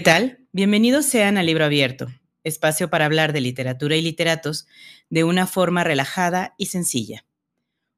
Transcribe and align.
¿Qué 0.00 0.04
tal? 0.04 0.38
Bienvenidos 0.52 1.04
sean 1.04 1.36
a 1.36 1.42
Libro 1.42 1.62
Abierto, 1.62 2.06
espacio 2.42 2.88
para 2.88 3.04
hablar 3.04 3.34
de 3.34 3.42
literatura 3.42 3.96
y 3.96 4.00
literatos 4.00 4.66
de 5.10 5.24
una 5.24 5.46
forma 5.46 5.84
relajada 5.84 6.54
y 6.56 6.66
sencilla. 6.66 7.26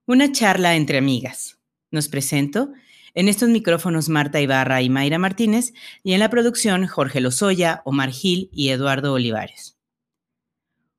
Una 0.05 0.33
charla 0.33 0.74
entre 0.74 0.98
amigas. 0.98 1.60
Nos 1.93 2.09
presento 2.09 2.73
en 3.15 3.29
estos 3.29 3.51
micrófonos 3.51 4.09
Marta 4.09 4.41
Ibarra 4.41 4.83
y 4.83 4.91
Mayra 4.91 5.20
Martínez 5.20 5.74
y 6.02 6.15
en 6.15 6.19
la 6.19 6.29
producción 6.29 6.88
Jorge 6.88 7.20
Lozoya, 7.20 7.83
Omar 7.84 8.10
Gil 8.10 8.51
y 8.52 8.71
Eduardo 8.71 9.12
Olivares. 9.12 9.79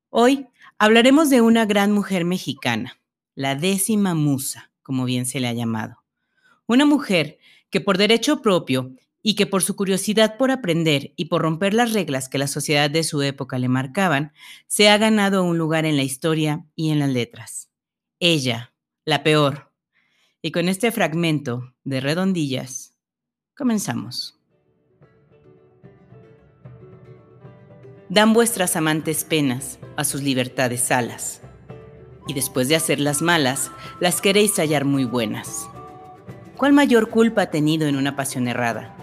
Hoy 0.09 0.47
hablaremos 0.77 1.30
de 1.30 1.41
una 1.41 1.66
gran 1.66 1.91
mujer 1.91 2.23
mexicana, 2.23 2.97
la 3.36 3.55
décima 3.55 4.14
musa, 4.14 4.72
como 4.81 5.03
bien 5.03 5.25
se 5.25 5.42
le 5.42 5.49
ha 5.49 5.53
llamado. 5.53 5.97
Una 6.66 6.86
mujer 6.86 7.39
que 7.70 7.81
por 7.81 7.97
derecho 7.97 8.42
propio 8.42 8.95
y 9.23 9.35
que 9.35 9.47
por 9.47 9.63
su 9.63 9.75
curiosidad 9.75 10.38
por 10.38 10.52
aprender 10.52 11.13
y 11.16 11.25
por 11.25 11.41
romper 11.41 11.73
las 11.73 11.93
reglas 11.93 12.27
que 12.27 12.38
la 12.38 12.47
sociedad 12.47 12.89
de 12.89 13.03
su 13.03 13.21
época 13.21 13.57
le 13.57 13.69
marcaban, 13.69 14.33
se 14.67 14.89
ha 14.89 14.97
ganado 14.97 15.43
un 15.43 15.57
lugar 15.57 15.85
en 15.85 15.95
la 15.95 16.03
historia 16.03 16.65
y 16.75 16.91
en 16.91 16.99
las 16.99 17.09
letras. 17.09 17.69
Ella, 18.19 18.73
la 19.05 19.23
peor. 19.23 19.71
Y 20.41 20.52
con 20.52 20.67
este 20.67 20.91
fragmento 20.91 21.73
de 21.85 22.02
redondillas, 22.02 22.97
comenzamos. 23.55 24.38
Dan 28.09 28.33
vuestras 28.33 28.75
amantes 28.75 29.23
penas 29.23 29.80
a 29.95 30.03
sus 30.03 30.21
libertades 30.21 30.91
alas, 30.91 31.41
y 32.27 32.33
después 32.33 32.67
de 32.67 32.75
hacerlas 32.75 33.21
malas, 33.21 33.71
las 34.02 34.21
queréis 34.21 34.58
hallar 34.58 34.83
muy 34.83 35.05
buenas. 35.05 35.69
¿Cuál 36.58 36.73
mayor 36.73 37.09
culpa 37.09 37.43
ha 37.43 37.52
tenido 37.52 37.87
en 37.87 37.95
una 37.95 38.15
pasión 38.15 38.47
errada? 38.47 38.95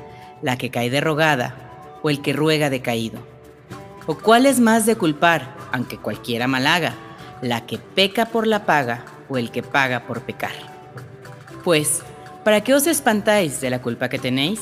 La 0.42 0.56
que 0.56 0.70
cae 0.70 0.90
derrogada 0.90 1.98
o 2.02 2.10
el 2.10 2.22
que 2.22 2.32
ruega 2.32 2.70
decaído? 2.70 3.20
¿O 4.06 4.16
cuál 4.16 4.46
es 4.46 4.60
más 4.60 4.86
de 4.86 4.96
culpar, 4.96 5.54
aunque 5.72 5.96
cualquiera 5.96 6.46
malhaga, 6.46 6.94
la 7.42 7.66
que 7.66 7.78
peca 7.78 8.26
por 8.26 8.46
la 8.46 8.66
paga 8.66 9.04
o 9.28 9.38
el 9.38 9.50
que 9.50 9.62
paga 9.62 10.06
por 10.06 10.22
pecar? 10.22 10.52
Pues, 11.64 12.02
¿para 12.44 12.62
qué 12.62 12.74
os 12.74 12.86
espantáis 12.86 13.60
de 13.60 13.70
la 13.70 13.82
culpa 13.82 14.08
que 14.08 14.18
tenéis? 14.18 14.60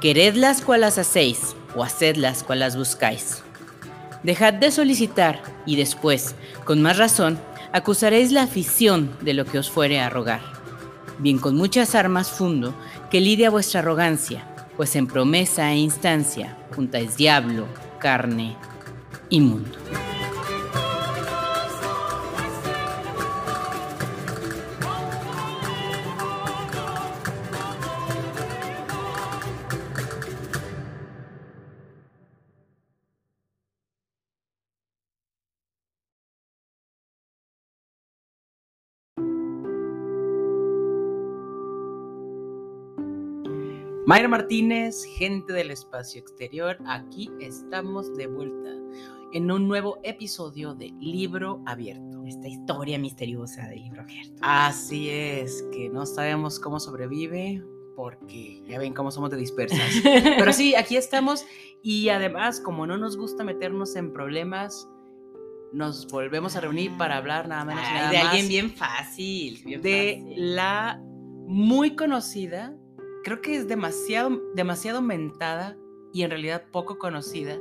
Queredlas 0.00 0.60
cual 0.60 0.82
las 0.82 0.98
hacéis 0.98 1.56
o 1.74 1.82
hacedlas 1.82 2.42
cual 2.42 2.60
las 2.60 2.76
buscáis. 2.76 3.42
Dejad 4.22 4.54
de 4.54 4.70
solicitar 4.70 5.42
y 5.66 5.76
después, 5.76 6.34
con 6.64 6.80
más 6.82 6.98
razón, 6.98 7.38
acusaréis 7.72 8.30
la 8.30 8.42
afición 8.42 9.16
de 9.20 9.34
lo 9.34 9.44
que 9.44 9.58
os 9.58 9.70
fuere 9.70 10.00
a 10.00 10.08
rogar. 10.08 10.40
Bien 11.18 11.38
con 11.38 11.56
muchas 11.56 11.94
armas 11.94 12.30
fundo 12.30 12.74
que 13.10 13.20
lidia 13.20 13.50
vuestra 13.50 13.80
arrogancia, 13.80 14.46
pues 14.76 14.96
en 14.96 15.06
promesa 15.06 15.72
e 15.72 15.76
instancia 15.76 16.56
juntáis 16.74 17.16
diablo, 17.16 17.66
carne 17.98 18.56
y 19.30 19.40
mundo. 19.40 19.78
Mayra 44.14 44.28
Martínez, 44.28 45.04
gente 45.16 45.52
del 45.52 45.72
espacio 45.72 46.20
exterior, 46.20 46.78
aquí 46.86 47.28
estamos 47.40 48.16
de 48.16 48.28
vuelta 48.28 48.70
en 49.32 49.50
un 49.50 49.66
nuevo 49.66 49.98
episodio 50.04 50.72
de 50.72 50.92
Libro 51.00 51.60
Abierto. 51.66 52.22
Esta 52.24 52.46
historia 52.46 52.96
misteriosa 52.96 53.66
de 53.66 53.74
Libro 53.74 54.02
Abierto. 54.02 54.36
Así 54.40 55.10
es, 55.10 55.64
que 55.72 55.88
no 55.88 56.06
sabemos 56.06 56.60
cómo 56.60 56.78
sobrevive 56.78 57.60
porque 57.96 58.62
ya 58.68 58.78
ven 58.78 58.94
cómo 58.94 59.10
somos 59.10 59.30
de 59.32 59.36
dispersas. 59.36 59.90
Pero 60.04 60.52
sí, 60.52 60.74
aquí 60.76 60.96
estamos 60.96 61.44
y 61.82 62.10
además, 62.10 62.60
como 62.60 62.86
no 62.86 62.96
nos 62.96 63.16
gusta 63.16 63.42
meternos 63.42 63.96
en 63.96 64.12
problemas, 64.12 64.88
nos 65.72 66.06
volvemos 66.06 66.54
a 66.54 66.60
reunir 66.60 66.96
para 66.96 67.16
hablar 67.16 67.48
nada 67.48 67.64
menos 67.64 67.82
nada 67.82 68.10
de 68.12 68.18
más 68.18 68.26
alguien 68.26 68.48
bien 68.48 68.70
fácil, 68.70 69.60
bien 69.64 69.82
de 69.82 70.20
fácil. 70.22 70.54
la 70.54 71.02
muy 71.48 71.96
conocida 71.96 72.76
creo 73.24 73.40
que 73.40 73.56
es 73.56 73.66
demasiado, 73.66 74.40
demasiado 74.54 75.02
mentada 75.02 75.76
y 76.12 76.22
en 76.22 76.30
realidad 76.30 76.64
poco 76.70 76.98
conocida, 76.98 77.58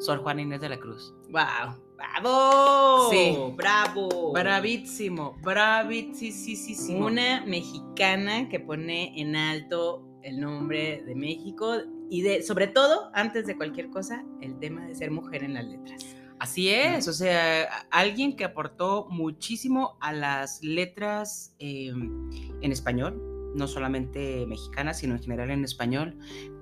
Sor 0.00 0.18
Juana 0.18 0.42
Inés 0.42 0.60
de 0.60 0.68
la 0.68 0.78
Cruz. 0.78 1.14
¡Wow! 1.30 1.80
¡Bravo! 1.96 3.10
Sí. 3.10 3.36
¡Bravo! 3.56 4.32
Bravísimo, 4.32 5.38
bravísimo. 5.40 7.06
Una 7.06 7.44
mexicana 7.46 8.48
que 8.48 8.60
pone 8.60 9.18
en 9.18 9.36
alto 9.36 10.04
el 10.22 10.40
nombre 10.40 11.02
de 11.06 11.14
México 11.14 11.76
y 12.10 12.22
de, 12.22 12.42
sobre 12.42 12.66
todo, 12.66 13.10
antes 13.14 13.46
de 13.46 13.56
cualquier 13.56 13.88
cosa, 13.90 14.24
el 14.42 14.58
tema 14.58 14.84
de 14.84 14.94
ser 14.94 15.10
mujer 15.10 15.44
en 15.44 15.54
las 15.54 15.64
letras. 15.64 16.04
Así 16.40 16.68
es, 16.68 17.06
o 17.08 17.12
sea, 17.12 17.86
alguien 17.90 18.36
que 18.36 18.44
aportó 18.44 19.06
muchísimo 19.08 19.96
a 20.00 20.12
las 20.12 20.62
letras 20.62 21.54
eh, 21.60 21.88
en 21.88 22.72
español, 22.72 23.33
no 23.54 23.68
solamente 23.68 24.46
mexicanas, 24.46 24.98
sino 24.98 25.14
en 25.14 25.22
general 25.22 25.50
en 25.50 25.64
español, 25.64 26.16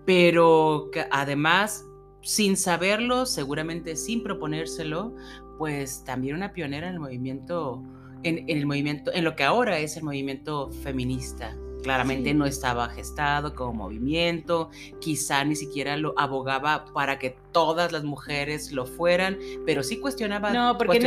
pero 0.04 0.91
que 0.92 1.06
además, 1.10 1.86
sin 2.22 2.56
saberlo, 2.56 3.26
seguramente 3.26 3.97
sin 3.97 4.22
proponérselo, 4.22 5.14
pues 5.58 6.04
también 6.04 6.36
una 6.36 6.52
pionera 6.52 6.88
en 6.88 6.94
el 6.94 7.00
movimiento, 7.00 7.82
en, 8.22 8.38
en 8.48 8.58
el 8.58 8.66
movimiento, 8.66 9.12
en 9.12 9.25
lo 9.25 9.36
que 9.36 9.44
ahora 9.44 9.78
es 9.78 9.97
el 9.97 10.04
movimiento 10.04 10.70
feminista. 10.70 11.56
Claramente 11.82 12.31
Sí. 12.31 12.34
no 12.37 12.47
estaba 12.47 12.88
gestado 12.91 13.54
como 13.54 13.72
movimiento, 13.72 14.70
quizá 15.00 15.44
ni 15.44 15.56
siquiera 15.56 15.97
lo 15.97 16.15
abogaba 16.16 16.84
para 16.94 17.19
que 17.19 17.37
todas 17.53 17.93
las 17.93 18.04
mujeres 18.04 18.72
lo 18.72 18.87
fueran, 18.87 19.38
pero 19.66 19.82
sí 19.82 19.98
cuestionaba. 19.98 20.53
No, 20.53 20.78
porque 20.78 20.98
en 20.98 21.06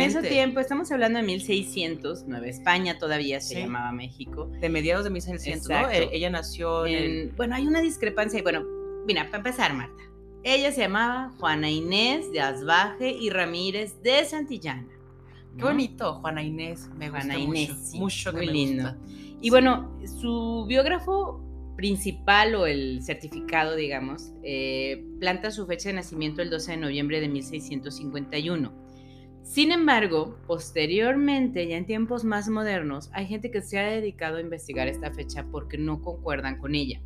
ese, 0.00 0.18
en 0.18 0.28
tiempo, 0.28 0.60
estamos 0.60 0.90
hablando 0.92 1.18
de 1.18 1.24
1600, 1.24 2.24
Nueva 2.26 2.46
España 2.46 2.98
todavía 2.98 3.40
se 3.40 3.54
Sí. 3.54 3.60
llamaba 3.62 3.92
México. 3.92 4.50
de 4.60 4.68
mediados 4.68 5.04
de 5.04 5.10
1600, 5.10 5.68
¿no? 5.68 5.74
Exacto. 5.76 5.96
Eh, 5.98 6.10
Ella 6.12 6.30
nació 6.30 6.86
en, 6.86 6.94
En- 7.28 7.36
bueno, 7.36 7.54
hay 7.56 7.66
una 7.66 7.80
discrepancia. 7.80 8.38
y 8.38 8.42
Bueno, 8.42 8.64
mira, 9.06 9.24
para 9.26 9.38
empezar, 9.38 9.72
Marta. 9.74 10.02
Ella 10.42 10.72
se 10.72 10.80
llamaba 10.82 11.32
Juana 11.38 11.70
Inés 11.70 12.30
de 12.32 12.40
Asbaje 12.40 13.10
y 13.10 13.30
Ramírez 13.30 14.00
de 14.02 14.24
Santillana. 14.24 14.86
Qué 15.56 15.62
¿no? 15.62 15.66
bonito, 15.68 16.14
Juana 16.20 16.42
Inés, 16.42 16.88
me 16.96 17.10
gusta 17.10 17.24
Juana 17.24 17.38
Inés, 17.38 17.68
mucho, 17.70 17.80
sí, 17.82 17.98
mucho 17.98 18.30
que 18.30 18.36
muy 18.38 18.46
me 18.46 18.52
lindo. 18.52 18.82
gusta. 18.84 18.98
Y 19.40 19.50
bueno, 19.50 19.96
su 20.20 20.66
biógrafo 20.68 21.42
principal 21.76 22.54
o 22.56 22.66
el 22.66 23.02
certificado, 23.02 23.74
digamos, 23.74 24.32
eh, 24.42 25.02
planta 25.18 25.50
su 25.50 25.66
fecha 25.66 25.88
de 25.88 25.94
nacimiento 25.94 26.42
el 26.42 26.50
12 26.50 26.72
de 26.72 26.76
noviembre 26.76 27.20
de 27.20 27.28
1651. 27.28 28.72
Sin 29.42 29.72
embargo, 29.72 30.36
posteriormente, 30.46 31.66
ya 31.66 31.78
en 31.78 31.86
tiempos 31.86 32.22
más 32.22 32.48
modernos, 32.48 33.08
hay 33.14 33.26
gente 33.26 33.50
que 33.50 33.62
se 33.62 33.78
ha 33.78 33.88
dedicado 33.88 34.36
a 34.36 34.42
investigar 34.42 34.88
esta 34.88 35.10
fecha 35.10 35.46
porque 35.50 35.78
no 35.78 36.02
concuerdan 36.02 36.58
con 36.58 36.74
ella. 36.74 37.00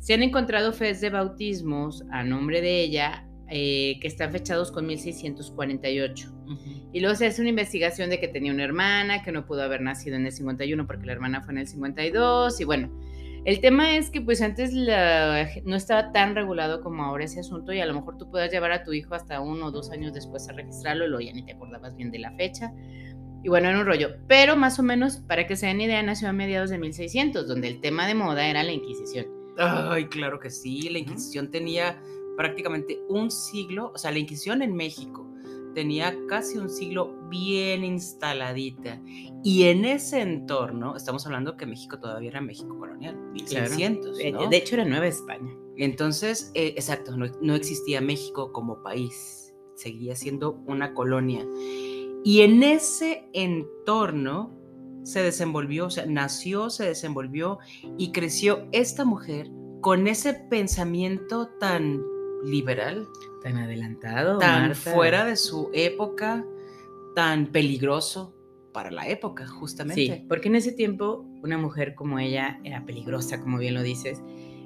Se 0.00 0.12
han 0.12 0.22
encontrado 0.22 0.72
fes 0.72 1.00
de 1.00 1.10
bautismos 1.10 2.04
a 2.10 2.24
nombre 2.24 2.60
de 2.60 2.82
ella 2.82 3.26
eh, 3.48 3.98
que 4.00 4.08
están 4.08 4.32
fechados 4.32 4.70
con 4.72 4.86
1648. 4.86 6.30
Ujú. 6.46 6.90
Y 6.92 7.00
luego 7.00 7.14
se 7.16 7.26
hace 7.26 7.40
una 7.40 7.50
investigación 7.50 8.10
de 8.10 8.20
que 8.20 8.28
tenía 8.28 8.52
una 8.52 8.64
hermana, 8.64 9.22
que 9.22 9.32
no 9.32 9.46
pudo 9.46 9.62
haber 9.62 9.80
nacido 9.80 10.16
en 10.16 10.26
el 10.26 10.32
51 10.32 10.86
porque 10.86 11.06
la 11.06 11.12
hermana 11.12 11.42
fue 11.42 11.52
en 11.54 11.58
el 11.58 11.66
52. 11.66 12.60
Y 12.60 12.64
bueno, 12.64 12.90
el 13.44 13.60
tema 13.60 13.96
es 13.96 14.10
que 14.10 14.20
pues 14.20 14.40
antes 14.42 14.72
la- 14.72 15.48
no 15.64 15.76
estaba 15.76 16.12
tan 16.12 16.34
regulado 16.34 16.80
como 16.80 17.02
ahora 17.04 17.24
ese 17.24 17.40
asunto 17.40 17.72
y 17.72 17.80
a 17.80 17.86
lo 17.86 17.94
mejor 17.94 18.16
tú 18.16 18.30
puedas 18.30 18.50
llevar 18.50 18.72
a 18.72 18.82
tu 18.84 18.92
hijo 18.92 19.14
hasta 19.14 19.40
uno 19.40 19.66
o 19.66 19.70
dos 19.70 19.90
años 19.90 20.12
después 20.14 20.48
a 20.48 20.52
registrarlo 20.52 21.04
y 21.04 21.08
luego 21.08 21.20
ya 21.22 21.32
ni 21.32 21.44
te 21.44 21.52
acordabas 21.52 21.94
bien 21.96 22.10
de 22.10 22.18
la 22.20 22.32
fecha. 22.36 22.72
Y 23.42 23.48
bueno, 23.50 23.68
era 23.68 23.78
un 23.78 23.84
rollo. 23.84 24.08
Pero 24.26 24.56
más 24.56 24.78
o 24.78 24.82
menos, 24.82 25.18
para 25.18 25.46
que 25.46 25.56
se 25.56 25.66
den 25.66 25.80
idea, 25.82 26.02
nació 26.02 26.28
a 26.28 26.32
mediados 26.32 26.70
de 26.70 26.78
1600, 26.78 27.46
donde 27.46 27.68
el 27.68 27.80
tema 27.82 28.06
de 28.06 28.14
moda 28.14 28.46
era 28.48 28.62
la 28.62 28.72
Inquisición. 28.72 29.26
Ay, 29.58 30.06
claro 30.06 30.40
que 30.40 30.48
sí, 30.48 30.88
la 30.88 30.98
Inquisición 30.98 31.50
tenía 31.50 32.00
prácticamente 32.36 33.02
un 33.08 33.30
siglo, 33.30 33.92
o 33.94 33.98
sea, 33.98 34.10
la 34.10 34.18
Inquisición 34.18 34.62
en 34.62 34.74
México 34.74 35.24
tenía 35.74 36.16
casi 36.28 36.56
un 36.56 36.70
siglo 36.70 37.14
bien 37.28 37.84
instaladita. 37.84 39.00
Y 39.42 39.64
en 39.64 39.84
ese 39.84 40.22
entorno, 40.22 40.96
estamos 40.96 41.26
hablando 41.26 41.56
que 41.56 41.66
México 41.66 41.98
todavía 41.98 42.30
era 42.30 42.40
México 42.40 42.78
colonial, 42.78 43.16
1600, 43.32 44.16
De, 44.16 44.32
¿no? 44.32 44.48
de 44.48 44.56
hecho, 44.56 44.76
era 44.76 44.84
Nueva 44.84 45.06
España. 45.06 45.52
Entonces, 45.76 46.50
eh, 46.54 46.74
exacto, 46.76 47.16
no, 47.16 47.26
no 47.42 47.54
existía 47.54 48.00
México 48.00 48.52
como 48.52 48.82
país, 48.82 49.52
seguía 49.74 50.14
siendo 50.14 50.62
una 50.66 50.94
colonia. 50.94 51.44
Y 52.24 52.40
en 52.40 52.62
ese 52.62 53.28
entorno 53.34 54.56
se 55.02 55.22
desenvolvió, 55.22 55.86
o 55.86 55.90
sea, 55.90 56.06
nació, 56.06 56.70
se 56.70 56.84
desenvolvió 56.84 57.58
y 57.98 58.12
creció 58.12 58.66
esta 58.72 59.04
mujer 59.04 59.50
con 59.82 60.06
ese 60.06 60.32
pensamiento 60.32 61.48
tan 61.60 62.02
liberal, 62.44 63.08
tan 63.42 63.56
adelantado, 63.56 64.38
tan 64.38 64.74
fuera 64.74 65.24
de 65.24 65.36
su 65.36 65.70
época, 65.72 66.44
tan 67.14 67.46
peligroso 67.46 68.34
para 68.72 68.90
la 68.90 69.08
época, 69.08 69.46
justamente. 69.46 70.16
Sí, 70.18 70.24
porque 70.28 70.48
en 70.48 70.56
ese 70.56 70.72
tiempo 70.72 71.24
una 71.42 71.56
mujer 71.58 71.94
como 71.94 72.18
ella 72.18 72.60
era 72.64 72.84
peligrosa, 72.84 73.40
como 73.40 73.58
bien 73.58 73.74
lo 73.74 73.82
dices. 73.82 74.20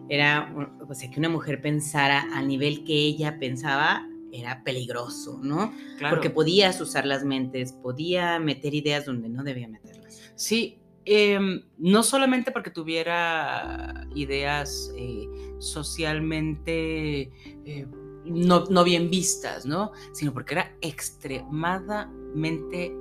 Era, 0.09 0.55
o 0.89 0.95
sea, 0.95 1.11
que 1.11 1.21
una 1.21 1.29
mujer 1.29 1.61
pensara 1.61 2.27
al 2.33 2.49
nivel 2.49 2.85
que 2.85 2.95
ella 2.95 3.39
pensaba 3.39 4.09
era 4.33 4.63
peligroso, 4.65 5.39
¿no? 5.43 5.73
Claro. 5.99 6.17
Porque 6.17 6.31
podías 6.31 6.81
usar 6.81 7.05
las 7.05 7.25
mentes, 7.25 7.73
podía 7.73 8.39
meter 8.39 8.75
ideas 8.75 9.05
donde 9.05 9.29
no 9.29 9.45
debía 9.45 9.69
meterlas. 9.69 10.33
Sí, 10.35 10.78
em, 11.09 11.63
no 11.79 12.03
solamente 12.03 12.51
porque 12.53 12.71
tuviera 12.71 14.07
ideas 14.15 14.93
eh, 14.95 15.27
socialmente 15.59 17.33
eh, 17.65 17.87
no, 18.27 18.67
no, 18.67 18.85
bien 18.85 19.09
vistas, 19.09 19.65
¿no? 19.65 19.93
Sino 20.13 20.35
porque 20.35 20.53
era 20.55 20.77
extremadamente 20.83 22.93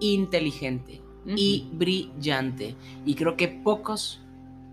inteligente 0.00 1.00
y 1.24 1.68
brillante. 1.72 2.74
Y 3.06 3.14
creo 3.14 3.36
que 3.36 3.46
pocos, 3.46 4.20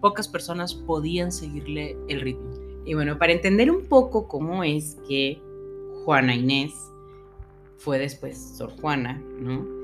pocas 0.02 0.28
personas 0.28 0.74
podían 0.74 1.32
seguirle 1.32 1.96
el 2.08 2.22
ritmo. 2.22 2.50
Y 2.86 2.96
bueno, 2.96 3.20
para 3.20 3.34
entender 3.34 3.70
un 3.70 3.86
poco 3.86 4.28
cómo 4.28 4.64
es 4.64 4.98
que 5.08 5.40
Juana 6.06 6.34
Inés 6.34 6.74
fue 7.78 8.00
después 8.00 8.56
Sor 8.58 8.72
Juana, 8.82 9.22
¿no? 9.40 9.79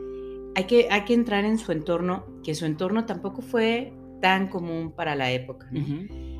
Hay 0.55 0.65
que, 0.65 0.87
hay 0.89 1.03
que 1.03 1.13
entrar 1.13 1.43
en 1.45 1.57
su 1.57 1.71
entorno, 1.71 2.25
que 2.43 2.55
su 2.55 2.65
entorno 2.65 3.05
tampoco 3.05 3.41
fue 3.41 3.93
tan 4.21 4.47
común 4.47 4.93
para 4.95 5.15
la 5.15 5.31
época. 5.31 5.69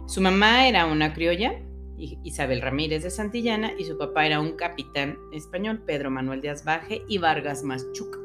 Su 0.08 0.22
mamá 0.22 0.68
era 0.68 0.86
una 0.86 1.14
criolla, 1.14 1.62
Isabel 1.98 2.62
Ramírez 2.62 3.04
de 3.04 3.10
Santillana, 3.10 3.74
y 3.78 3.86
su 3.86 3.98
papá 3.98 4.26
era 4.26 4.40
un 4.40 4.54
capitán 4.54 5.18
español, 5.34 5.84
Pedro 5.86 6.12
Manuel 6.12 6.42
de 6.42 6.50
Asbaje 6.50 7.04
y 7.08 7.18
Vargas 7.18 7.64
Machuca. 7.64 8.20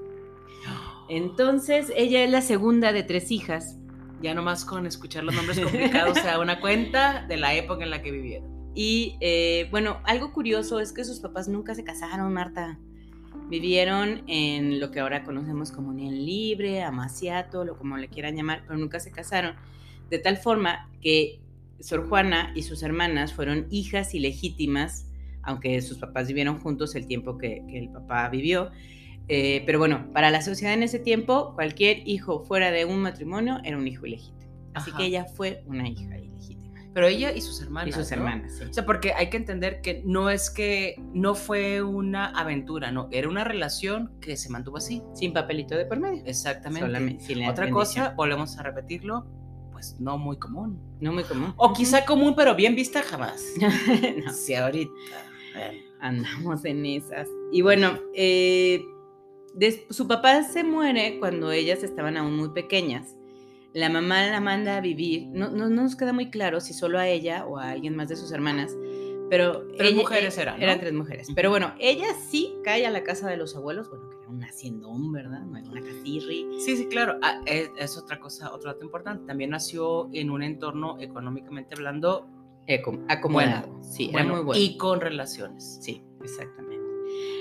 Entonces, 1.09 1.93
ella 1.97 2.23
es 2.23 2.31
la 2.31 2.43
segunda 2.43 2.93
de 2.93 3.03
tres 3.03 3.31
hijas. 3.31 3.77
Ya 4.23 4.35
nomás 4.35 4.65
con 4.65 4.87
escuchar 4.87 5.25
los 5.25 5.35
nombres 5.35 5.59
complicados 5.63 6.19
se 6.19 6.27
da 6.27 6.39
una 6.39 6.61
cuenta 6.61 7.27
de 7.27 7.37
la 7.37 7.55
época 7.55 7.85
en 7.85 7.91
la 7.91 8.03
que 8.03 8.13
vivieron. 8.13 8.51
Y 8.75 9.17
eh, 9.21 9.67
bueno, 9.71 10.01
algo 10.05 10.33
curioso 10.33 10.79
es 10.79 10.93
que 10.93 11.05
sus 11.05 11.21
papás 11.21 11.49
nunca 11.49 11.75
se 11.75 11.83
casaron, 11.83 12.33
Marta. 12.33 12.79
Vivieron 13.51 14.23
en 14.29 14.79
lo 14.79 14.93
que 14.93 15.01
ahora 15.01 15.25
conocemos 15.25 15.73
como 15.73 15.89
unión 15.89 16.15
libre, 16.15 16.83
amaciato, 16.83 17.65
lo 17.65 17.77
como 17.77 17.97
le 17.97 18.09
quieran 18.09 18.37
llamar, 18.37 18.63
pero 18.65 18.79
nunca 18.79 19.01
se 19.01 19.11
casaron. 19.11 19.57
De 20.09 20.21
tal 20.21 20.37
forma 20.37 20.89
que 21.01 21.41
Sor 21.81 22.09
Juana 22.09 22.53
y 22.55 22.63
sus 22.63 22.85
hermanas 22.85 23.35
fueron 23.35 23.67
hijas 23.71 24.15
ilegítimas, 24.15 25.07
aunque 25.43 25.83
sus 25.83 25.99
papás 25.99 26.29
vivieron 26.29 26.61
juntos 26.61 26.95
el 26.95 27.07
tiempo 27.07 27.39
que 27.39 27.65
el 27.73 27.89
papá 27.89 28.29
vivió. 28.29 28.71
Eh, 29.27 29.65
pero 29.67 29.81
bueno, 29.81 30.07
para 30.13 30.31
la 30.31 30.43
sociedad 30.43 30.75
en 30.75 30.85
ese 30.85 31.01
tiempo, 31.01 31.53
cualquier 31.55 32.07
hijo 32.07 32.45
fuera 32.45 32.71
de 32.71 32.85
un 32.85 33.01
matrimonio 33.01 33.59
era 33.65 33.77
un 33.77 33.89
hijo 33.89 34.07
ilegítimo. 34.07 34.41
Así 34.75 34.93
que 34.93 35.07
ella 35.07 35.25
fue 35.25 35.65
una 35.67 35.89
hija 35.89 36.19
ilegítima. 36.19 36.60
Pero 36.93 37.07
ella 37.07 37.33
y 37.33 37.41
sus 37.41 37.61
hermanas. 37.61 37.89
Y 37.89 37.93
sus 37.93 38.11
hermanas, 38.11 38.57
sí. 38.57 38.65
O 38.65 38.73
sea, 38.73 38.85
porque 38.85 39.13
hay 39.13 39.31
que 39.31 39.37
entender 39.37 39.81
que 39.81 40.03
no 40.05 40.29
es 40.29 40.51
que 40.51 40.97
no 41.13 41.35
fue 41.35 41.83
una 41.83 42.27
aventura, 42.27 42.91
no, 42.91 43.09
era 43.13 43.29
una 43.29 43.45
relación 43.45 44.13
que 44.21 44.37
se 44.37 44.51
mantuvo 44.51 44.79
así. 44.79 45.03
Sin 45.15 45.33
papelito 45.33 45.77
de 45.77 45.87
por 45.87 46.01
medio. 46.01 46.23
Exactamente. 46.27 47.19
Otra 47.49 47.71
cosa, 47.71 48.15
volvemos 48.17 48.59
a 48.59 48.63
repetirlo, 48.63 49.27
pues 49.73 50.01
no 50.01 50.19
muy 50.19 50.39
común. 50.39 50.81
No 51.01 51.13
muy 51.13 51.25
común. 51.25 51.55
O 51.57 51.73
quizá 51.73 52.05
común, 52.05 52.35
pero 52.37 52.55
bien 52.55 52.75
vista 52.75 53.03
jamás. 53.03 53.45
no. 54.25 54.33
Sí, 54.33 54.55
ahorita. 54.55 54.93
Andamos 56.01 56.65
en 56.65 56.87
esas. 56.87 57.29
Y 57.53 57.63
bueno, 57.63 57.99
eh 58.15 58.83
su 59.91 60.07
papá 60.07 60.43
se 60.43 60.65
muere 60.65 61.19
cuando 61.19 61.51
ellas 61.51 61.83
estaban 61.83 62.17
aún 62.17 62.37
muy 62.37 62.51
pequeñas. 62.51 63.17
La 63.73 63.89
mamá 63.89 64.27
la 64.27 64.41
manda 64.41 64.77
a 64.77 64.81
vivir. 64.81 65.29
No, 65.29 65.51
no, 65.51 65.69
nos 65.69 65.97
queda 65.97 66.13
muy 66.13 66.31
claro 66.31 66.61
si 66.61 66.75
solo 66.75 66.99
a 66.99 67.07
ella 67.07 67.47
o 67.47 67.59
a 67.59 67.71
alguien 67.71 67.95
más 67.95 68.09
de 68.09 68.17
sus 68.17 68.33
hermanas. 68.33 68.77
Pero 69.29 69.65
tres 69.77 69.95
mujeres 69.95 70.37
eran. 70.39 70.59
¿no? 70.59 70.65
Eran 70.65 70.81
tres 70.81 70.93
mujeres. 70.93 71.29
Pero 71.37 71.51
bueno, 71.51 71.73
ella 71.79 72.09
sí 72.29 72.53
cae 72.65 72.85
a 72.85 72.91
la 72.91 73.05
casa 73.05 73.31
de 73.31 73.37
los 73.37 73.55
abuelos. 73.55 73.89
Bueno, 73.89 74.11
que 74.11 74.17
era 74.17 74.29
un 74.29 74.43
haciendón, 74.43 75.13
¿verdad? 75.13 75.43
No 75.43 75.57
era 75.57 75.69
una 75.69 75.81
casirri. 75.81 76.49
Sí, 76.59 76.77
sí, 76.77 76.87
claro. 76.89 77.19
Ah, 77.23 77.41
es, 77.47 77.97
otra 77.97 78.19
cosa, 78.19 78.53
otro 78.53 78.73
dato 78.73 78.85
importante. 78.85 79.25
También 79.27 79.51
nació 79.51 80.11
en 80.13 80.31
un 80.31 80.43
entorno 80.43 80.97
económicamente 80.99 81.75
hablando 81.77 82.29
acomodado. 83.09 83.81
sí, 83.83 84.11
era 84.13 84.25
muy 84.25 84.43
bueno. 84.43 84.61
Y 84.61 84.77
con 84.77 85.01
relaciones. 85.01 85.79
Sí, 85.81 86.03
exactamente. 86.23 86.71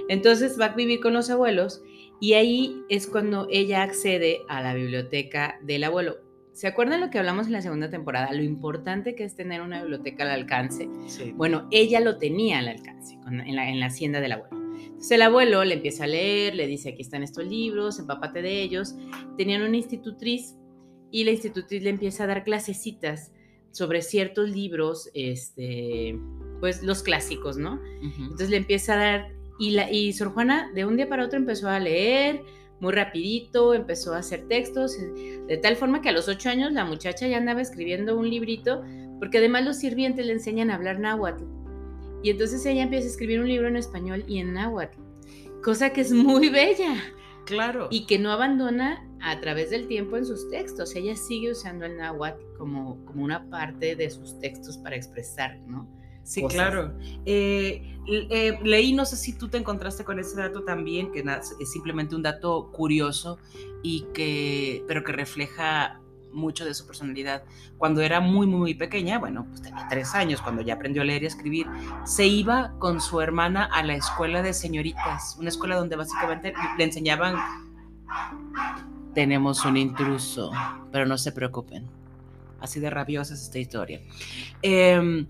Entonces 0.09 0.59
va 0.59 0.65
a 0.65 0.75
vivir 0.75 0.99
con 0.99 1.13
los 1.13 1.29
abuelos 1.29 1.81
y 2.19 2.33
ahí 2.33 2.83
es 2.89 3.07
cuando 3.07 3.47
ella 3.49 3.83
accede 3.83 4.41
a 4.47 4.61
la 4.61 4.73
biblioteca 4.73 5.59
del 5.61 5.83
abuelo. 5.83 6.17
¿Se 6.53 6.67
acuerdan 6.67 6.99
lo 6.99 7.09
que 7.09 7.17
hablamos 7.17 7.47
en 7.47 7.53
la 7.53 7.61
segunda 7.61 7.89
temporada? 7.89 8.33
Lo 8.33 8.43
importante 8.43 9.15
que 9.15 9.23
es 9.23 9.35
tener 9.35 9.61
una 9.61 9.79
biblioteca 9.79 10.23
al 10.23 10.31
alcance. 10.31 10.89
Bueno, 11.35 11.69
ella 11.71 12.01
lo 12.01 12.17
tenía 12.17 12.59
al 12.59 12.67
alcance 12.67 13.17
en, 13.25 13.55
la, 13.55 13.85
hacienda 13.85 14.19
del 14.19 14.33
abuelo. 14.33 14.57
Entonces 14.75 15.11
el 15.11 15.21
abuelo 15.21 15.63
le 15.63 15.75
empieza 15.75 16.03
a 16.03 16.07
leer, 16.07 16.55
le 16.55 16.67
dice, 16.67 16.89
aquí 16.89 17.01
están 17.01 17.23
estos 17.23 17.45
libros, 17.45 17.97
empápate 17.99 18.41
de 18.41 18.61
ellos. 18.61 18.95
Tenían 19.37 19.61
una 19.61 19.77
institutriz 19.77 20.57
y 21.11 21.23
la 21.23 21.31
institutriz 21.31 21.81
le 21.81 21.91
empieza 21.91 22.25
a 22.25 22.27
dar 22.27 22.43
clasecitas 22.43 23.31
sobre 23.71 24.01
ciertos 24.01 24.49
libros, 24.49 25.09
este, 25.13 26.19
pues 26.59 26.83
los 26.83 27.03
clásicos, 27.03 27.57
¿no? 27.57 27.79
Entonces 28.01 28.49
le 28.49 28.57
empieza 28.57 28.95
a 28.95 28.97
dar 28.97 29.38
y, 29.59 29.71
la, 29.71 29.91
y 29.91 30.13
Sor 30.13 30.29
Juana 30.33 30.71
de 30.73 30.85
un 30.85 30.95
día 30.95 31.07
para 31.07 31.25
otro 31.25 31.37
empezó 31.37 31.69
a 31.69 31.79
leer 31.79 32.41
muy 32.79 32.93
rapidito, 32.93 33.73
empezó 33.73 34.13
a 34.13 34.19
hacer 34.19 34.47
textos, 34.47 34.97
de 35.47 35.57
tal 35.57 35.75
forma 35.75 36.01
que 36.01 36.09
a 36.09 36.13
los 36.13 36.29
ocho 36.29 36.49
años 36.49 36.71
la 36.71 36.85
muchacha 36.85 37.27
ya 37.27 37.37
andaba 37.37 37.61
escribiendo 37.61 38.17
un 38.17 38.29
librito, 38.29 38.83
porque 39.19 39.39
además 39.39 39.65
los 39.65 39.77
sirvientes 39.77 40.25
le 40.25 40.33
enseñan 40.33 40.71
a 40.71 40.75
hablar 40.75 40.99
náhuatl. 40.99 41.43
Y 42.23 42.29
entonces 42.29 42.65
ella 42.65 42.83
empieza 42.83 43.07
a 43.07 43.11
escribir 43.11 43.41
un 43.41 43.47
libro 43.47 43.67
en 43.67 43.75
español 43.75 44.23
y 44.27 44.39
en 44.39 44.53
náhuatl, 44.53 44.97
cosa 45.61 45.91
que 45.91 46.01
es 46.01 46.11
muy 46.11 46.49
bella. 46.49 46.95
Claro. 47.45 47.87
Y 47.89 48.05
que 48.05 48.19
no 48.19 48.31
abandona 48.31 49.05
a 49.21 49.39
través 49.41 49.71
del 49.71 49.87
tiempo 49.87 50.17
en 50.17 50.25
sus 50.25 50.49
textos. 50.49 50.95
Ella 50.95 51.15
sigue 51.15 51.51
usando 51.51 51.85
el 51.85 51.97
náhuatl 51.97 52.43
como, 52.57 53.03
como 53.05 53.23
una 53.23 53.49
parte 53.49 53.95
de 53.95 54.09
sus 54.09 54.39
textos 54.39 54.77
para 54.77 54.95
expresar, 54.95 55.57
¿no? 55.67 55.89
Sí, 56.29 56.43
claro. 56.43 56.93
Eh, 57.25 57.97
eh, 58.07 58.59
leí, 58.61 58.93
no 58.93 59.03
sé 59.03 59.17
si 59.17 59.33
tú 59.33 59.47
te 59.47 59.57
encontraste 59.57 60.03
con 60.03 60.19
ese 60.19 60.37
dato 60.37 60.63
también, 60.63 61.11
que 61.11 61.25
es 61.59 61.71
simplemente 61.71 62.15
un 62.15 62.21
dato 62.21 62.71
curioso 62.71 63.39
y 63.81 64.05
que, 64.13 64.83
pero 64.87 65.03
que 65.03 65.11
refleja 65.11 65.99
mucho 66.31 66.65
de 66.65 66.75
su 66.75 66.85
personalidad. 66.85 67.41
Cuando 67.79 68.01
era 68.01 68.19
muy, 68.19 68.45
muy 68.45 68.75
pequeña, 68.75 69.17
bueno, 69.17 69.47
pues 69.49 69.63
tenía 69.63 69.87
tres 69.89 70.13
años, 70.13 70.39
cuando 70.39 70.61
ya 70.61 70.75
aprendió 70.75 71.01
a 71.01 71.05
leer 71.05 71.23
y 71.23 71.25
a 71.25 71.29
escribir, 71.29 71.65
se 72.05 72.27
iba 72.27 72.75
con 72.77 73.01
su 73.01 73.21
hermana 73.21 73.65
a 73.65 73.81
la 73.81 73.95
escuela 73.95 74.43
de 74.43 74.53
señoritas, 74.53 75.35
una 75.39 75.49
escuela 75.49 75.77
donde 75.77 75.95
básicamente 75.95 76.53
le 76.77 76.83
enseñaban, 76.83 77.37
tenemos 79.15 79.65
un 79.65 79.77
intruso, 79.77 80.51
pero 80.91 81.07
no 81.07 81.17
se 81.17 81.31
preocupen. 81.31 81.87
Así 82.59 82.79
de 82.79 82.91
rabiosa 82.91 83.33
es 83.33 83.41
esta 83.41 83.57
historia. 83.57 83.99
Eh, 84.61 85.25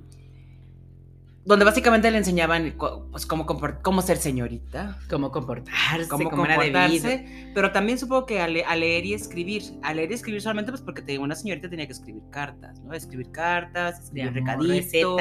donde 1.49 1.65
básicamente 1.65 2.11
le 2.11 2.19
enseñaban 2.19 2.75
pues 3.11 3.25
cómo, 3.25 3.47
cómo 3.81 4.01
ser 4.03 4.17
señorita, 4.17 4.99
cómo 5.09 5.31
comportarse, 5.31 6.07
cómo, 6.07 6.29
comportarse, 6.29 7.51
pero 7.55 7.71
también 7.71 7.97
supongo 7.97 8.27
que 8.27 8.39
a, 8.39 8.47
leer 8.47 9.03
y 9.03 9.15
escribir, 9.15 9.63
a 9.81 9.95
leer 9.95 10.11
y 10.11 10.13
escribir 10.13 10.43
solamente 10.43 10.71
pues 10.71 10.83
porque 10.83 11.17
una 11.17 11.33
señorita 11.33 11.67
tenía 11.67 11.87
que 11.87 11.93
escribir 11.93 12.21
cartas, 12.29 12.79
¿no? 12.81 12.93
Escribir 12.93 13.31
cartas, 13.31 13.99
escribir 13.99 14.31
recaditos 14.31 15.19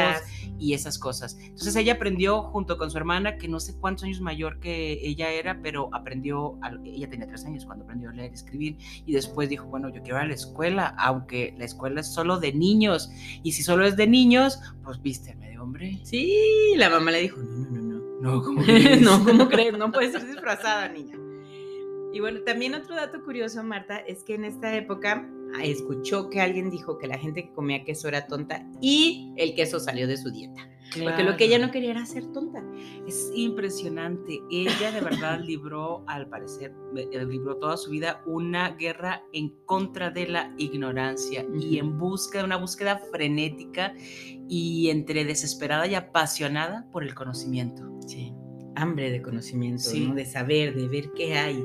y 0.58 0.74
esas 0.74 0.98
cosas. 0.98 1.38
Entonces 1.40 1.74
ella 1.76 1.94
aprendió 1.94 2.42
junto 2.42 2.76
con 2.76 2.90
su 2.90 2.98
hermana, 2.98 3.38
que 3.38 3.48
no 3.48 3.58
sé 3.58 3.78
cuántos 3.80 4.04
años 4.04 4.20
mayor 4.20 4.60
que 4.60 4.98
ella 5.02 5.30
era, 5.30 5.58
pero 5.62 5.88
aprendió, 5.94 6.58
ella 6.84 7.08
tenía 7.08 7.26
tres 7.26 7.46
años 7.46 7.64
cuando 7.64 7.84
aprendió 7.84 8.10
a 8.10 8.12
leer 8.12 8.32
y 8.32 8.34
escribir 8.34 8.76
y 9.06 9.14
después 9.14 9.48
dijo, 9.48 9.64
bueno, 9.68 9.88
yo 9.88 10.02
quiero 10.02 10.18
ir 10.18 10.24
a 10.24 10.26
la 10.26 10.34
escuela, 10.34 10.94
aunque 10.98 11.54
la 11.56 11.64
escuela 11.64 12.02
es 12.02 12.12
solo 12.12 12.38
de 12.38 12.52
niños 12.52 13.10
y 13.42 13.52
si 13.52 13.62
solo 13.62 13.86
es 13.86 13.96
de 13.96 14.06
niños, 14.06 14.60
pues 14.84 15.00
vísteme 15.00 15.48
de 15.48 15.58
hombre. 15.58 16.00
Sí, 16.02 16.17
la 16.76 16.90
mamá 16.90 17.10
le 17.10 17.22
dijo, 17.22 17.40
no, 17.40 17.56
no, 17.58 17.70
no, 17.70 17.82
no. 17.82 17.98
No, 18.20 18.42
¿cómo 18.42 18.62
crees? 18.64 19.00
no, 19.00 19.24
¿cómo 19.24 19.48
crees? 19.48 19.76
No 19.76 19.92
puedes 19.92 20.12
ser 20.12 20.26
disfrazada, 20.26 20.88
niña. 20.88 21.16
Y 22.12 22.20
bueno, 22.20 22.40
también 22.40 22.74
otro 22.74 22.96
dato 22.96 23.22
curioso, 23.22 23.62
Marta, 23.62 23.98
es 23.98 24.24
que 24.24 24.34
en 24.34 24.44
esta 24.44 24.74
época 24.74 25.28
ah, 25.54 25.64
escuchó 25.64 26.30
que 26.30 26.40
alguien 26.40 26.70
dijo 26.70 26.98
que 26.98 27.06
la 27.06 27.18
gente 27.18 27.44
que 27.44 27.52
comía 27.52 27.84
queso 27.84 28.08
era 28.08 28.26
tonta 28.26 28.66
y 28.80 29.32
el 29.36 29.54
queso 29.54 29.78
salió 29.78 30.06
de 30.06 30.16
su 30.16 30.30
dieta. 30.30 30.68
Porque 30.92 31.22
lo 31.22 31.36
que 31.36 31.44
ella 31.44 31.58
no 31.58 31.70
quería 31.70 31.90
era 31.90 32.06
ser 32.06 32.26
tonta. 32.32 32.62
Es 33.06 33.30
impresionante. 33.34 34.40
Ella 34.50 34.90
de 34.92 35.00
verdad 35.00 35.40
libró, 35.44 36.04
al 36.06 36.28
parecer, 36.28 36.74
eh, 36.96 37.24
libró 37.24 37.56
toda 37.56 37.76
su 37.76 37.90
vida 37.90 38.22
una 38.26 38.70
guerra 38.70 39.22
en 39.32 39.50
contra 39.66 40.10
de 40.10 40.28
la 40.28 40.54
ignorancia 40.56 41.46
y 41.60 41.78
en 41.78 41.98
busca 41.98 42.38
de 42.38 42.44
una 42.44 42.56
búsqueda 42.56 43.00
frenética 43.10 43.94
y 44.48 44.88
entre 44.90 45.24
desesperada 45.24 45.86
y 45.86 45.94
apasionada 45.94 46.88
por 46.90 47.04
el 47.04 47.14
conocimiento. 47.14 47.82
Sí, 48.06 48.32
hambre 48.76 49.10
de 49.10 49.20
conocimiento, 49.20 49.90
de 49.90 50.24
saber, 50.24 50.74
de 50.74 50.88
ver 50.88 51.10
qué 51.14 51.36
hay 51.36 51.62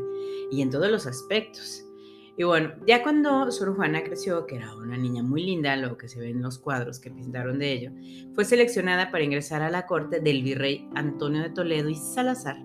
y 0.52 0.62
en 0.62 0.70
todos 0.70 0.90
los 0.90 1.08
aspectos. 1.08 1.83
Y 2.38 2.44
bueno, 2.44 2.74
ya 2.88 3.04
cuando 3.04 3.52
Sor 3.52 3.76
Juana 3.76 4.04
creció, 4.04 4.48
que 4.48 4.56
era 4.56 4.76
una 4.76 4.98
niña 4.98 5.22
muy 5.22 5.44
linda, 5.44 5.76
lo 5.76 5.98
que 5.98 6.08
se 6.08 6.20
ve 6.20 6.30
en 6.30 6.42
los 6.42 6.58
cuadros 6.58 7.00
que 7.00 7.12
pintaron 7.12 7.60
de 7.60 7.72
ello, 7.72 7.92
fue 8.34 8.44
seleccionada 8.44 9.12
para 9.12 9.24
ingresar 9.24 9.62
a 9.62 9.70
la 9.70 9.86
corte 9.86 10.20
del 10.20 10.42
virrey 10.42 10.88
Antonio 10.96 11.44
de 11.44 11.50
Toledo 11.52 11.90
y 11.90 11.96
Salazar 11.96 12.58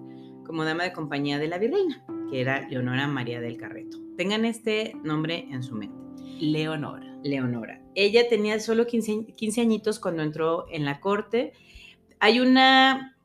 como 0.49 0.65
dama 0.65 0.85
de 0.85 0.95
compañía 0.95 1.39
de 1.39 1.47
la 1.47 1.59
virreina, 1.59 2.03
que 2.31 2.41
era 2.41 2.67
Leonora 2.69 3.07
María 3.07 3.39
del 3.39 3.59
Carreto. 3.59 3.99
Tengan 4.17 4.47
este 4.47 4.95
nombre 5.05 5.47
en 5.51 5.63
su 5.63 5.75
mente. 5.75 5.95
Leonora. 6.41 7.15
Leonora. 7.23 7.83
Ella 7.95 8.29
tenía 8.29 8.59
solo 8.59 8.87
15, 8.87 9.35
15 9.37 9.61
añitos 9.61 10.01
cuando 10.01 10.23
entró 10.23 10.67
en 10.71 10.87
la 10.87 11.01
corte. 11.01 11.53
Hay 12.19 12.41
una, 12.41 13.17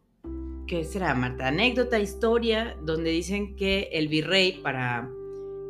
¿qué 0.67 0.83
será, 0.83 1.13
Marta? 1.13 1.47
Anécdota, 1.47 1.97
historia, 1.99 2.75
donde 2.81 3.11
dicen 3.11 3.55
que 3.55 3.89
el 3.93 4.09
virrey, 4.09 4.59
para 4.61 5.09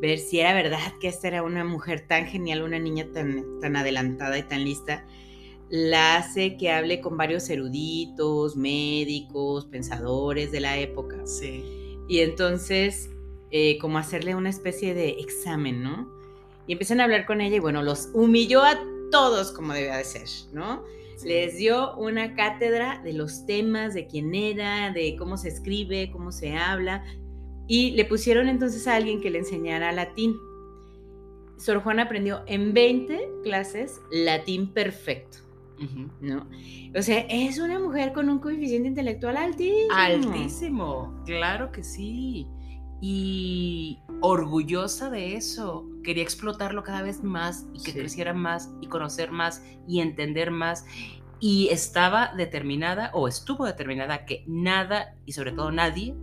ver 0.03 0.19
si 0.19 0.41
era 0.41 0.53
verdad 0.53 0.93
que 0.99 1.07
esta 1.07 1.29
era 1.29 1.43
una 1.43 1.63
mujer 1.63 2.05
tan 2.05 2.25
genial, 2.25 2.61
una 2.61 2.77
niña 2.77 3.07
tan, 3.13 3.61
tan 3.61 3.77
adelantada 3.77 4.37
y 4.37 4.43
tan 4.43 4.65
lista, 4.65 5.05
la 5.69 6.17
hace 6.17 6.57
que 6.57 6.71
hable 6.71 6.99
con 6.99 7.15
varios 7.15 7.49
eruditos, 7.49 8.57
médicos, 8.57 9.65
pensadores 9.65 10.51
de 10.51 10.59
la 10.59 10.77
época. 10.77 11.25
Sí. 11.25 11.63
Y 12.09 12.19
entonces, 12.19 13.11
eh, 13.49 13.77
como 13.79 13.97
hacerle 13.97 14.35
una 14.35 14.49
especie 14.49 14.93
de 14.93 15.11
examen, 15.21 15.81
¿no? 15.81 16.11
Y 16.67 16.73
empiezan 16.73 16.99
a 16.99 17.05
hablar 17.05 17.25
con 17.25 17.39
ella 17.39 17.55
y 17.55 17.59
bueno, 17.59 17.81
los 17.81 18.09
humilló 18.13 18.61
a 18.61 18.77
todos 19.09 19.53
como 19.53 19.71
debía 19.71 19.95
de 19.95 20.03
ser, 20.03 20.27
¿no? 20.51 20.83
Les 21.23 21.55
dio 21.55 21.95
una 21.95 22.35
cátedra 22.35 22.99
de 23.05 23.13
los 23.13 23.45
temas, 23.45 23.93
de 23.93 24.05
quién 24.07 24.35
era, 24.35 24.91
de 24.91 25.15
cómo 25.17 25.37
se 25.37 25.47
escribe, 25.47 26.11
cómo 26.11 26.33
se 26.33 26.57
habla, 26.57 27.05
y 27.67 27.91
le 27.91 28.05
pusieron 28.05 28.49
entonces 28.49 28.87
a 28.87 28.95
alguien 28.95 29.21
que 29.21 29.29
le 29.29 29.39
enseñara 29.39 29.91
latín. 29.91 30.35
Sor 31.57 31.81
Juana 31.81 32.03
aprendió 32.03 32.43
en 32.47 32.73
20 32.73 33.29
clases 33.43 34.01
latín 34.11 34.73
perfecto. 34.73 35.39
¿No? 36.21 36.47
O 36.97 37.01
sea, 37.01 37.19
es 37.29 37.59
una 37.59 37.77
mujer 37.77 38.13
con 38.13 38.29
un 38.29 38.39
coeficiente 38.39 38.87
intelectual 38.87 39.35
altísimo. 39.35 39.93
Altísimo, 39.93 41.23
claro 41.25 41.71
que 41.71 41.83
sí. 41.83 42.47
Y 43.01 43.99
orgullosa 44.21 45.09
de 45.09 45.35
eso. 45.35 45.85
Quería 46.03 46.23
explotarlo 46.23 46.83
cada 46.83 47.01
vez 47.01 47.21
más 47.21 47.65
y 47.73 47.83
que 47.83 47.91
creciera 47.91 48.33
más 48.33 48.71
y 48.81 48.87
conocer 48.87 49.31
más 49.31 49.61
y 49.87 49.99
entender 49.99 50.51
más. 50.51 50.85
Y 51.41 51.67
estaba 51.69 52.33
determinada 52.37 53.11
o 53.13 53.27
estuvo 53.27 53.65
determinada 53.65 54.25
que 54.25 54.45
nada 54.47 55.15
y 55.25 55.33
sobre 55.33 55.51
todo 55.51 55.71
nadie 55.71 56.15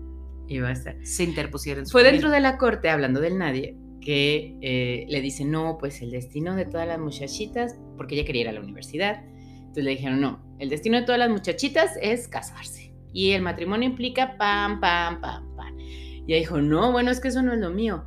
iba 0.50 0.68
a 0.68 0.72
estar. 0.72 0.96
Se 1.06 1.24
interpusieron. 1.24 1.86
Fue 1.86 2.02
dentro 2.02 2.30
de 2.30 2.40
la 2.40 2.58
corte, 2.58 2.90
hablando 2.90 3.20
del 3.20 3.38
nadie, 3.38 3.76
que 4.00 4.56
eh, 4.60 5.06
le 5.08 5.20
dice, 5.20 5.44
no, 5.44 5.78
pues 5.78 6.02
el 6.02 6.10
destino 6.10 6.56
de 6.56 6.64
todas 6.64 6.86
las 6.86 6.98
muchachitas, 6.98 7.78
porque 7.96 8.16
ella 8.16 8.24
quería 8.24 8.42
ir 8.42 8.48
a 8.48 8.52
la 8.52 8.60
universidad. 8.60 9.22
Entonces 9.58 9.84
le 9.84 9.90
dijeron, 9.90 10.20
no, 10.20 10.40
el 10.58 10.68
destino 10.68 10.98
de 10.98 11.04
todas 11.04 11.18
las 11.18 11.30
muchachitas 11.30 11.92
es 12.02 12.26
casarse. 12.26 12.92
Y 13.12 13.30
el 13.30 13.42
matrimonio 13.42 13.88
implica 13.88 14.36
pam, 14.36 14.80
pam, 14.80 15.20
pam, 15.20 15.54
pam. 15.56 15.78
Y 15.78 16.32
ella 16.32 16.38
dijo, 16.38 16.60
no, 16.60 16.90
bueno, 16.92 17.10
es 17.10 17.20
que 17.20 17.28
eso 17.28 17.42
no 17.42 17.52
es 17.52 17.60
lo 17.60 17.70
mío. 17.70 18.04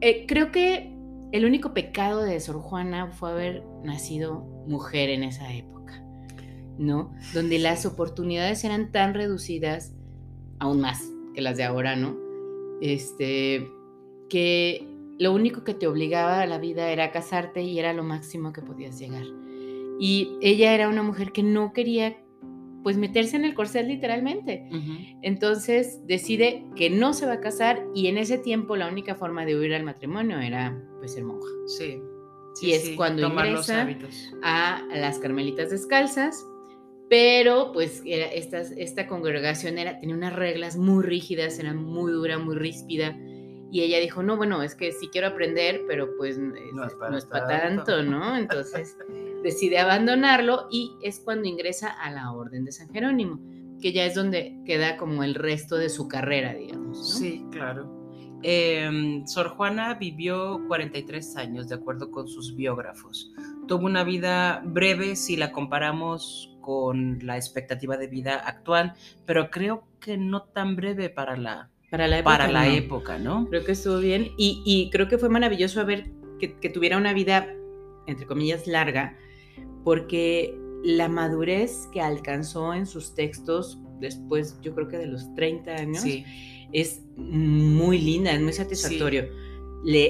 Eh, 0.00 0.26
creo 0.28 0.52
que 0.52 0.94
el 1.32 1.44
único 1.44 1.74
pecado 1.74 2.22
de 2.22 2.38
Sor 2.38 2.60
Juana 2.60 3.08
fue 3.08 3.32
haber 3.32 3.64
nacido 3.82 4.40
mujer 4.68 5.10
en 5.10 5.24
esa 5.24 5.52
época, 5.52 6.04
¿no? 6.78 7.12
Donde 7.32 7.58
las 7.58 7.86
oportunidades 7.86 8.62
eran 8.62 8.92
tan 8.92 9.14
reducidas, 9.14 9.92
aún 10.60 10.80
más, 10.80 11.13
que 11.34 11.40
las 11.40 11.56
de 11.56 11.64
ahora, 11.64 11.96
¿no? 11.96 12.16
Este, 12.80 13.70
que 14.28 14.86
lo 15.18 15.32
único 15.32 15.64
que 15.64 15.74
te 15.74 15.86
obligaba 15.86 16.40
a 16.40 16.46
la 16.46 16.58
vida 16.58 16.90
era 16.90 17.12
casarte 17.12 17.62
y 17.62 17.78
era 17.78 17.92
lo 17.92 18.02
máximo 18.02 18.52
que 18.52 18.62
podías 18.62 18.98
llegar. 18.98 19.26
Y 20.00 20.36
ella 20.40 20.74
era 20.74 20.88
una 20.88 21.02
mujer 21.02 21.32
que 21.32 21.42
no 21.42 21.72
quería 21.72 22.16
pues 22.82 22.98
meterse 22.98 23.36
en 23.36 23.46
el 23.46 23.54
corset 23.54 23.86
literalmente. 23.86 24.68
Entonces 25.22 26.06
decide 26.06 26.66
que 26.76 26.90
no 26.90 27.14
se 27.14 27.24
va 27.24 27.34
a 27.34 27.40
casar 27.40 27.86
y 27.94 28.08
en 28.08 28.18
ese 28.18 28.36
tiempo 28.36 28.76
la 28.76 28.88
única 28.88 29.14
forma 29.14 29.46
de 29.46 29.58
huir 29.58 29.74
al 29.74 29.84
matrimonio 29.84 30.38
era 30.38 30.78
pues 30.98 31.14
ser 31.14 31.24
monja. 31.24 31.48
Sí. 31.66 32.00
y 32.60 32.72
es 32.72 32.90
cuando 32.90 33.26
ingresa 33.26 33.88
a 34.42 34.82
las 34.94 35.18
carmelitas 35.18 35.70
descalzas 35.70 36.46
pero 37.08 37.72
pues 37.72 38.02
era, 38.04 38.26
esta, 38.26 38.60
esta 38.60 39.06
congregación 39.06 39.78
era, 39.78 39.98
tenía 40.00 40.14
unas 40.14 40.34
reglas 40.34 40.76
muy 40.76 41.04
rígidas, 41.04 41.58
era 41.58 41.74
muy 41.74 42.12
dura, 42.12 42.38
muy 42.38 42.56
ríspida. 42.56 43.16
Y 43.70 43.82
ella 43.82 43.98
dijo, 43.98 44.22
no, 44.22 44.36
bueno, 44.36 44.62
es 44.62 44.74
que 44.74 44.92
sí 44.92 45.08
quiero 45.10 45.28
aprender, 45.28 45.82
pero 45.88 46.16
pues 46.16 46.38
no 46.38 46.86
es, 46.86 47.24
para, 47.24 47.60
tanto, 47.60 48.02
¿no? 48.04 48.36
Entonces 48.36 48.96
decide 49.42 49.78
abandonarlo 49.78 50.68
y 50.70 50.92
es 51.02 51.20
cuando 51.20 51.48
ingresa 51.48 51.90
a 51.90 52.10
la 52.10 52.32
Orden 52.32 52.64
de 52.64 52.72
San 52.72 52.88
Jerónimo, 52.90 53.40
que 53.80 53.92
ya 53.92 54.06
es 54.06 54.14
donde 54.14 54.56
queda 54.64 54.96
como 54.96 55.24
el 55.24 55.34
resto 55.34 55.76
de 55.76 55.88
su 55.88 56.08
carrera, 56.08 56.54
digamos. 56.54 57.18
Sí, 57.18 57.44
claro. 57.50 58.04
Em, 58.42 59.26
Sor 59.26 59.48
Juana 59.48 59.94
vivió 59.94 60.60
43 60.68 61.36
años, 61.36 61.68
de 61.68 61.76
acuerdo 61.76 62.10
con 62.10 62.28
sus 62.28 62.54
biógrafos. 62.54 63.32
Tuvo 63.66 63.86
una 63.86 64.04
vida 64.04 64.62
breve 64.64 65.16
si 65.16 65.36
la 65.36 65.50
comparamos 65.50 66.53
con 66.64 67.18
la 67.22 67.36
expectativa 67.36 67.98
de 67.98 68.06
vida 68.06 68.36
actual, 68.36 68.94
pero 69.26 69.50
creo 69.50 69.84
que 70.00 70.16
no 70.16 70.44
tan 70.44 70.76
breve 70.76 71.10
para 71.10 71.36
la, 71.36 71.70
para 71.90 72.08
la, 72.08 72.20
época, 72.20 72.38
para 72.38 72.50
la 72.50 72.68
época, 72.68 73.18
¿no? 73.18 73.46
Creo 73.50 73.64
que 73.64 73.72
estuvo 73.72 73.98
bien 73.98 74.32
y, 74.38 74.88
creo 74.90 75.06
que 75.06 75.18
fue 75.18 75.28
maravilloso 75.28 75.84
ver 75.84 76.10
que, 76.40 76.58
que, 76.58 76.70
tuviera 76.70 76.96
una 76.96 77.12
vida, 77.12 77.46
entre 78.06 78.26
comillas, 78.26 78.66
larga, 78.66 79.14
porque 79.84 80.58
la 80.82 81.08
madurez 81.08 81.86
que 81.92 82.00
alcanzó 82.00 82.72
en 82.72 82.86
sus 82.86 83.14
textos 83.14 83.78
después, 84.00 84.58
yo 84.62 84.74
creo 84.74 84.88
que 84.88 84.96
de 84.96 85.06
los 85.06 85.34
30 85.34 85.70
años, 85.72 86.04
es 86.72 87.02
muy 87.16 87.98
linda, 87.98 88.32
es 88.32 88.40
muy 88.40 88.54
satisfactorio. 88.54 89.28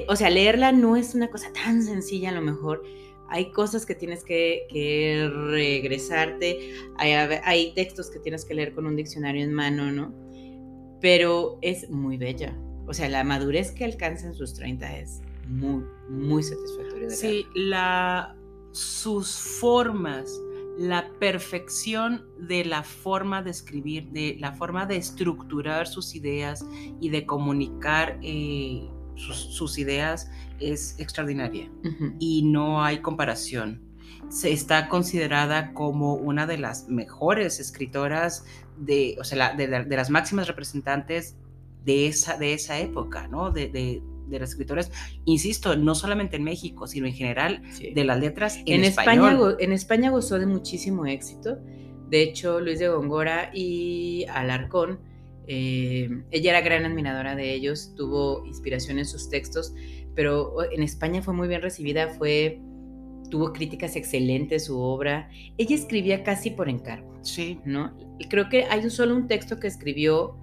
o 0.09 0.17
sea, 0.17 0.31
leerla 0.31 0.71
no 0.71 0.97
es 0.97 1.17
una 1.17 1.29
cosa 1.29 1.53
tan 1.53 1.83
sencilla 1.83 2.31
a 2.31 2.33
lo 2.33 2.43
mejor, 2.43 2.85
hay 3.35 3.51
cosas 3.51 3.85
que 3.85 3.97
tienes 3.97 4.23
que, 4.23 5.29
regresarte, 5.51 6.73
hay, 6.97 7.75
textos 7.75 8.09
que 8.09 8.21
tienes 8.21 8.45
que 8.45 8.55
leer 8.55 8.73
con 8.73 8.87
un 8.87 8.95
diccionario 8.95 9.43
en 9.43 9.53
mano, 9.53 9.91
¿no? 9.91 10.15
Pero 11.01 11.59
es 11.61 11.91
muy 11.91 12.17
bella. 12.17 12.57
O 12.87 12.95
sea, 12.95 13.09
la 13.09 13.25
madurez 13.25 13.73
que 13.73 13.85
alcanza 13.85 14.29
en 14.29 14.35
sus 14.35 14.55
30 14.55 14.99
es 14.99 15.21
muy, 15.49 15.83
muy 16.09 16.45
satisfactoria. 16.45 17.11
sí, 17.11 17.45
la, 17.57 18.37
sus 18.71 19.37
formas, 19.37 20.41
la 20.79 21.11
perfección 21.19 22.25
de 22.39 22.65
la 22.65 22.85
forma 22.85 23.43
de 23.43 23.51
escribir, 23.51 24.11
de 24.11 24.37
la 24.39 24.53
forma 24.53 24.87
de 24.87 24.95
estructurar 24.97 25.89
sus 25.89 26.15
ideas 26.15 26.65
y 27.01 27.09
de 27.09 27.27
comunicar 27.27 28.17
eh, 28.23 28.89
sus, 29.17 29.79
ideas 29.79 30.31
es 30.61 30.99
extraordinaria 30.99 31.71
y 32.19 32.43
no 32.43 32.83
hay 32.83 32.99
comparación. 32.99 33.83
Se 34.29 34.53
está 34.53 34.89
considerada 34.89 35.73
como 35.73 36.15
una 36.15 36.47
de 36.47 36.59
las 36.59 36.89
mejores 36.89 37.61
escritoras 37.61 38.45
de, 38.79 39.17
o 39.21 39.25
sea, 39.25 39.55
de, 39.55 39.67
las 39.69 40.11
máximas 40.11 40.49
representantes 40.49 41.37
de 41.85 42.07
esa, 42.07 42.37
de 42.37 42.55
esa 42.55 42.79
época, 42.79 43.29
¿no? 43.29 43.51
De, 43.51 43.69
de, 43.69 44.03
las 44.31 44.51
escritoras, 44.51 44.91
insisto, 45.27 45.77
no 45.77 45.95
solamente 45.95 46.37
en 46.37 46.45
México, 46.45 46.89
sino 46.89 47.07
en 47.07 47.15
general 47.15 47.63
de 47.95 48.05
las 48.05 48.19
letras 48.19 48.59
en, 48.67 48.83
España. 48.83 49.39
En 49.61 49.71
España 49.71 50.11
gozó 50.11 50.41
de 50.41 50.47
muchísimo 50.47 51.07
éxito. 51.07 51.59
De 52.09 52.23
hecho, 52.23 52.59
Luis 52.59 52.81
de 52.81 52.89
Góngora 52.89 53.51
y 53.55 54.27
Alarcón 54.29 54.99
eh, 55.47 56.09
ella 56.31 56.51
era 56.51 56.61
gran 56.61 56.85
admiradora 56.85 57.35
de 57.35 57.53
ellos, 57.53 57.95
tuvo 57.97 58.45
inspiración 58.47 58.99
en 58.99 59.05
sus 59.05 59.29
textos, 59.29 59.75
pero 60.15 60.57
en 60.71 60.83
España 60.83 61.23
fue 61.23 61.35
muy 61.35 61.49
bien 61.49 61.63
recibida, 61.63 62.09
fue, 62.09 62.61
tuvo 63.31 63.53
críticas 63.53 63.97
excelentes 63.97 64.67
su 64.67 64.79
obra. 64.79 65.29
Ella 65.59 65.75
escribía 65.75 66.23
casi 66.23 66.51
por 66.51 66.69
encargo. 66.69 67.15
Sí. 67.23 67.59
¿no? 67.65 67.97
Creo 68.29 68.49
que 68.49 68.65
hay 68.65 68.89
solo 68.91 69.15
un 69.15 69.27
texto 69.27 69.59
que 69.59 69.67
escribió 69.67 70.37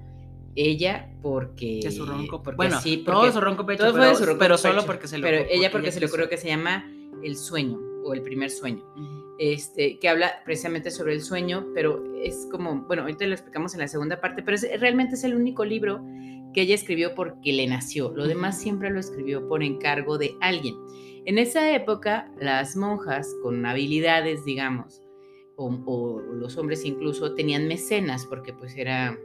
ella 0.55 1.09
porque 1.21 1.79
de 1.81 1.91
su 1.91 2.05
ronco 2.05 2.43
bueno 2.57 2.81
sí 2.81 3.03
todo 3.05 3.31
su 3.31 3.39
ronco 3.39 3.65
pecho 3.65 3.83
todo 3.83 3.93
pero, 3.93 4.03
fue 4.03 4.09
de 4.09 4.15
su 4.17 4.25
ronco 4.25 4.39
pero 4.39 4.57
solo 4.57 4.85
porque 4.85 5.07
se 5.07 5.17
le 5.17 5.23
pero 5.23 5.47
ella 5.49 5.71
porque 5.71 5.93
se 5.93 6.01
le 6.01 6.07
ocurrió 6.07 6.27
que 6.27 6.35
se 6.35 6.49
llama 6.49 6.91
el 7.23 7.37
sueño 7.37 7.79
o 8.03 8.13
el 8.13 8.21
primer 8.21 8.49
sueño, 8.49 8.83
este, 9.39 9.99
que 9.99 10.09
habla 10.09 10.41
precisamente 10.45 10.91
sobre 10.91 11.13
el 11.13 11.21
sueño, 11.21 11.67
pero 11.73 12.03
es 12.21 12.47
como, 12.51 12.81
bueno, 12.83 13.03
ahorita 13.03 13.25
lo 13.25 13.33
explicamos 13.33 13.73
en 13.73 13.79
la 13.79 13.87
segunda 13.87 14.21
parte, 14.21 14.43
pero 14.43 14.57
realmente 14.79 15.15
es 15.15 15.23
el 15.23 15.35
único 15.35 15.65
libro 15.65 16.03
que 16.53 16.61
ella 16.61 16.75
escribió 16.75 17.15
porque 17.15 17.53
le 17.53 17.67
nació. 17.67 18.11
Lo 18.11 18.27
demás 18.27 18.59
siempre 18.59 18.89
lo 18.89 18.99
escribió 18.99 19.47
por 19.47 19.63
encargo 19.63 20.17
de 20.17 20.35
alguien. 20.41 20.75
En 21.25 21.37
esa 21.37 21.73
época, 21.73 22.31
las 22.39 22.75
monjas 22.75 23.35
con 23.41 23.65
habilidades, 23.65 24.43
digamos, 24.43 25.01
o, 25.55 26.19
los 26.19 26.57
hombres 26.57 26.85
incluso, 26.85 27.35
tenían 27.35 27.67
mecenas 27.67 28.25
porque 28.25 28.53
pues 28.53 28.75
era 28.75 29.17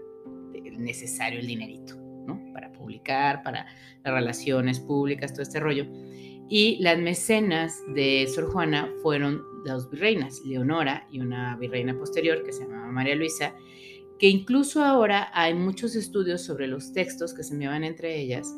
necesario 0.78 1.40
el 1.40 1.46
dinerito, 1.46 1.94
¿no? 2.26 2.52
Para 2.52 2.70
publicar, 2.72 3.42
para 3.42 3.66
las 4.04 4.14
relaciones 4.14 4.78
públicas, 4.80 5.32
todo 5.32 5.42
este 5.42 5.58
rollo. 5.58 5.86
Y 6.49 6.79
las 6.81 6.99
mecenas 6.99 7.83
de 7.88 8.26
Sor 8.33 8.53
Juana 8.53 8.93
fueron 9.03 9.43
dos 9.65 9.91
virreinas, 9.91 10.41
Leonora 10.45 11.07
y 11.11 11.21
una 11.21 11.57
virreina 11.57 11.99
posterior 11.99 12.45
que 12.45 12.53
se 12.53 12.65
llamaba 12.65 12.93
María 12.93 13.17
Luisa, 13.17 13.55
que 14.19 14.29
incluso 14.29 14.85
ahora 14.85 15.29
hay 15.35 15.55
muchos 15.55 15.97
estudios 15.97 16.43
sobre 16.43 16.69
los 16.69 16.93
textos 16.93 17.35
que 17.35 17.43
se 17.43 17.55
enviaban 17.55 17.85
entre 17.85 18.19
ellas, 18.19 18.55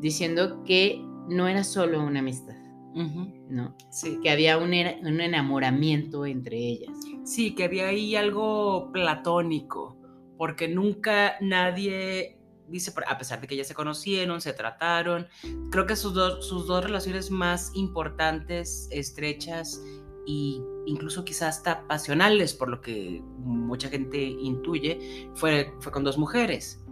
diciendo 0.00 0.64
que 0.64 1.00
no 1.28 1.46
era 1.46 1.62
solo 1.62 2.02
una 2.02 2.20
amistad, 2.20 2.56
¿no? 2.94 3.76
Sí. 3.90 4.18
Que 4.22 4.30
había 4.30 4.58
un, 4.58 4.70
un, 4.70 5.20
enamoramiento 5.20 6.24
entre 6.24 6.56
ellas. 6.56 6.96
Sí, 7.24 7.54
que 7.54 7.64
había 7.64 7.88
ahí 7.88 8.16
algo 8.16 8.90
platónico, 8.92 9.98
porque 10.38 10.68
nunca 10.68 11.34
nadie 11.40 12.35
dice, 12.68 12.92
a 13.06 13.18
pesar 13.18 13.40
de 13.40 13.46
que 13.46 13.56
ya 13.56 13.64
se 13.64 13.74
conocieron, 13.74 14.40
se 14.40 14.52
trataron, 14.52 15.26
creo 15.70 15.86
que 15.86 15.96
sus 15.96 16.14
dos, 16.14 16.46
sus 16.46 16.66
dos 16.66 16.84
relaciones 16.84 17.30
más 17.30 17.70
importantes, 17.74 18.88
estrechas 18.90 19.80
e 20.28 20.60
incluso 20.86 21.24
quizás 21.24 21.58
hasta 21.58 21.86
pasionales, 21.86 22.54
por 22.54 22.68
lo 22.68 22.80
que 22.80 23.22
mucha 23.38 23.88
gente 23.88 24.18
intuye, 24.18 25.30
fue, 25.34 25.72
fue 25.80 25.92
con 25.92 26.04
dos 26.04 26.18
mujeres. 26.18 26.82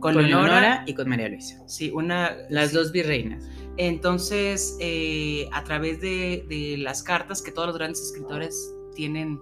Con, 0.00 0.16
Leonora, 0.16 0.84
y 0.86 0.94
con 0.94 1.06
María 1.08 1.28
Luisa. 1.28 1.62
Sí, 1.66 1.90
una... 1.90 2.34
Las 2.48 2.72
dos 2.72 2.92
virreinas. 2.92 3.46
Entonces, 3.76 4.74
eh, 4.80 5.50
a 5.52 5.64
través 5.64 6.00
de, 6.00 6.76
las 6.78 7.02
cartas 7.02 7.42
que 7.42 7.52
todos 7.52 7.68
los 7.68 7.76
grandes 7.76 8.00
escritores 8.00 8.72
tienen 8.94 9.38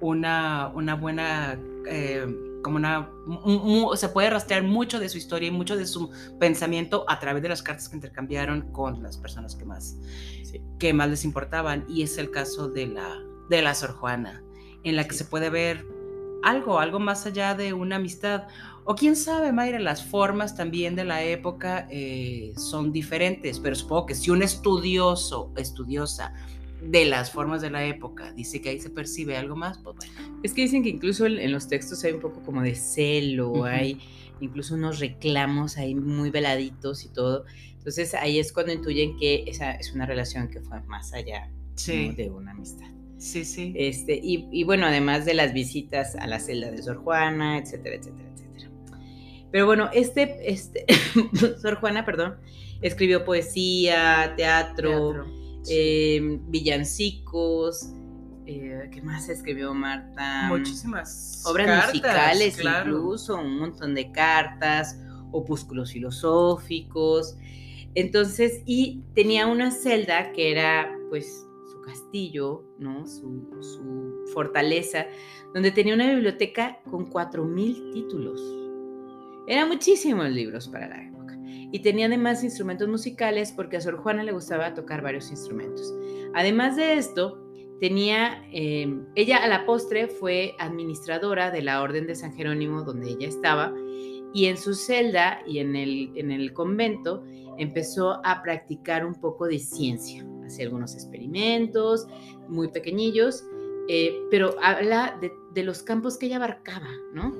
una, 0.00 0.70
una 0.74 0.94
buena... 0.94 1.58
Eh, 1.88 2.26
como 2.62 2.76
una, 2.76 3.10
se 3.96 4.08
puede 4.08 4.30
rastrear 4.30 4.62
mucho 4.62 4.98
de 4.98 5.08
su 5.08 5.18
historia 5.18 5.48
y 5.48 5.50
mucho 5.50 5.76
de 5.76 5.86
su 5.86 6.10
pensamiento 6.38 7.04
a 7.08 7.18
través 7.18 7.42
de 7.42 7.48
las 7.48 7.62
cartas 7.62 7.88
que 7.88 7.96
intercambiaron 7.96 8.72
con 8.72 9.02
las 9.02 9.18
personas 9.18 9.54
que 9.56 9.64
más, 9.64 9.98
que 10.78 10.92
más 10.92 11.08
les 11.10 11.24
importaban. 11.24 11.84
Y 11.88 12.02
es 12.02 12.18
el 12.18 12.30
caso 12.30 12.68
de 12.68 12.86
la, 12.86 13.18
de 13.50 13.62
la 13.62 13.74
Sor 13.74 13.92
Juana, 13.92 14.42
en 14.84 14.96
la 14.96 15.06
que 15.06 15.14
se 15.14 15.24
puede 15.24 15.50
ver 15.50 15.84
algo, 16.42 16.80
algo 16.80 16.98
más 16.98 17.26
allá 17.26 17.54
de 17.54 17.72
una 17.72 17.96
amistad. 17.96 18.44
O 18.84 18.94
quién 18.94 19.14
sabe, 19.14 19.52
Mayra, 19.52 19.78
las 19.78 20.04
formas 20.04 20.56
también 20.56 20.96
de 20.96 21.04
la 21.04 21.22
época 21.22 21.86
eh, 21.90 22.52
son 22.56 22.92
diferentes, 22.92 23.60
pero 23.60 23.76
supongo 23.76 24.06
que 24.06 24.14
si 24.14 24.30
un 24.30 24.42
estudioso, 24.42 25.52
estudiosa, 25.56 26.34
de 26.82 27.04
las 27.04 27.30
formas 27.30 27.62
de 27.62 27.70
la 27.70 27.84
época, 27.84 28.32
dice 28.32 28.60
que 28.60 28.70
ahí 28.70 28.80
se 28.80 28.90
percibe 28.90 29.36
algo 29.36 29.54
más, 29.56 29.78
pues 29.78 29.96
bueno. 29.96 30.40
Es 30.42 30.52
que 30.52 30.62
dicen 30.62 30.82
que 30.82 30.88
incluso 30.88 31.26
en 31.26 31.52
los 31.52 31.68
textos 31.68 32.02
hay 32.04 32.12
un 32.12 32.20
poco 32.20 32.42
como 32.42 32.62
de 32.62 32.74
celo, 32.74 33.64
hay 33.64 33.98
incluso 34.40 34.74
unos 34.74 34.98
reclamos 34.98 35.76
ahí 35.76 35.94
muy 35.94 36.30
veladitos 36.30 37.04
y 37.04 37.08
todo. 37.08 37.44
Entonces 37.76 38.14
ahí 38.14 38.38
es 38.38 38.52
cuando 38.52 38.72
intuyen 38.72 39.16
que 39.16 39.44
esa 39.46 39.72
es 39.72 39.92
una 39.92 40.06
relación 40.06 40.48
que 40.48 40.60
fue 40.60 40.80
más 40.82 41.12
allá 41.12 41.50
de 41.86 42.30
una 42.30 42.50
amistad. 42.50 42.86
Sí, 43.18 43.44
sí. 43.44 43.72
Este, 43.76 44.18
y, 44.20 44.48
y, 44.50 44.64
bueno, 44.64 44.86
además 44.86 45.24
de 45.24 45.34
las 45.34 45.52
visitas 45.52 46.16
a 46.16 46.26
la 46.26 46.40
celda 46.40 46.72
de 46.72 46.82
Sor 46.82 46.96
Juana, 46.96 47.58
etcétera, 47.58 47.94
etcétera, 47.94 48.28
etcétera. 48.34 48.70
Pero 49.52 49.66
bueno, 49.66 49.90
este, 49.92 50.50
este 50.50 50.86
Sor 51.62 51.76
Juana, 51.76 52.04
perdón, 52.04 52.38
escribió 52.80 53.24
poesía, 53.24 54.34
teatro 54.36 55.24
Em, 55.68 56.40
villancicos, 56.50 57.92
eh, 58.46 58.88
¿qué 58.90 59.00
más 59.02 59.28
escribió 59.28 59.72
Marta? 59.74 60.48
Muchísimas. 60.48 61.42
Obras 61.46 61.86
musicales 61.86 62.58
incluso, 62.58 63.36
un 63.36 63.58
montón 63.58 63.94
de 63.94 64.10
cartas, 64.10 64.98
opúsculos 65.30 65.92
filosóficos. 65.92 67.36
Entonces, 67.94 68.62
y 68.64 69.02
tenía 69.14 69.46
una 69.46 69.70
celda 69.70 70.32
que 70.32 70.50
era 70.50 70.90
pues 71.10 71.46
su 71.70 71.80
castillo, 71.82 72.64
¿no? 72.78 73.06
Su, 73.06 73.48
su 73.60 74.32
fortaleza, 74.32 75.06
donde 75.54 75.70
tenía 75.70 75.94
una 75.94 76.10
biblioteca 76.12 76.80
con 76.90 77.08
4.000 77.10 77.92
títulos. 77.92 78.40
Eran 79.46 79.68
muchísimos 79.68 80.28
libros 80.30 80.68
para 80.68 80.88
la 80.88 81.11
y 81.72 81.80
tenía 81.80 82.06
además 82.06 82.44
instrumentos 82.44 82.88
musicales 82.88 83.50
porque 83.50 83.78
a 83.78 83.80
Sor 83.80 83.96
Juana 83.96 84.22
le 84.22 84.32
gustaba 84.32 84.74
tocar 84.74 85.02
varios 85.02 85.30
instrumentos. 85.30 85.92
Además 86.34 86.76
de 86.76 86.94
esto, 86.94 87.42
tenía, 87.80 88.44
eh, 88.52 88.94
ella 89.16 89.38
a 89.38 89.48
la 89.48 89.64
postre 89.64 90.06
fue 90.06 90.54
administradora 90.58 91.50
de 91.50 91.62
la 91.62 91.82
Orden 91.82 92.06
de 92.06 92.14
San 92.14 92.34
Jerónimo 92.34 92.82
donde 92.82 93.10
ella 93.10 93.26
estaba 93.26 93.74
y 94.34 94.46
en 94.46 94.56
su 94.56 94.74
celda 94.74 95.40
y 95.46 95.58
en 95.58 95.74
el, 95.74 96.12
en 96.14 96.30
el 96.30 96.52
convento 96.52 97.24
empezó 97.58 98.20
a 98.24 98.42
practicar 98.42 99.04
un 99.04 99.14
poco 99.14 99.46
de 99.46 99.58
ciencia, 99.58 100.24
hacía 100.44 100.66
algunos 100.66 100.94
experimentos 100.94 102.06
muy 102.48 102.68
pequeñillos, 102.68 103.44
eh, 103.94 104.26
pero 104.30 104.56
habla 104.62 105.18
de, 105.20 105.30
de, 105.52 105.62
los 105.64 105.82
campos 105.82 106.16
que 106.16 106.24
ella 106.24 106.36
abarcaba, 106.36 106.88
¿no? 107.12 107.34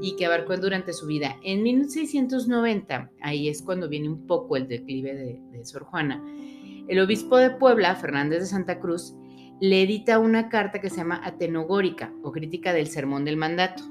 y 0.00 0.14
que 0.14 0.24
abarcó 0.24 0.56
durante 0.56 0.92
su 0.92 1.06
vida. 1.06 1.36
En 1.42 1.64
1690, 1.64 3.10
ahí 3.20 3.48
es 3.48 3.60
cuando 3.60 3.88
viene 3.88 4.08
un 4.08 4.24
poco 4.24 4.56
el 4.56 4.68
declive 4.68 5.14
de, 5.14 5.64
Sor 5.64 5.82
Juana, 5.82 6.22
el 6.86 7.00
obispo 7.00 7.36
de 7.38 7.50
Puebla, 7.50 7.96
Fernández 7.96 8.38
de 8.38 8.46
Santa 8.46 8.78
Cruz, 8.78 9.16
le 9.60 9.82
edita 9.82 10.20
una 10.20 10.48
carta 10.48 10.80
que 10.80 10.90
se 10.90 10.98
llama 10.98 11.20
Atenogórica 11.24 12.12
o 12.22 12.30
crítica 12.30 12.72
del 12.72 12.86
sermón 12.86 13.24
del 13.24 13.36
mandato. 13.36 13.82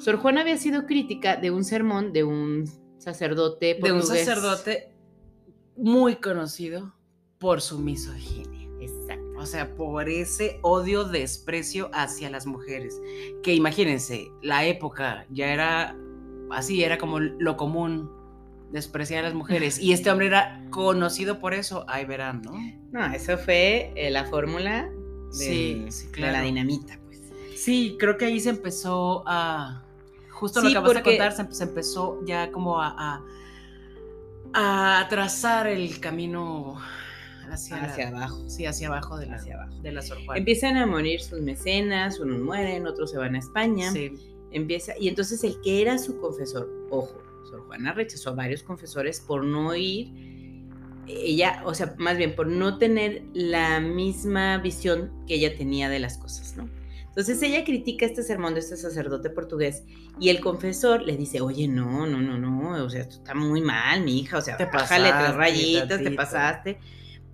Sor 0.00 0.16
Juana 0.16 0.40
había 0.40 0.56
sido 0.56 0.86
crítica 0.86 1.36
de 1.36 1.50
un 1.50 1.64
sermón 1.64 2.14
de 2.14 2.24
un 2.24 2.64
sacerdote 2.96 3.78
De 3.82 3.92
un 3.92 4.02
sacerdote 4.02 4.94
muy 5.76 6.16
conocido 6.16 6.94
por 7.38 7.60
su 7.60 7.78
misoginia. 7.78 8.61
O 9.42 9.46
sea, 9.46 9.74
por 9.74 10.08
ese 10.08 10.60
odio, 10.62 11.02
desprecio 11.02 11.90
hacia 11.92 12.30
las 12.30 12.46
mujeres. 12.46 13.00
Que 13.42 13.54
imagínense, 13.54 14.30
la 14.40 14.64
época 14.64 15.26
ya 15.30 15.52
era 15.52 15.96
así, 16.52 16.84
era 16.84 16.96
como 16.96 17.18
lo 17.18 17.56
común 17.56 18.08
despreciar 18.70 19.24
a 19.24 19.28
las 19.28 19.34
mujeres. 19.34 19.80
Y 19.80 19.92
este 19.92 20.12
hombre 20.12 20.28
era 20.28 20.64
conocido 20.70 21.40
por 21.40 21.54
eso. 21.54 21.84
Ahí 21.88 22.04
verán, 22.04 22.42
¿no? 22.42 22.52
No, 22.92 23.12
eso 23.12 23.36
fue 23.36 23.92
eh, 23.96 24.10
la 24.10 24.26
fórmula 24.26 24.88
de, 25.36 25.88
la 26.18 26.40
dinamita, 26.42 27.00
pues. 27.04 27.20
Sí, 27.56 27.96
creo 27.98 28.16
que 28.16 28.26
ahí 28.26 28.38
se 28.38 28.50
empezó 28.50 29.24
a. 29.26 29.82
Justo 30.30 30.60
lo 30.60 30.70
que 30.70 30.78
acabas 30.78 30.94
de 30.94 31.02
contar, 31.02 31.32
se, 31.32 31.64
empezó 31.64 32.24
ya 32.24 32.52
como 32.52 32.80
a, 32.80 33.24
a 34.54 35.06
trazar 35.10 35.66
el 35.66 35.98
camino 35.98 36.80
hacia, 37.52 38.08
abajo. 38.08 38.48
Sí, 38.48 38.66
hacia 38.66 38.88
abajo 38.88 39.16
de 39.18 39.26
la, 39.26 39.36
hacia 39.36 39.54
abajo. 39.54 39.80
de 39.82 39.92
la 39.92 40.02
Sor 40.02 40.18
Empiezan 40.34 40.76
a 40.76 40.86
morir 40.86 41.20
sus 41.20 41.40
mecenas, 41.40 42.20
unos 42.20 42.40
mueren, 42.40 42.86
otros 42.86 43.10
se 43.10 43.18
van 43.18 43.34
a 43.34 43.38
España. 43.38 43.90
Sí. 43.92 44.12
Empieza, 44.50 44.92
y 44.98 45.08
entonces 45.08 45.42
el 45.44 45.60
que 45.62 45.80
era 45.80 45.98
su 45.98 46.18
confesor, 46.20 46.68
ojo, 46.90 47.22
Sor 47.48 47.66
Juana 47.66 47.92
rechazó 47.92 48.30
a 48.30 48.34
varios 48.34 48.62
confesores 48.62 49.20
por 49.20 49.44
no 49.44 49.74
ir, 49.74 50.12
ella, 51.06 51.62
o 51.64 51.74
sea, 51.74 51.94
más 51.98 52.16
bien 52.16 52.34
por 52.34 52.46
no 52.46 52.78
tener 52.78 53.24
la 53.32 53.80
misma 53.80 54.58
visión 54.58 55.10
que 55.26 55.34
ella 55.34 55.56
tenía 55.56 55.88
de 55.88 55.98
las 55.98 56.18
cosas, 56.18 56.56
¿no? 56.56 56.68
Entonces 57.12 57.42
ella 57.42 57.62
critica 57.64 58.06
este 58.06 58.22
sermón 58.22 58.54
de 58.54 58.60
este 58.60 58.76
sacerdote 58.76 59.28
portugués 59.28 59.84
y 60.18 60.30
el 60.30 60.40
confesor 60.40 61.02
le 61.02 61.16
dice, 61.18 61.42
oye, 61.42 61.68
no, 61.68 62.06
no, 62.06 62.22
no, 62.22 62.38
no, 62.38 62.82
o 62.82 62.88
sea, 62.88 63.02
esto 63.02 63.16
está 63.16 63.34
muy 63.34 63.60
mal, 63.60 64.02
mi 64.02 64.20
hija, 64.20 64.38
o 64.38 64.40
sea, 64.40 64.56
te 64.56 64.64
bájale 64.64 65.12
tres 65.12 65.34
rayitas, 65.34 66.02
te 66.02 66.10
pasaste. 66.12 66.78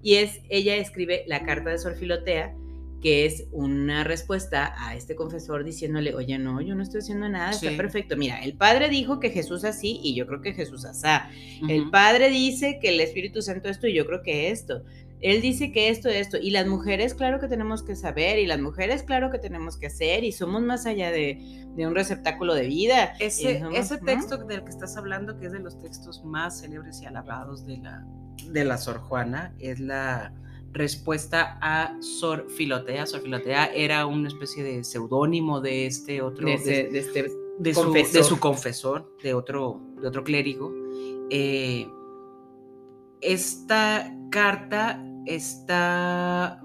Y 0.03 0.15
es, 0.17 0.41
ella 0.49 0.77
escribe 0.77 1.25
la 1.27 1.45
carta 1.45 1.71
de 1.71 1.79
Sor 1.79 1.97
Filotea, 1.97 2.55
que 3.01 3.27
es 3.27 3.45
una 3.53 4.03
respuesta 4.05 4.75
a 4.77 4.97
este 4.97 5.15
confesor 5.15 5.65
diciéndole, 5.65 6.15
oye, 6.15 6.37
no, 6.39 6.61
yo 6.61 6.75
no 6.75 6.83
estoy 6.83 7.01
haciendo 7.01 7.29
nada, 7.29 7.51
está 7.51 7.77
perfecto. 7.77 8.17
Mira, 8.17 8.43
el 8.43 8.55
Padre 8.55 8.89
dijo 8.89 9.21
que 9.21 9.31
Jesús 9.31 9.65
así 9.65 10.01
y 10.03 10.15
yo 10.15 10.27
creo 10.27 10.41
que 10.41 10.53
Jesús 10.53 10.85
asá. 10.85 11.31
El 11.69 11.91
Padre 11.91 12.31
dice 12.31 12.79
que 12.81 12.89
el 12.89 13.01
Espíritu 13.01 13.41
Santo 13.41 13.69
esto 13.69 13.87
y 13.87 13.95
yo 13.95 14.07
creo 14.07 14.23
que 14.23 14.51
esto. 14.51 14.83
Él 15.21 15.41
dice 15.41 15.73
que 15.73 15.89
esto, 15.89 16.09
esto. 16.09 16.39
Y 16.39 16.51
las 16.51 16.67
mujeres, 16.67 17.15
claro 17.15 17.41
que 17.41 17.49
tenemos 17.49 17.83
que 17.83 17.97
saber, 17.97 18.39
y 18.39 18.47
las 18.47 18.61
mujeres, 18.61 19.03
claro 19.03 19.31
que 19.31 19.39
tenemos 19.39 19.77
que 19.77 19.87
hacer, 19.87 20.23
y 20.23 20.31
somos 20.31 20.63
más 20.63 20.87
allá 20.87 21.11
de, 21.11 21.67
un 21.77 21.95
receptáculo 21.95 22.55
de 22.55 22.67
vida. 22.67 23.15
Ese, 23.19 23.63
ese 23.75 23.99
texto 23.99 24.37
del 24.39 24.63
que 24.63 24.71
estás 24.71 24.97
hablando, 24.97 25.39
que 25.39 25.47
es 25.47 25.53
de 25.53 25.61
los 25.61 25.81
textos 25.81 26.25
más 26.25 26.61
célebres 26.61 27.01
y 27.03 27.07
alabados 27.07 27.67
de 27.67 27.79
la, 27.79 28.07
de 28.47 28.65
la 28.65 28.79
Sor 28.79 28.99
Juana 28.99 29.55
es 29.59 29.81
la 29.81 30.33
respuesta 30.73 31.59
a 31.61 31.97
Sor 32.01 32.49
Filotea. 32.51 33.07
Sor 33.07 33.23
Filotea 33.23 33.67
era 33.67 34.07
una 34.07 34.29
especie 34.29 34.63
de 34.63 34.85
seudónimo 34.85 35.61
de 35.61 35.87
este 35.87 36.23
otro, 36.23 36.47
de, 36.47 36.55
este 36.55 37.31
de, 37.59 37.75
su, 37.75 37.93
de, 37.93 38.25
su, 38.25 38.39
confesor, 38.39 39.13
de 39.23 39.35
otro, 39.35 39.81
de 40.01 40.09
otro 40.09 40.25
clérigo. 40.25 40.73
Eh, 41.31 41.89
esta 43.21 44.15
carta 44.31 45.05
está 45.27 46.63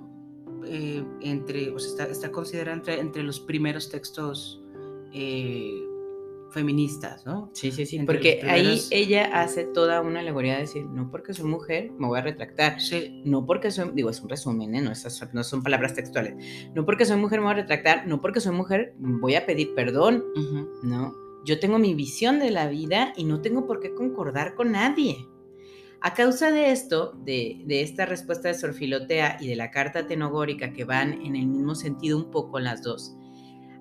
eh, 0.65 1.03
entre, 1.21 1.71
o 1.71 1.79
sea, 1.79 1.89
está, 1.89 2.05
está 2.05 2.31
considerada 2.31 2.77
entre, 2.77 2.99
entre, 2.99 3.23
los 3.23 3.39
primeros 3.39 3.89
textos 3.89 4.61
eh, 5.11 5.83
feministas, 6.53 7.25
¿no? 7.25 7.49
Sí, 7.53 7.71
sí, 7.71 7.85
sí, 7.85 7.99
porque 7.99 8.41
ahí 8.47 8.81
ella 8.91 9.41
hace 9.41 9.65
toda 9.65 10.01
una 10.01 10.19
alegoría 10.19 10.53
de 10.53 10.61
decir, 10.61 10.85
no 10.85 11.09
porque 11.09 11.33
soy 11.33 11.45
mujer 11.45 11.91
me 11.97 12.07
voy 12.07 12.19
a 12.19 12.21
retractar, 12.21 12.79
sí. 12.79 13.21
no 13.25 13.45
porque 13.45 13.71
soy, 13.71 13.91
digo, 13.93 14.09
es 14.09 14.21
un 14.21 14.29
resumen, 14.29 14.75
¿eh? 14.75 14.81
no, 14.81 14.91
esas, 14.91 15.33
no 15.33 15.43
son 15.43 15.63
palabras 15.63 15.95
textuales, 15.95 16.35
no 16.73 16.85
porque 16.85 17.05
soy 17.05 17.17
mujer 17.17 17.39
me 17.39 17.45
voy 17.45 17.53
a 17.53 17.57
retractar, 17.57 18.07
no 18.07 18.21
porque 18.21 18.39
soy 18.39 18.55
mujer 18.55 18.93
voy 18.97 19.35
a 19.35 19.45
pedir 19.45 19.73
perdón, 19.73 20.23
¿no? 20.83 21.13
Yo 21.45 21.59
tengo 21.59 21.77
mi 21.77 21.93
visión 21.93 22.39
de 22.39 22.51
la 22.51 22.67
vida 22.67 23.11
y 23.17 23.25
no 23.25 23.41
tengo 23.41 23.65
por 23.65 23.81
qué 23.81 23.93
concordar 23.93 24.55
con 24.55 24.71
nadie. 24.71 25.27
A 25.99 26.13
causa 26.13 26.51
de 26.51 26.71
esto, 26.71 27.13
de, 27.25 27.61
de 27.65 27.81
esta 27.81 28.05
respuesta 28.05 28.47
de 28.47 28.53
Sorfilotea 28.53 29.37
y 29.41 29.47
de 29.47 29.55
la 29.55 29.71
carta 29.71 30.07
tenogórica 30.07 30.71
que 30.71 30.85
van 30.85 31.13
en 31.25 31.35
el 31.35 31.47
mismo 31.47 31.75
sentido 31.75 32.17
un 32.17 32.31
poco 32.31 32.59
las 32.59 32.83
dos, 32.83 33.15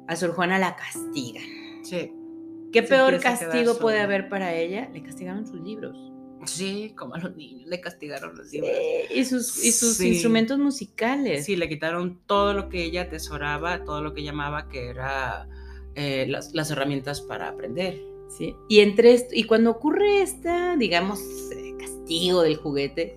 a 0.08 0.16
Sor 0.16 0.32
Juana 0.32 0.58
la 0.58 0.74
castigan. 0.74 1.44
Sí. 1.84 2.12
¿Qué 2.72 2.82
peor 2.82 3.20
castigo 3.20 3.78
puede 3.78 4.00
haber 4.00 4.28
para 4.28 4.54
ella? 4.54 4.88
Le 4.92 5.02
castigaron 5.02 5.46
sus 5.46 5.60
libros. 5.60 5.96
Sí, 6.44 6.92
como 6.96 7.14
a 7.14 7.18
los 7.18 7.36
niños 7.36 7.68
le 7.68 7.80
castigaron 7.80 8.36
los 8.36 8.50
libros. 8.50 8.70
y 9.14 9.24
sus, 9.24 9.64
y 9.64 9.70
sus 9.70 10.00
instrumentos 10.00 10.58
musicales. 10.58 11.44
Sí, 11.44 11.54
le 11.56 11.68
quitaron 11.68 12.20
todo 12.26 12.52
lo 12.52 12.68
que 12.68 12.82
ella 12.82 13.02
atesoraba, 13.02 13.84
todo 13.84 14.02
lo 14.02 14.12
que 14.12 14.24
llamaba 14.24 14.68
que 14.68 14.88
era 14.88 15.48
eh, 15.94 16.26
las, 16.28 16.52
las, 16.52 16.70
herramientas 16.70 17.20
para 17.20 17.48
aprender. 17.48 18.02
Sí, 18.28 18.56
y, 18.68 18.80
entre 18.80 19.12
esto, 19.12 19.34
y 19.34 19.44
cuando 19.44 19.70
ocurre 19.70 20.22
esta, 20.22 20.76
digamos, 20.76 21.20
eh, 21.52 21.76
castigo 21.78 22.42
del 22.42 22.56
juguete, 22.56 23.16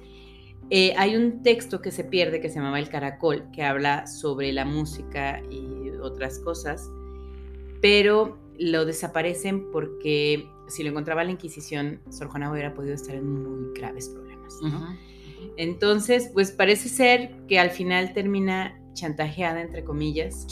eh, 0.69 0.93
hay 0.97 1.15
un 1.15 1.41
texto 1.41 1.81
que 1.81 1.91
se 1.91 2.03
pierde 2.03 2.41
que 2.41 2.49
se 2.49 2.55
llamaba 2.55 2.79
El 2.79 2.89
Caracol, 2.89 3.49
que 3.51 3.63
habla 3.63 4.07
sobre 4.07 4.51
la 4.51 4.65
música 4.65 5.41
y 5.49 5.89
otras 6.01 6.39
cosas, 6.39 6.89
pero 7.81 8.37
lo 8.59 8.85
desaparecen 8.85 9.71
porque 9.71 10.47
si 10.67 10.83
lo 10.83 10.89
encontraba 10.89 11.23
la 11.23 11.31
Inquisición, 11.31 11.99
Sor 12.09 12.27
Juana 12.27 12.51
hubiera 12.51 12.73
podido 12.73 12.93
estar 12.93 13.15
en 13.15 13.43
muy 13.43 13.73
graves 13.77 14.09
problemas. 14.09 14.59
Entonces, 15.57 16.31
pues 16.33 16.51
parece 16.51 16.89
ser 16.89 17.35
que 17.47 17.59
al 17.59 17.69
final 17.69 18.13
termina 18.13 18.79
chantajeada, 18.93 19.61
entre 19.61 19.83
comillas, 19.83 20.47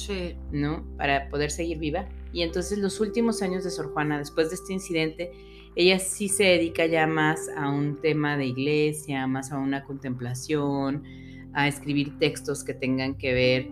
¿no? 0.52 0.86
Para 0.98 1.30
poder 1.30 1.50
seguir 1.50 1.80
viva. 1.80 2.08
Y 2.32 2.42
entonces 2.42 2.78
los 2.78 3.00
últimos 3.00 3.42
años 3.42 3.64
de 3.64 3.72
Sor 3.72 3.92
Juana, 3.94 4.18
después 4.18 4.50
de 4.50 4.56
este 4.56 4.74
incidente, 4.74 5.32
ella 5.76 5.98
sí 5.98 6.30
se 6.30 6.44
dedica 6.44 6.86
ya 6.86 7.08
más 7.08 7.50
a 7.56 7.70
un 7.70 8.00
tema 8.00 8.38
de 8.38 8.46
iglesia, 8.46 9.26
más 9.26 9.52
a 9.52 9.58
una 9.58 9.84
contemplación, 9.84 11.04
a 11.54 11.68
escribir 11.68 12.18
textos 12.20 12.64
que 12.64 12.74
tengan 12.74 13.16
que 13.16 13.34
ver 13.34 13.68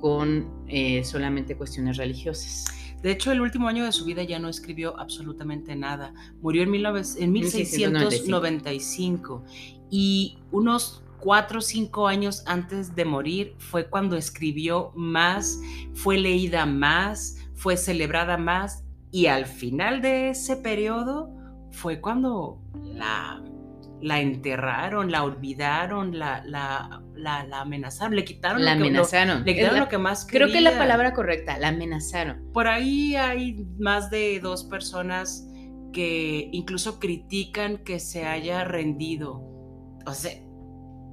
con 0.00 0.48
eh, 0.68 1.04
solamente 1.04 1.56
cuestiones 1.56 1.96
religiosas. 1.96 2.64
De 3.06 3.12
hecho, 3.12 3.30
el 3.30 3.40
último 3.40 3.68
año 3.68 3.84
de 3.84 3.92
su 3.92 4.04
vida 4.04 4.24
ya 4.24 4.40
no 4.40 4.48
escribió 4.48 4.98
absolutamente 4.98 5.76
nada. 5.76 6.12
Murió 6.42 6.64
en, 6.64 6.72
1695 6.72 9.44
y 9.88 10.38
unos 10.50 11.04
cuatro 11.20 11.60
o 11.60 11.62
cinco 11.62 12.08
años 12.08 12.42
antes 12.46 12.96
de 12.96 13.04
morir 13.04 13.54
fue 13.58 13.88
cuando 13.88 14.16
escribió 14.16 14.90
más, 14.96 15.60
fue 15.94 16.18
leída 16.18 16.66
más, 16.66 17.36
fue 17.54 17.76
celebrada 17.76 18.38
más 18.38 18.82
y 19.12 19.26
al 19.26 19.46
final 19.46 20.02
de 20.02 20.30
ese 20.30 20.56
periodo 20.56 21.30
fue 21.70 22.00
cuando 22.00 22.60
la 22.82 23.40
la 24.00 24.20
enterraron, 24.20 25.10
la 25.10 25.24
olvidaron, 25.24 26.18
la, 26.18 26.42
la, 26.44 27.02
la, 27.16 27.40
amenazaron, 27.60 28.14
le 28.14 28.24
quitaron, 28.24 28.64
la 28.64 28.74
lo, 28.74 28.82
que, 28.82 28.88
amenazaron. 28.88 29.44
le 29.44 29.54
quitaron 29.54 29.80
lo 29.80 29.88
que 29.88 29.98
más 29.98 30.24
quería. 30.24 30.46
Creo 30.46 30.52
que 30.52 30.58
es 30.58 30.64
la 30.64 30.78
palabra 30.78 31.14
correcta, 31.14 31.58
la 31.58 31.68
amenazaron. 31.68 32.50
Por 32.52 32.68
ahí 32.68 33.16
hay 33.16 33.66
más 33.78 34.10
de 34.10 34.40
dos 34.40 34.64
personas 34.64 35.48
que 35.92 36.48
incluso 36.52 36.98
critican 37.00 37.78
que 37.78 37.98
se 38.00 38.26
haya 38.26 38.64
rendido. 38.64 39.42
O 40.06 40.12
sea, 40.12 40.32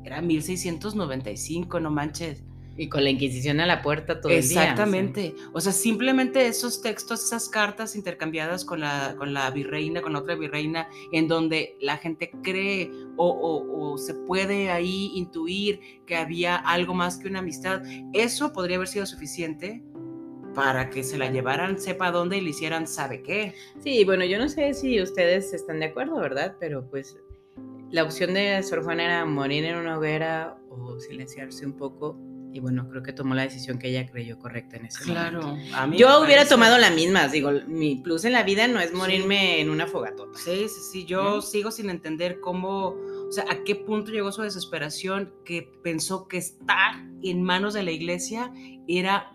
era 0.04 0.22
1695, 0.22 1.80
no 1.80 1.90
manches. 1.90 2.44
Y 2.76 2.90
con 2.90 3.04
la 3.04 3.12
Inquisición 3.12 3.60
a 3.60 3.68
la 3.68 3.84
puerta 3.84 4.20
todo 4.20 4.32
el 4.32 4.48
día. 4.48 4.64
Exactamente. 4.64 5.36
O 5.54 5.62
sea, 5.62 5.72
simplemente 5.72 6.48
esos 6.48 6.82
textos, 6.82 7.24
esas 7.24 7.48
cartas 7.48 7.96
intercambiadas 7.96 8.66
con 8.66 8.80
la, 8.80 9.16
con 9.18 9.34
la 9.34 9.50
virreina, 9.52 10.02
con 10.02 10.14
la 10.14 10.20
otra 10.20 10.36
virreina, 10.36 10.88
en 11.12 11.28
donde 11.28 11.78
la 11.80 11.98
gente 11.98 12.32
cree 12.42 12.90
o, 13.16 13.96
se 13.98 14.16
puede 14.16 14.72
ahí 14.72 15.12
intuir 15.14 16.02
que 16.08 16.16
había 16.16 16.56
algo 16.56 16.96
más 16.96 17.18
que 17.18 17.28
una 17.28 17.40
amistad, 17.40 17.84
eso 18.12 18.52
podría 18.54 18.78
haber 18.78 18.88
sido 18.88 19.06
suficiente 19.06 19.84
para 20.56 20.90
que 20.90 21.04
se 21.04 21.18
la 21.18 21.32
llevaran 21.32 21.80
sepa 21.80 22.12
dónde 22.12 22.38
y 22.38 22.42
le 22.42 22.52
hicieran 22.52 22.88
sabe 22.88 23.22
qué. 23.22 23.54
Sí, 23.84 24.04
bueno, 24.04 24.26
yo 24.26 24.38
no 24.40 24.50
sé 24.50 24.74
si 24.74 25.02
ustedes 25.02 25.54
están 25.54 25.80
de 25.80 25.88
acuerdo, 25.88 26.16
¿verdad? 26.20 26.56
Pero 26.60 26.88
pues 26.90 27.18
la 27.92 28.04
opción 28.04 28.34
de 28.34 28.62
Sor 28.64 28.84
Juana 28.84 29.06
era 29.06 29.26
morir 29.26 29.66
en 29.66 29.78
una 29.78 29.98
hoguera 29.98 30.58
o 30.70 31.00
silenciarse 31.00 31.66
un 31.66 31.74
poco 31.74 32.18
y 32.54 32.60
bueno, 32.60 32.88
creo 32.88 33.02
que 33.02 33.14
tomó 33.14 33.34
la 33.34 33.42
decisión 33.42 33.80
que 33.80 33.90
ella 33.90 34.06
creyó 34.06 34.38
correcta 34.38 34.78
en 34.78 34.86
ese 34.86 35.04
claro, 35.04 35.42
momento. 35.42 35.68
Claro. 35.70 35.94
Yo 35.94 36.22
hubiera 36.24 36.48
tomado 36.48 36.78
la 36.78 36.92
misma. 36.92 37.28
Digo, 37.28 37.52
mi 37.68 37.96
plus 37.96 38.26
en 38.26 38.34
la 38.34 38.44
vida 38.44 38.68
no 38.68 38.80
es 38.80 38.94
morirme 38.94 39.60
en 39.60 39.72
una 39.72 39.88
fogatota. 39.88 40.38
Sí, 40.38 40.68
sí, 40.70 40.82
sí. 40.92 41.06
Yo 41.06 41.42
sigo 41.42 41.72
sin 41.72 41.90
entender 41.90 42.40
cómo, 42.42 42.90
o 42.90 43.32
sea, 43.32 43.46
a 43.50 43.64
qué 43.64 43.76
punto 43.76 44.12
llegó 44.12 44.32
su 44.32 44.44
desesperación 44.44 45.34
que 45.46 45.68
pensó 45.82 46.28
que 46.28 46.38
estar 46.38 47.04
en 47.24 47.42
manos 47.42 47.74
de 47.74 47.82
la 47.82 47.92
iglesia 47.92 48.54
era, 48.88 49.32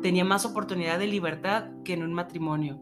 tenía 0.00 0.24
más 0.24 0.46
oportunidad 0.46 0.98
de 0.98 1.06
libertad 1.06 1.66
que 1.84 1.92
en 1.92 2.02
un 2.02 2.14
matrimonio. 2.14 2.80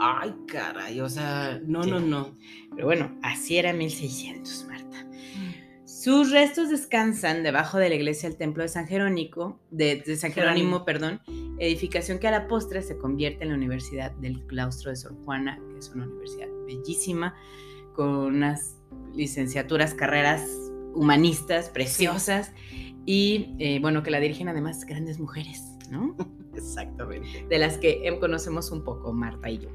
Ay, 0.00 0.34
caray, 0.48 1.00
o 1.00 1.08
sea, 1.10 1.60
no, 1.66 1.82
no, 1.84 2.00
no. 2.00 2.34
Pero 2.74 2.86
bueno, 2.86 3.14
así 3.22 3.58
era 3.58 3.74
1600, 3.74 4.66
Marta. 4.68 5.06
Sus 6.06 6.30
restos 6.30 6.70
descansan 6.70 7.42
debajo 7.42 7.78
de 7.78 7.88
la 7.88 7.96
iglesia 7.96 8.28
del 8.28 8.38
templo 8.38 8.62
de 8.62 8.68
San 8.68 8.86
Jerónimo, 8.86 9.58
de, 9.72 10.04
San 10.16 10.30
Jerónimo, 10.30 10.84
perdón, 10.84 11.20
edificación 11.58 12.20
que 12.20 12.28
a 12.28 12.30
la 12.30 12.46
postre 12.46 12.80
se 12.82 12.96
convierte 12.96 13.42
en 13.42 13.48
la 13.48 13.56
Universidad 13.56 14.12
del 14.12 14.46
Claustro 14.46 14.90
de 14.90 14.96
Sor 14.96 15.16
Juana, 15.24 15.58
que 15.72 15.78
es 15.80 15.90
una 15.92 16.06
universidad 16.06 16.46
bellísima, 16.64 17.34
con 17.92 18.08
unas 18.08 18.76
licenciaturas, 19.16 19.94
carreras 19.94 20.48
humanistas 20.94 21.70
preciosas, 21.70 22.52
y 23.04 23.56
eh, 23.58 23.80
bueno, 23.80 24.04
que 24.04 24.12
la 24.12 24.20
dirigen 24.20 24.48
además 24.48 24.86
grandes 24.86 25.18
mujeres, 25.18 25.60
¿no? 25.90 26.14
Exactamente. 26.54 27.46
De 27.48 27.58
las 27.58 27.78
que 27.78 28.06
em, 28.06 28.20
conocemos 28.20 28.70
un 28.70 28.84
poco, 28.84 29.12
Marta 29.12 29.50
y 29.50 29.58
yo. 29.58 29.70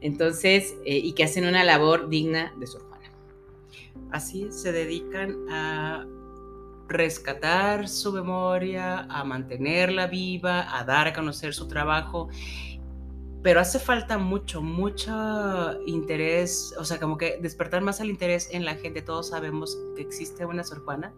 Entonces, 0.00 0.74
eh, 0.84 0.98
y 0.98 1.12
que 1.12 1.22
hacen 1.22 1.46
una 1.46 1.62
labor 1.62 2.08
digna 2.08 2.52
de 2.58 2.66
Sor 2.66 2.85
así 4.12 4.48
se 4.50 4.72
dedican 4.72 5.36
a 5.50 6.06
rescatar 6.88 7.88
su 7.88 8.12
memoria, 8.12 9.00
a 9.10 9.24
mantenerla 9.24 10.06
viva, 10.06 10.78
a 10.78 10.84
dar 10.84 11.08
a 11.08 11.12
conocer 11.12 11.54
su 11.54 11.68
trabajo. 11.68 12.28
Pero 13.42 13.60
hace 13.60 13.78
falta 13.78 14.18
mucho, 14.18 14.60
mucho 14.60 15.80
interés, 15.86 16.74
o 16.78 16.84
sea, 16.84 16.98
como 16.98 17.16
que 17.16 17.38
despertar 17.40 17.80
más 17.80 18.00
el 18.00 18.10
interés 18.10 18.48
en 18.52 18.64
la 18.64 18.74
gente. 18.74 19.02
Todos 19.02 19.28
sabemos 19.28 19.78
que 19.94 20.02
existe 20.02 20.44
una 20.44 20.64
Sor 20.64 20.84
Juana. 20.84 21.12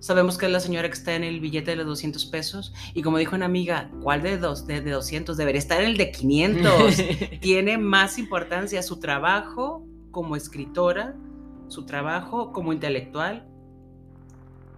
sabemos 0.00 0.38
que 0.38 0.46
es 0.46 0.52
la 0.52 0.60
señora 0.60 0.88
que 0.88 0.94
está 0.94 1.14
en 1.14 1.24
el 1.24 1.40
billete 1.40 1.72
de 1.72 1.76
los 1.76 1.86
200 1.86 2.26
pesos. 2.26 2.72
Y 2.94 3.02
como 3.02 3.18
dijo 3.18 3.36
una 3.36 3.46
amiga, 3.46 3.90
¿cuál 4.02 4.22
de, 4.22 4.36
dos, 4.38 4.66
de, 4.66 4.80
de 4.80 4.90
200? 4.90 5.36
Debería 5.36 5.60
estar 5.60 5.80
en 5.80 5.90
el 5.90 5.96
de 5.96 6.10
500. 6.10 7.02
Tiene 7.40 7.78
más 7.78 8.18
importancia 8.18 8.82
su 8.82 8.98
trabajo 8.98 9.87
como 10.18 10.34
escritora, 10.34 11.14
su 11.68 11.86
trabajo 11.86 12.52
como 12.52 12.72
intelectual. 12.72 13.46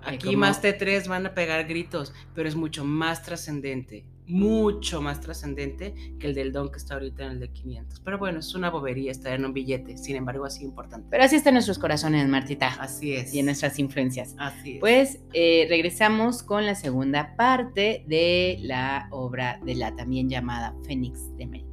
Aquí 0.02 0.36
más 0.36 0.62
T3 0.62 1.08
van 1.08 1.24
a 1.24 1.32
pegar 1.32 1.66
gritos, 1.66 2.12
pero 2.34 2.46
es 2.46 2.54
mucho 2.54 2.84
más 2.84 3.22
trascendente, 3.22 4.04
mucho 4.26 5.00
más 5.00 5.22
trascendente 5.22 5.94
que 6.18 6.26
el 6.26 6.34
del 6.34 6.52
don 6.52 6.70
que 6.70 6.76
está 6.76 6.92
ahorita 6.92 7.24
en 7.24 7.30
el 7.32 7.40
de 7.40 7.48
500. 7.48 8.00
Pero 8.00 8.18
bueno, 8.18 8.40
es 8.40 8.54
una 8.54 8.68
bobería 8.68 9.10
estar 9.10 9.32
en 9.32 9.46
un 9.46 9.54
billete, 9.54 9.96
sin 9.96 10.16
embargo, 10.16 10.44
así 10.44 10.62
importante. 10.62 11.06
Pero 11.10 11.24
así 11.24 11.36
están 11.36 11.54
nuestros 11.54 11.78
corazones, 11.78 12.28
Martita. 12.28 12.68
Así 12.78 13.14
es. 13.14 13.32
Y 13.32 13.38
en 13.38 13.46
nuestras 13.46 13.78
influencias. 13.78 14.34
Así 14.36 14.74
es. 14.74 14.80
Pues 14.80 15.20
eh, 15.32 15.64
regresamos 15.70 16.42
con 16.42 16.66
la 16.66 16.74
segunda 16.74 17.34
parte 17.34 18.04
de 18.06 18.58
la 18.60 19.08
obra 19.10 19.58
de 19.64 19.74
la 19.74 19.96
también 19.96 20.28
llamada 20.28 20.74
Fénix 20.84 21.34
de 21.38 21.44
América. 21.44 21.69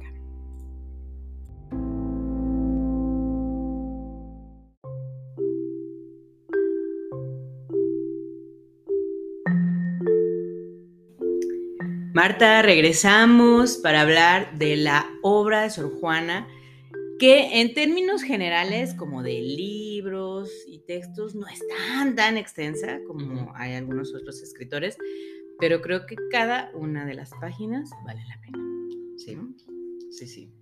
Marta, 12.18 12.62
regresamos 12.62 13.76
para 13.76 14.00
hablar 14.00 14.58
de 14.58 14.74
la 14.76 15.08
obra 15.22 15.62
de 15.62 15.70
Sor 15.70 16.00
Juana, 16.00 16.48
que 17.20 17.60
en 17.60 17.74
términos 17.74 18.24
generales, 18.24 18.92
como 18.94 19.22
de 19.22 19.40
libros 19.40 20.50
y 20.66 20.80
textos, 20.80 21.36
no 21.36 21.46
es 21.46 21.60
tan, 21.68 22.16
tan 22.16 22.36
extensa 22.36 22.98
como 23.06 23.52
hay 23.54 23.74
algunos 23.74 24.12
otros 24.16 24.42
escritores, 24.42 24.98
pero 25.60 25.80
creo 25.80 26.06
que 26.06 26.16
cada 26.32 26.72
una 26.74 27.06
de 27.06 27.14
las 27.14 27.30
páginas 27.40 27.88
vale 28.04 28.24
la 28.26 28.40
pena. 28.40 28.58
Sí, 29.16 29.38
sí, 30.10 30.26
sí. 30.26 30.52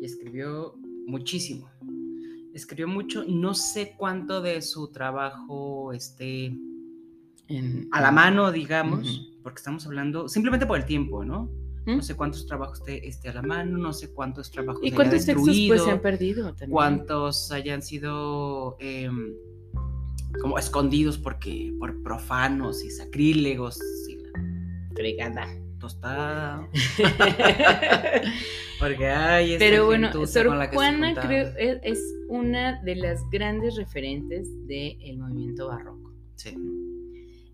Y 0.00 0.04
escribió 0.04 0.76
muchísimo. 1.08 1.68
Escribió 2.54 2.86
mucho, 2.86 3.24
no 3.26 3.54
sé 3.54 3.96
cuánto 3.98 4.42
de 4.42 4.62
su 4.62 4.92
trabajo 4.92 5.92
esté 5.92 6.56
a 7.90 8.00
la 8.00 8.12
mano, 8.12 8.52
digamos, 8.52 9.33
porque 9.44 9.58
estamos 9.58 9.86
hablando 9.86 10.26
simplemente 10.26 10.66
por 10.66 10.78
el 10.78 10.86
tiempo, 10.86 11.24
¿no? 11.24 11.48
No 11.86 12.00
sé 12.00 12.16
cuántos 12.16 12.46
trabajos 12.46 12.80
esté, 12.86 13.28
a 13.28 13.34
la 13.34 13.42
mano, 13.42 13.76
no 13.76 13.92
sé 13.92 14.10
cuántos 14.10 14.50
trabajos 14.50 14.80
¿Y 14.82 14.90
cuántos 14.90 15.26
textos 15.26 15.56
pues, 15.68 15.82
se 15.82 15.90
han 15.90 16.00
perdido 16.00 16.46
también? 16.46 16.70
Cuántos 16.70 17.52
hayan 17.52 17.82
sido 17.82 18.78
em, 18.80 19.34
como 20.40 20.58
escondidos 20.58 21.18
porque 21.18 21.74
por 21.78 22.02
profanos 22.02 22.82
y 22.82 22.90
sacrílegos. 22.90 23.78
Y 24.08 24.16
Fregada. 24.94 25.46
Tostada. 25.78 26.66
porque 28.80 29.06
hay 29.06 29.58
Pero 29.58 29.84
bueno, 29.84 30.10
Sor 30.26 30.48
Juana 30.72 31.14
creo 31.14 31.48
es, 31.58 31.78
es, 31.82 32.14
una 32.30 32.82
de 32.82 32.96
las 32.96 33.20
grandes 33.30 33.76
referentes 33.76 34.48
del 34.66 35.18
movimiento 35.18 35.68
barroco. 35.68 36.14
Sí 36.36 36.56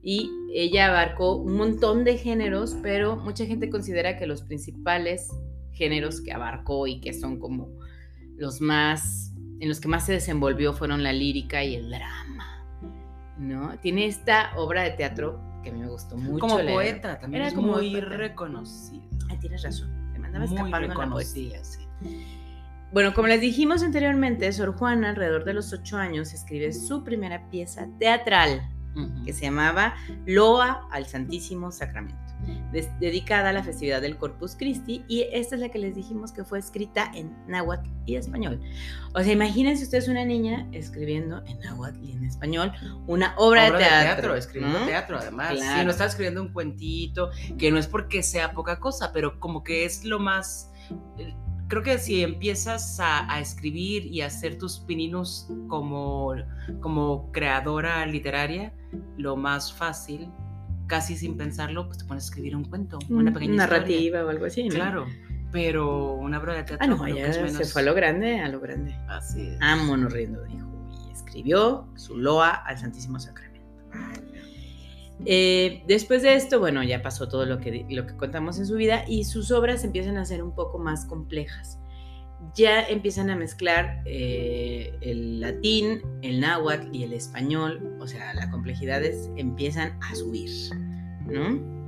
y 0.02 0.30
ella 0.52 0.88
abarcó 0.88 1.36
un 1.36 1.56
montón 1.56 2.04
de 2.04 2.16
géneros, 2.16 2.76
pero 2.82 3.16
mucha 3.16 3.44
gente 3.44 3.68
considera 3.68 4.16
que 4.16 4.26
los 4.26 4.42
principales 4.42 5.28
géneros 5.72 6.20
que 6.20 6.32
abarcó 6.32 6.86
y 6.86 7.00
que 7.00 7.12
son 7.12 7.38
como 7.38 7.68
los 8.36 8.60
más, 8.60 9.34
en 9.60 9.68
los 9.68 9.80
que 9.80 9.88
más 9.88 10.06
se 10.06 10.12
desenvolvió 10.12 10.72
fueron 10.72 11.02
la 11.02 11.12
lírica 11.12 11.62
y 11.62 11.74
el 11.74 11.90
drama, 11.90 12.64
¿no? 13.38 13.78
Tiene 13.80 14.06
esta 14.06 14.52
obra 14.56 14.82
de 14.82 14.92
teatro 14.92 15.40
que 15.62 15.68
a 15.68 15.72
mí 15.72 15.80
me 15.80 15.88
gustó 15.88 16.16
mucho. 16.16 16.38
Como 16.38 16.58
poeta, 16.58 17.18
también 17.18 17.42
Era 17.42 17.48
es 17.48 17.54
como 17.54 17.74
muy 17.74 18.00
reconocida. 18.00 19.02
Ah, 19.30 19.38
tienes 19.38 19.62
razón, 19.62 19.90
te 20.14 20.18
mandaba 20.18 20.46
la 20.46 21.10
poesía. 21.10 21.62
Sí. 21.62 21.86
Bueno, 22.92 23.12
como 23.14 23.28
les 23.28 23.40
dijimos 23.40 23.82
anteriormente, 23.82 24.50
Sor 24.52 24.74
Juana, 24.74 25.10
alrededor 25.10 25.44
de 25.44 25.54
los 25.54 25.72
ocho 25.72 25.98
años, 25.98 26.32
escribe 26.32 26.72
su 26.72 27.04
primera 27.04 27.48
pieza 27.50 27.86
teatral 27.98 28.68
que 29.24 29.32
se 29.32 29.42
llamaba 29.42 29.94
Loa 30.26 30.88
al 30.90 31.06
Santísimo 31.06 31.70
Sacramento, 31.70 32.18
dedicada 32.98 33.50
a 33.50 33.52
la 33.52 33.62
festividad 33.62 34.00
del 34.00 34.16
Corpus 34.16 34.56
Christi, 34.56 35.04
y 35.08 35.26
esta 35.32 35.54
es 35.54 35.60
la 35.60 35.68
que 35.68 35.78
les 35.78 35.94
dijimos 35.94 36.32
que 36.32 36.44
fue 36.44 36.58
escrita 36.58 37.10
en 37.14 37.34
náhuatl 37.46 37.88
y 38.06 38.16
español. 38.16 38.60
O 39.14 39.22
sea, 39.22 39.32
imagínense 39.32 39.84
ustedes 39.84 40.08
una 40.08 40.24
niña 40.24 40.66
escribiendo 40.72 41.42
en 41.46 41.60
náhuatl 41.60 42.02
y 42.02 42.12
en 42.12 42.24
español 42.24 42.72
una 43.06 43.34
obra, 43.36 43.70
de 43.70 43.78
teatro. 43.78 44.34
escribiendo 44.34 44.84
teatro, 44.86 45.18
además. 45.18 45.58
Sí, 45.58 45.84
no 45.84 45.90
está 45.90 46.06
escribiendo 46.06 46.42
un 46.42 46.52
cuentito, 46.52 47.30
que 47.58 47.70
no 47.70 47.78
es 47.78 47.86
porque 47.86 48.22
sea 48.22 48.52
poca 48.52 48.80
cosa, 48.80 49.12
pero 49.12 49.38
como 49.38 49.62
que 49.62 49.84
es 49.84 50.04
lo 50.04 50.18
más 50.18 50.70
creo 51.70 51.82
que 51.84 51.98
si 51.98 52.22
empiezas 52.22 52.98
a, 53.00 53.40
escribir 53.40 54.04
y 54.04 54.20
a 54.20 54.26
hacer 54.26 54.58
tus 54.58 54.80
pininos 54.80 55.48
como, 55.68 56.34
como 56.80 57.30
creadora 57.32 58.04
literaria, 58.04 58.74
lo 59.16 59.36
más 59.36 59.72
fácil, 59.72 60.28
casi 60.88 61.16
sin 61.16 61.36
pensarlo, 61.36 61.86
pues 61.86 61.98
te 61.98 62.04
pones 62.04 62.24
a 62.24 62.26
escribir 62.26 62.56
un 62.56 62.64
cuento, 62.64 62.98
una 63.08 63.32
pequeña 63.32 63.54
narrativa 63.54 64.24
o 64.24 64.28
algo 64.28 64.46
así. 64.46 64.68
Claro, 64.68 65.06
pero 65.52 66.14
una 66.14 66.40
obra 66.40 66.54
de 66.54 66.64
teatro. 66.64 66.78
Ah, 66.84 66.86
no, 66.88 67.08
ya 67.08 67.32
se 67.32 67.64
fue 67.64 67.82
a 67.82 67.84
lo 67.84 67.94
grande, 67.94 68.40
a 68.40 68.48
lo 68.48 68.58
grande. 68.60 68.92
Así 69.08 69.40
es. 69.46 69.58
Vámonos 69.60 70.12
riendo, 70.12 70.42
dijo, 70.44 70.66
y 71.08 71.12
escribió 71.12 71.88
su 71.94 72.18
loa 72.18 72.50
al 72.50 72.78
Santísimo 72.78 73.20
Sacramento. 73.20 73.70
Eh, 75.26 75.82
después 75.86 76.22
de 76.22 76.34
esto, 76.34 76.60
bueno, 76.60 76.82
ya 76.82 77.02
pasó 77.02 77.28
todo 77.28 77.44
lo 77.44 77.58
que, 77.58 77.86
lo 77.88 78.06
que 78.06 78.16
contamos 78.16 78.58
en 78.58 78.66
su 78.66 78.76
vida 78.76 79.04
y 79.06 79.24
sus 79.24 79.50
obras 79.50 79.84
empiezan 79.84 80.16
a 80.16 80.24
ser 80.24 80.42
un 80.42 80.54
poco 80.54 80.78
más 80.78 81.04
complejas. 81.04 81.78
Ya 82.54 82.82
empiezan 82.82 83.28
a 83.28 83.36
mezclar 83.36 84.02
eh, 84.06 84.94
el 85.02 85.40
latín, 85.40 86.00
el 86.22 86.40
náhuatl 86.40 86.88
y 86.92 87.02
el 87.02 87.12
español, 87.12 87.96
o 88.00 88.06
sea, 88.06 88.32
las 88.32 88.46
complejidades 88.46 89.30
empiezan 89.36 89.98
a 90.02 90.14
subir, 90.14 90.50
¿no? 91.26 91.80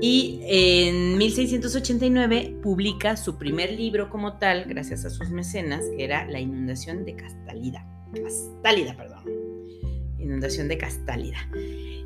Y 0.00 0.40
en 0.44 1.18
1689 1.18 2.58
publica 2.62 3.16
su 3.16 3.38
primer 3.38 3.72
libro 3.72 4.10
como 4.10 4.38
tal, 4.38 4.64
gracias 4.64 5.04
a 5.04 5.10
sus 5.10 5.30
mecenas, 5.30 5.84
que 5.96 6.02
era 6.02 6.26
La 6.26 6.40
inundación 6.40 7.04
de 7.04 7.14
Castálida. 7.14 7.86
Castálida, 8.12 8.96
perdón. 8.96 9.51
Inundación 10.32 10.68
de 10.68 10.78
Castálida. 10.78 11.38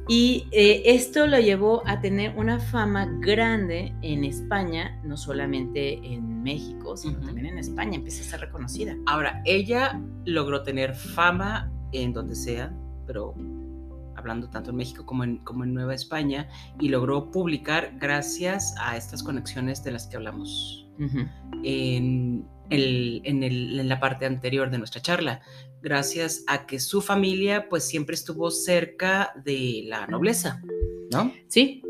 Y 0.09 0.47
eh, 0.53 0.83
esto 0.85 1.27
lo 1.27 1.39
llevó 1.39 1.83
a 1.87 2.01
tener 2.01 2.37
una 2.37 2.61
fama 2.61 3.09
grande 3.21 3.95
en 4.03 4.25
España, 4.25 5.01
no 5.05 5.17
solamente 5.17 5.95
en 5.95 6.43
México, 6.43 6.97
sino 6.97 7.19
también 7.21 7.47
en 7.47 7.59
España, 7.59 7.97
empezó 7.97 8.23
a 8.23 8.25
ser 8.27 8.41
reconocida. 8.41 8.97
Ahora, 9.07 9.43
ella 9.45 10.01
logró 10.25 10.63
tener 10.63 10.95
fama 10.95 11.73
en 11.93 12.13
donde 12.13 12.37
sea, 12.37 12.73
pero 13.07 13.35
hablando 14.17 14.49
tanto 14.49 14.71
en 14.71 14.77
México 14.77 15.05
como 15.05 15.25
en, 15.25 15.39
como 15.39 15.65
en 15.65 15.75
Nueva 15.75 15.95
España, 15.95 16.49
y 16.81 16.89
logró 16.89 17.31
publicar 17.31 17.93
gracias 17.99 18.75
a 18.81 18.97
estas 18.97 19.23
conexiones 19.23 19.83
de 19.83 19.91
las 19.91 20.07
que 20.07 20.17
hablamos 20.17 20.89
en, 21.65 22.47
en, 22.71 23.89
la 23.89 24.01
parte 24.01 24.27
anterior 24.27 24.71
de 24.71 24.79
nuestra 24.79 25.01
charla 25.01 25.41
gracias 25.83 26.45
a 26.47 26.67
que 26.67 26.81
su 26.81 27.01
familia 27.01 27.69
pues 27.69 27.85
siempre 27.85 28.15
estuvo 28.15 28.51
cerca 28.51 29.33
de 29.45 29.85
la 29.87 30.07
nobleza, 30.07 30.63
¿no? 31.13 31.33
Sí, 31.49 31.83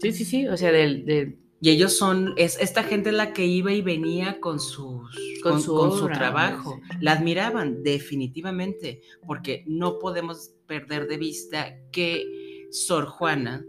sí, 0.00 0.12
sí, 0.12 0.24
sí, 0.24 0.46
o 0.48 0.56
sea, 0.56 0.72
del... 0.72 1.38
Y 1.58 1.70
ellos 1.70 1.96
son, 1.96 2.34
es 2.36 2.58
esta 2.60 2.82
gente 2.82 3.12
la 3.12 3.32
que 3.32 3.46
iba 3.46 3.72
y 3.72 3.80
venía 3.80 4.40
con, 4.40 4.60
sus, 4.60 5.10
con, 5.42 5.60
su, 5.60 6.06
trabajo. 6.12 6.80
La 7.00 7.12
admiraban 7.12 7.82
definitivamente, 7.82 9.00
porque 9.26 9.64
no 9.66 9.98
podemos 9.98 10.52
perder 10.66 11.08
de 11.08 11.16
vista 11.16 11.74
que 11.92 12.26
Sor 12.70 13.06
Juana 13.06 13.64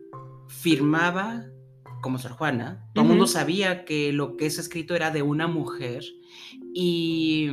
firmaba 0.48 1.46
como 2.02 2.20
Sor 2.20 2.34
Juana. 2.34 2.86
Todo 2.94 3.06
el 3.06 3.10
mundo 3.10 3.26
sabía 3.26 3.86
que 3.86 4.12
lo 4.12 4.36
que 4.36 4.48
es 4.48 4.60
escrito 4.60 4.94
era 4.96 5.12
de 5.12 5.22
una 5.22 5.48
mujer 5.48 6.04
y 6.74 7.50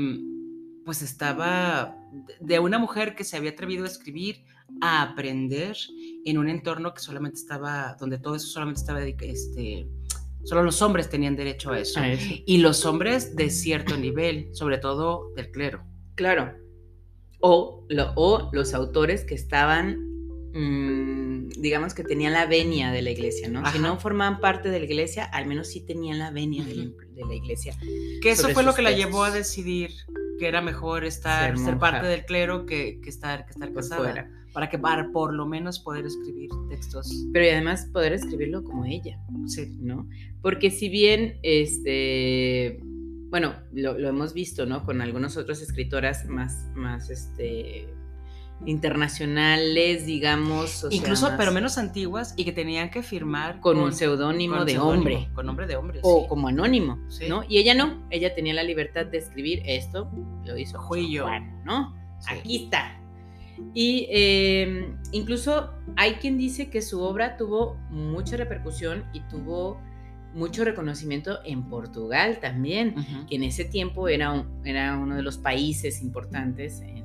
pues 0.85 1.03
estaba 1.03 1.96
de 2.40 2.59
una 2.59 2.79
mujer 2.79 3.14
que 3.14 3.24
se 3.24 3.37
había 3.37 3.50
atrevido 3.50 3.85
a 3.85 3.88
escribir, 3.88 4.44
a 4.81 5.03
aprender 5.03 5.77
en 6.24 6.38
un 6.38 6.48
entorno 6.48 6.94
que 6.94 7.00
solamente 7.00 7.38
estaba, 7.38 7.96
donde 7.98 8.18
todo 8.18 8.35
eso 8.37 8.46
solamente 8.46 8.81
estaba, 8.81 9.03
este, 9.05 9.87
solo 10.44 10.62
los 10.62 10.81
hombres 10.83 11.09
tenían 11.09 11.37
derecho 11.37 11.72
a 11.72 11.81
eso. 11.81 12.00
Y 12.46 12.59
los 12.59 12.85
hombres 12.85 13.37
de 13.37 13.50
cierto 13.50 13.96
nivel, 13.96 14.48
sobre 14.53 14.79
todo 14.79 15.33
del 15.35 15.50
clero. 15.50 15.85
Claro. 16.14 16.55
O, 17.40 17.87
o 18.16 18.50
los 18.53 18.72
autores 18.72 19.24
que 19.24 19.35
estaban, 19.35 19.98
mm, 20.55 21.48
digamos 21.59 21.92
que 21.92 22.05
tenían 22.05 22.33
la 22.33 22.46
venia 22.46 22.90
de 22.90 23.03
la 23.03 23.11
iglesia, 23.11 23.48
¿no? 23.48 23.70
Si 23.70 23.79
no 23.79 23.98
formaban 23.98 24.40
parte 24.40 24.70
de 24.70 24.79
la 24.79 24.85
iglesia, 24.87 25.24
al 25.24 25.46
menos 25.46 25.68
sí 25.68 25.85
tenían 25.85 26.18
la 26.18 26.31
venia 26.31 26.64
de, 26.64 26.74
la, 26.74 27.35
iglesia. 27.35 27.77
Que 28.22 28.31
eso 28.31 28.48
fue 28.50 28.62
lo 28.62 28.74
que 28.74 28.83
la 28.83 28.92
llevó 28.92 29.24
a 29.24 29.31
decidir 29.31 29.90
que 30.38 30.49
era 30.49 30.61
mejor 30.61 31.05
estar, 31.05 31.57
ser, 31.59 31.79
parte 31.79 32.07
del 32.07 32.25
clero 32.25 32.66
que, 32.66 33.01
estar, 33.07 33.47
que 33.47 33.53
estar 33.53 33.73
casada. 33.73 34.31
Para 34.53 34.70
que 34.70 34.79
para 34.79 35.11
por 35.11 35.35
lo 35.35 35.47
menos 35.47 35.81
poder 35.81 36.07
escribir 36.07 36.49
textos. 36.68 37.11
Pero 37.33 37.44
y 37.44 37.49
además 37.49 37.88
poder 37.92 38.12
escribirlo 38.12 38.62
como 38.62 38.85
ella. 38.85 39.18
Sí. 39.47 39.77
¿No? 39.81 40.09
Porque 40.42 40.70
si 40.70 40.88
bien, 40.88 41.38
este, 41.42 42.79
bueno, 43.31 43.55
lo, 43.73 43.99
lo 43.99 44.09
hemos 44.09 44.33
visto, 44.33 44.64
¿no? 44.64 44.85
Con 44.85 45.01
algunas 45.01 45.37
otras 45.37 45.61
escritoras 45.61 46.27
más, 46.27 46.68
más, 46.77 47.11
este, 47.11 47.88
internacionales, 48.66 50.07
digamos. 50.07 50.87
Incluso, 50.90 51.31
pero 51.37 51.53
menos 51.53 51.79
antiguas 51.79 52.35
y 52.37 52.44
que 52.44 52.53
tenían 52.53 52.90
que 52.90 53.03
firmar 53.03 53.61
con, 53.61 53.79
un 53.79 53.92
seudónimo 53.92 54.64
de 54.64 54.79
hombre. 54.79 55.29
Con 55.35 55.46
nombre 55.46 55.66
de 55.66 55.77
hombre. 55.77 56.00
O 56.03 56.27
como 56.27 56.48
anónimo, 56.48 56.98
¿no? 57.29 57.44
Y 57.48 57.59
ella 57.59 57.74
no, 57.74 58.07
ella 58.11 58.35
tenía 58.35 58.55
la 58.55 58.62
libertad 58.62 59.07
de 59.07 59.18
escribir 59.18 59.62
esto, 59.66 60.11
lo 60.44 60.57
hizo 60.57 60.79
Juillo, 60.81 61.27
¿no? 61.64 61.94
Aquí 62.27 62.64
está. 62.64 63.00
Y 63.72 64.07
em, 64.11 64.96
incluso 65.12 65.70
hay 65.96 66.14
quien 66.14 66.38
dice 66.38 66.70
que 66.70 66.83
su 66.83 67.00
obra 67.00 67.37
tuvo 67.37 67.77
mucha 67.90 68.37
repercusión 68.37 69.05
y 69.12 69.20
tuvo 69.20 69.81
mucho 70.35 70.64
reconocimiento 70.64 71.38
en 71.44 71.68
Portugal 71.68 72.38
también, 72.40 72.94
que 73.29 73.37
en 73.37 73.44
ese 73.44 73.64
tiempo 73.64 74.09
era, 74.09 74.44
era 74.64 74.98
uno 74.98 75.14
de 75.14 75.22
los 75.22 75.38
países 75.38 76.03
importantes 76.03 76.81
en 76.81 77.03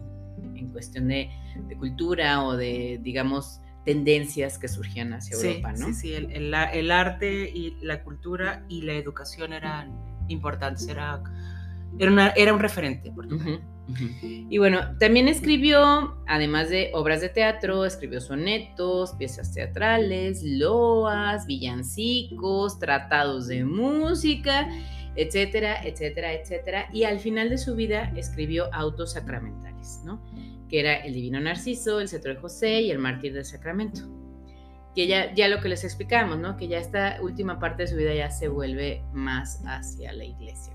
cuestión 0.68 1.08
de, 1.08 1.30
cultura 1.78 2.44
o 2.44 2.56
de, 2.56 3.00
digamos, 3.02 3.62
tendencias 3.86 4.58
que 4.58 4.68
surgían 4.68 5.14
hacia 5.14 5.38
Europa, 5.38 5.74
¿no? 5.74 5.88
Sí, 5.88 5.94
sí, 5.94 6.14
el, 6.14 6.54
el, 6.54 6.92
arte 6.92 7.50
y 7.50 7.78
la 7.82 8.04
cultura 8.04 8.66
y 8.68 8.82
la 8.82 8.94
educación 8.94 9.54
eran 9.54 9.98
importantes, 10.28 10.88
era, 10.88 11.24
era, 11.98 12.12
una, 12.12 12.30
era 12.30 12.54
un 12.54 12.60
referente. 12.60 13.12
Por 13.12 13.28
Y 14.50 14.58
bueno, 14.58 14.98
también 15.00 15.28
escribió, 15.28 16.18
además 16.28 16.70
de 16.70 16.92
obras 16.94 17.22
de 17.22 17.30
teatro, 17.30 17.86
escribió 17.86 18.22
sonetos, 18.22 19.14
piezas 19.14 19.54
teatrales, 19.54 20.44
loas, 20.44 21.48
villancicos, 21.48 22.78
tratados 22.78 23.48
de 23.48 23.66
música, 23.66 24.70
etcétera, 25.20 25.84
etcétera, 25.84 26.34
etcétera. 26.34 26.90
Y 26.94 27.04
al 27.04 27.20
final 27.20 27.50
de 27.50 27.58
su 27.58 27.76
vida 27.76 28.12
escribió 28.16 28.74
autos 28.74 29.14
sacramentales, 29.14 30.02
¿no? 30.06 30.24
Que 30.70 30.80
era 30.80 30.96
el 30.96 31.14
Divino 31.14 31.40
Narciso, 31.42 32.00
el 32.00 32.08
Cetro 32.08 32.34
de 32.34 32.40
José 32.40 32.82
y 32.82 32.92
el 32.92 33.00
Mártir 33.00 33.34
del 33.34 33.46
Sacramento. 33.46 34.02
Que 34.96 35.08
ya, 35.08 35.34
ya 35.34 35.50
lo 35.50 35.60
que 35.62 35.70
les 35.70 35.84
explicamos, 35.84 36.40
¿no? 36.40 36.56
Que 36.56 36.68
ya 36.68 36.78
esta 36.78 37.18
última 37.22 37.60
parte 37.60 37.84
de 37.84 37.88
su 37.90 37.96
vida 37.98 38.14
ya 38.14 38.32
se 38.32 38.48
vuelve 38.48 39.04
más 39.14 39.62
hacia 39.66 40.14
la 40.14 40.24
iglesia. 40.24 40.74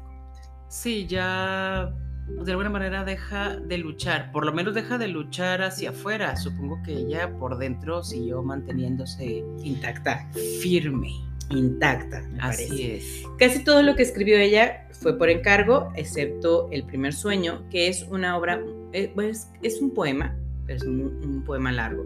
Sí, 0.69 1.07
ya 1.07 1.95
de 2.27 2.51
alguna 2.51 2.71
manera 2.71 3.05
deja 3.05 3.57
de 3.57 3.79
luchar, 3.79 4.31
por 4.33 4.45
lo 4.45 4.53
menos 4.53 4.75
deja 4.75 4.99
de 4.99 5.09
luchar 5.09 5.63
hacia 5.63 5.91
afuera. 5.91 6.37
Supongo 6.37 6.83
que 6.83 6.93
ella 6.93 7.33
por 7.39 7.57
dentro 7.59 8.03
siguió 8.03 8.43
manteniéndose 8.43 9.45
intacta, 9.63 10.29
firme 10.61 11.13
intacta. 11.51 12.23
Así 12.41 12.93
es. 12.93 13.23
Casi 13.39 13.65
todo 13.65 13.83
lo 13.83 13.95
que 13.97 14.03
escribió 14.03 14.39
ella 14.39 14.89
fue 14.93 15.19
por 15.19 15.29
encargo, 15.29 15.93
excepto 15.97 16.69
El 16.71 16.85
primer 16.85 17.13
sueño, 17.13 17.65
que 17.71 17.89
es 17.89 18.07
una 18.11 18.37
obra, 18.37 18.63
eh, 18.93 19.11
pues, 19.15 19.49
es 19.63 19.81
un 19.81 19.93
poema, 19.93 20.37
es 20.69 20.83
un, 20.83 21.43
poema 21.45 21.73
largo, 21.73 22.05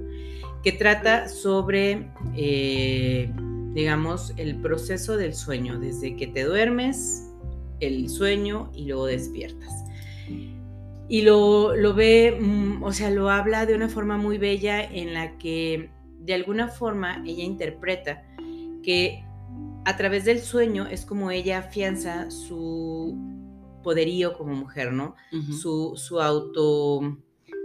que 0.64 0.72
trata 0.72 1.28
sobre, 1.28 2.10
eh, 2.34 3.30
digamos, 3.74 4.34
el 4.36 4.56
proceso 4.56 5.16
del 5.16 5.34
sueño, 5.34 5.78
desde 5.78 6.16
que 6.16 6.26
te 6.26 6.44
duermes, 6.44 7.30
el 7.80 8.08
sueño 8.08 8.70
y 8.74 8.86
luego 8.86 9.06
despiertas. 9.06 9.72
Y 11.10 11.22
lo, 11.22 11.74
lo 11.74 11.94
ve, 11.94 12.36
mm, 12.38 12.82
o 12.82 12.92
sea, 12.92 13.10
lo 13.10 13.30
habla 13.30 13.64
de 13.64 13.74
una 13.74 13.88
forma 13.88 14.18
muy 14.18 14.36
bella 14.36 14.82
en 14.82 15.14
la 15.14 15.38
que 15.38 15.90
de 16.20 16.34
alguna 16.34 16.68
forma 16.68 17.22
ella 17.24 17.44
interpreta 17.44 18.22
que 18.82 19.24
a 19.88 19.96
través 19.96 20.26
del 20.26 20.40
sueño 20.40 20.86
es 20.86 21.06
como 21.06 21.30
ella 21.30 21.60
afianza 21.60 22.30
su 22.30 23.16
poderío 23.82 24.34
como 24.36 24.54
mujer, 24.54 24.92
¿no? 24.92 25.16
su, 25.62 25.94
su, 25.96 26.20
auto, 26.20 27.16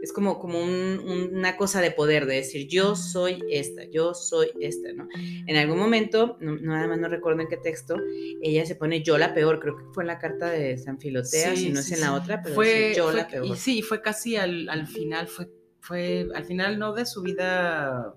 es 0.01 0.13
como, 0.13 0.39
como 0.39 0.61
una 0.61 1.57
cosa 1.57 1.81
de 1.81 1.91
poder, 1.91 2.25
de 2.25 2.35
decir, 2.35 2.69
yo 2.69 2.95
soy 2.95 3.43
esta, 3.49 3.83
yo 3.91 4.13
soy 4.13 4.51
esta, 4.61 4.93
¿no? 4.93 5.09
En 5.17 5.57
algún 5.57 5.77
momento, 5.77 6.37
no, 6.39 6.55
nada 6.55 6.87
más 6.87 6.97
no 6.97 7.09
recuerdo 7.09 7.41
en 7.41 7.49
qué 7.49 7.57
texto, 7.57 7.97
ella 8.41 8.65
se 8.65 8.75
pone 8.75 9.03
yo 9.03 9.17
la 9.17 9.33
peor, 9.33 9.59
creo 9.59 9.75
que 9.75 9.83
fue 9.91 10.03
en 10.03 10.07
la 10.07 10.19
carta 10.19 10.49
de 10.49 10.77
San 10.77 10.99
Filotea, 10.99 11.57
si 11.57 11.71
no 11.71 11.81
es 11.81 11.91
en 11.91 11.99
la 11.99 12.13
otra, 12.13 12.41
pero 12.41 12.55
fue, 12.55 12.93
yo 12.95 13.11
la 13.11 13.27
peor. 13.27 13.57
sí, 13.57 13.81
fue 13.81 14.01
casi 14.01 14.37
al, 14.37 14.69
al 14.69 14.87
final, 14.87 15.27
fue, 15.27 15.51
fue 15.81 16.29
al 16.33 16.45
final 16.45 16.79
no 16.79 16.93
de 16.93 17.05
su 17.05 17.21
vida, 17.21 18.15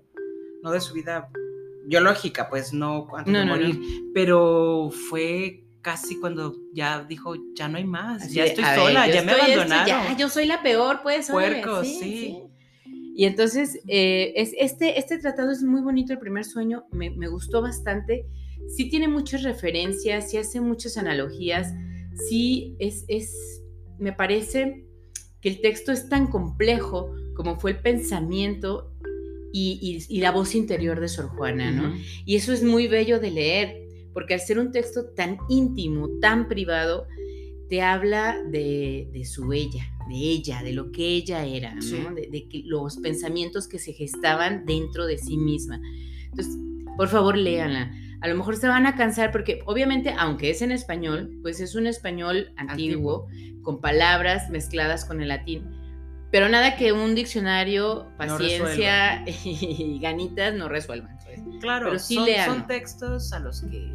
no 0.63 0.71
de 0.71 0.81
su 0.81 0.95
vida 0.95 1.29
biológica, 1.87 2.49
pues 2.49 2.73
no 2.73 3.07
antes 3.17 3.33
de 3.33 3.45
morir, 3.45 3.81
pero 4.13 4.91
fue 4.91 5.67
casi 5.87 6.19
cuando 6.19 6.57
ya 6.73 7.05
dijo, 7.05 7.37
ya 7.55 7.69
no 7.69 7.79
hay 7.79 7.85
más, 7.85 8.33
ya 8.33 8.45
estoy 8.45 8.65
sola, 8.75 9.07
ya 9.09 9.23
me 9.23 9.33
abandonaron. 9.33 9.87
ya, 9.87 10.17
yo 10.17 10.29
soy 10.29 10.47
la 10.47 10.61
peor, 10.61 11.01
pues. 11.03 11.31
Puerco, 11.31 11.85
sí, 11.85 12.43
Y 13.15 13.25
entonces, 13.25 13.79
eh, 13.87 14.33
es, 14.35 14.53
este, 14.59 14.99
este 14.99 15.19
tratado 15.19 15.53
es 15.53 15.63
muy 15.63 15.81
bonito, 15.81 16.13
el 16.13 16.19
primer 16.19 16.45
sueño, 16.45 16.87
me, 16.91 17.11
me, 17.11 17.29
gustó 17.29 17.63
bastante. 17.63 18.27
Sí 18.69 18.91
tiene 18.91 19.07
muchas 19.07 19.45
referencias, 19.45 20.31
sí 20.31 20.39
hace 20.39 20.61
muchas 20.61 20.97
analogías, 20.97 21.73
sí 22.29 22.75
es, 22.81 23.05
es, 23.07 23.63
me 24.01 24.13
parece 24.13 24.87
que 25.41 25.51
el 25.51 25.61
texto 25.61 25.93
es 25.93 26.09
tan 26.09 26.27
complejo 26.27 27.15
como 27.37 27.61
fue 27.61 27.73
el 27.73 27.79
pensamiento 27.79 28.96
y, 29.53 30.21
la 30.21 30.31
voz 30.31 30.55
interior 30.55 31.01
de 31.01 31.09
Sor 31.09 31.29
Juana, 31.29 31.71
¿no? 31.71 31.95
Y 32.25 32.37
eso 32.37 32.53
es 32.53 32.63
muy 32.63 32.89
bello 32.89 33.21
de 33.21 33.31
leer, 33.31 33.77
porque 34.13 34.35
al 34.35 34.41
ser 34.41 34.59
un 34.59 34.73
texto 34.73 35.07
tan 35.15 35.39
íntimo, 35.49 36.09
tan 36.21 36.49
privado, 36.49 37.07
te 37.69 37.83
habla 37.83 38.43
de, 38.49 39.23
su 39.25 39.53
ella, 39.53 39.85
de 40.09 40.15
ella, 40.15 40.63
de 40.63 40.73
lo 40.73 40.93
que 40.93 41.07
ella 41.09 41.45
era, 41.45 41.75
¿no? 41.75 42.15
De, 42.15 42.49
que 42.49 42.63
los 42.65 42.99
pensamientos 42.99 43.67
que 43.69 43.79
se 43.79 43.93
gestaban 43.93 44.65
dentro 44.67 45.07
de 45.07 45.19
sí 45.19 45.37
misma. 45.37 45.81
Entonces, 46.31 46.57
por 46.97 47.09
favor, 47.09 47.37
léanla. 47.37 47.93
A 48.21 48.29
lo 48.29 48.37
mejor 48.37 48.57
se 48.57 48.69
van 48.69 48.87
a 48.87 48.97
cansar 48.97 49.31
porque 49.31 49.61
obviamente, 49.67 50.15
aunque 50.17 50.51
es 50.51 50.63
en 50.63 50.73
español, 50.73 51.39
pues 51.43 51.61
es 51.61 51.75
un 51.75 51.87
español 51.87 52.53
antiguo. 52.57 53.27
con 53.63 53.81
palabras 53.81 54.49
mezcladas 54.49 55.05
con 55.05 55.21
el 55.21 55.27
latín 55.27 55.76
pero 56.37 56.51
nada 56.51 56.77
que 56.77 56.93
un 56.93 57.15
diccionario, 57.15 58.13
paciencia 58.19 59.25
y 59.45 59.99
ganitas 60.01 60.53
no 60.53 60.69
resuelvan. 60.69 61.17
Pues. 61.25 61.41
Claro, 61.63 61.87
Pero 61.87 61.99
sí 61.99 62.19
son, 62.45 62.67
textos 62.67 63.33
a 63.33 63.39
los 63.39 63.63
que, 63.63 63.95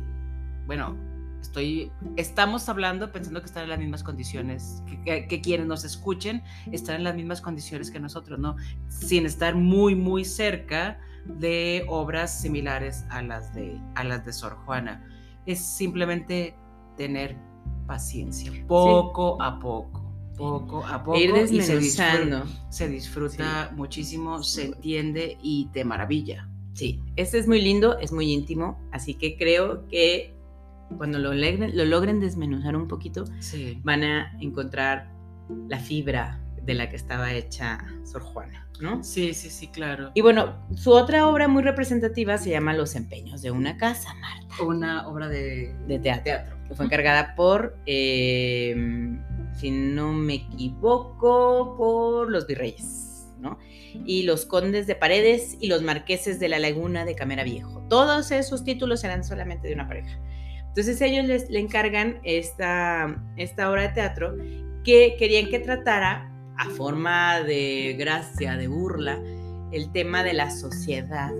bueno, 0.65 0.97
estoy, 1.39 1.91
estamos 2.17 2.67
hablando 2.67 3.11
pensando 3.11 3.41
que 3.41 3.45
están 3.45 3.65
en 3.65 3.69
las 3.69 3.77
mismas 3.77 4.01
condiciones, 4.01 4.81
que, 5.05 5.41
quienes 5.43 5.67
nos 5.67 5.83
escuchen 5.83 6.41
están 6.71 6.95
en 6.95 7.03
las 7.03 7.13
mismas 7.13 7.41
condiciones 7.41 7.91
que 7.91 7.99
nosotros, 7.99 8.39
¿no? 8.39 8.55
Sin 8.87 9.27
estar 9.27 9.53
muy, 9.53 9.93
muy 9.93 10.25
cerca 10.25 10.99
de 11.27 11.85
obras 11.89 12.41
similares 12.41 13.05
a 13.11 13.21
las 13.21 13.53
de, 13.53 13.79
a 13.93 14.03
las 14.03 14.25
de 14.25 14.33
Sor 14.33 14.55
Juana. 14.65 15.07
Es 15.45 15.63
simplemente 15.63 16.55
tener 16.97 17.37
paciencia, 17.85 18.51
poco 18.67 19.39
a 19.39 19.59
poco 19.59 20.00
poco 20.41 20.85
a 20.85 21.03
poco 21.03 21.17
ir 21.17 21.31
y 21.51 21.61
se 21.61 21.77
disfruta, 21.77 22.45
se 22.69 22.87
disfruta 22.87 23.71
muchísimo, 23.75 24.43
se 24.43 24.65
entiende 24.65 25.37
y 25.41 25.67
te 25.71 25.85
maravilla. 25.85 26.47
Sí, 26.73 26.99
este 27.15 27.37
es 27.37 27.47
muy 27.47 27.61
lindo, 27.61 27.99
es 27.99 28.11
muy 28.11 28.31
íntimo, 28.31 28.79
así 28.91 29.13
que 29.13 29.37
creo 29.37 29.87
que 29.87 30.33
cuando 30.97 31.19
lo, 31.19 31.33
lo 31.33 31.85
logren 31.85 32.19
desmenuzar 32.19 32.75
un 32.75 32.87
poquito, 32.87 33.25
van 33.83 34.03
a 34.03 34.37
encontrar 34.39 35.11
la 35.69 35.79
fibra 35.79 36.41
de 36.63 36.73
la 36.73 36.89
que 36.89 36.95
estaba 36.95 37.31
hecha 37.33 37.79
Sor 38.03 38.21
Juana, 38.21 38.67
¿no? 38.79 39.03
Sí, 39.03 39.33
sí, 39.33 39.49
sí, 39.49 39.67
claro. 39.67 40.11
Y 40.13 40.21
bueno, 40.21 40.67
su 40.75 40.91
otra 40.91 41.27
obra 41.27 41.47
muy 41.47 41.63
representativa 41.63 42.37
se 42.37 42.51
llama 42.51 42.73
Los 42.73 42.95
empeños 42.95 43.41
de 43.41 43.51
una 43.51 43.77
casa, 43.77 44.13
Marta. 44.15 44.63
Una 44.63 45.07
obra 45.07 45.27
de, 45.27 45.99
teatro, 46.01 46.57
que 46.67 46.75
fue 46.75 46.85
encargada 46.85 47.35
por 47.35 47.77
eh, 47.85 48.75
si 49.55 49.71
no 49.71 50.13
me 50.13 50.35
equivoco, 50.35 51.75
por 51.77 52.31
los 52.31 52.47
virreyes, 52.47 53.27
¿no? 53.39 53.57
Y 54.05 54.23
los 54.23 54.45
condes 54.45 54.87
de 54.87 54.95
Paredes 54.95 55.57
y 55.59 55.67
los 55.67 55.81
marqueses 55.81 56.39
de 56.39 56.49
la 56.49 56.59
laguna 56.59 57.05
de 57.05 57.15
Camera 57.15 57.43
Viejo. 57.43 57.83
Todos 57.89 58.31
esos 58.31 58.63
títulos 58.63 59.03
eran 59.03 59.23
solamente 59.23 59.67
de 59.67 59.73
una 59.73 59.87
pareja. 59.87 60.19
Entonces 60.67 61.01
ellos 61.01 61.25
les, 61.25 61.49
le 61.49 61.59
encargan 61.59 62.19
esta, 62.23 63.21
esta 63.35 63.69
obra 63.69 63.83
de 63.83 63.89
teatro 63.89 64.35
que 64.83 65.15
querían 65.19 65.49
que 65.49 65.59
tratara 65.59 66.31
a 66.57 66.69
forma 66.69 67.41
de 67.41 67.95
gracia, 67.97 68.55
de 68.55 68.67
burla, 68.67 69.19
el 69.71 69.91
tema 69.91 70.23
de 70.23 70.33
la 70.33 70.51
sociedad 70.51 71.31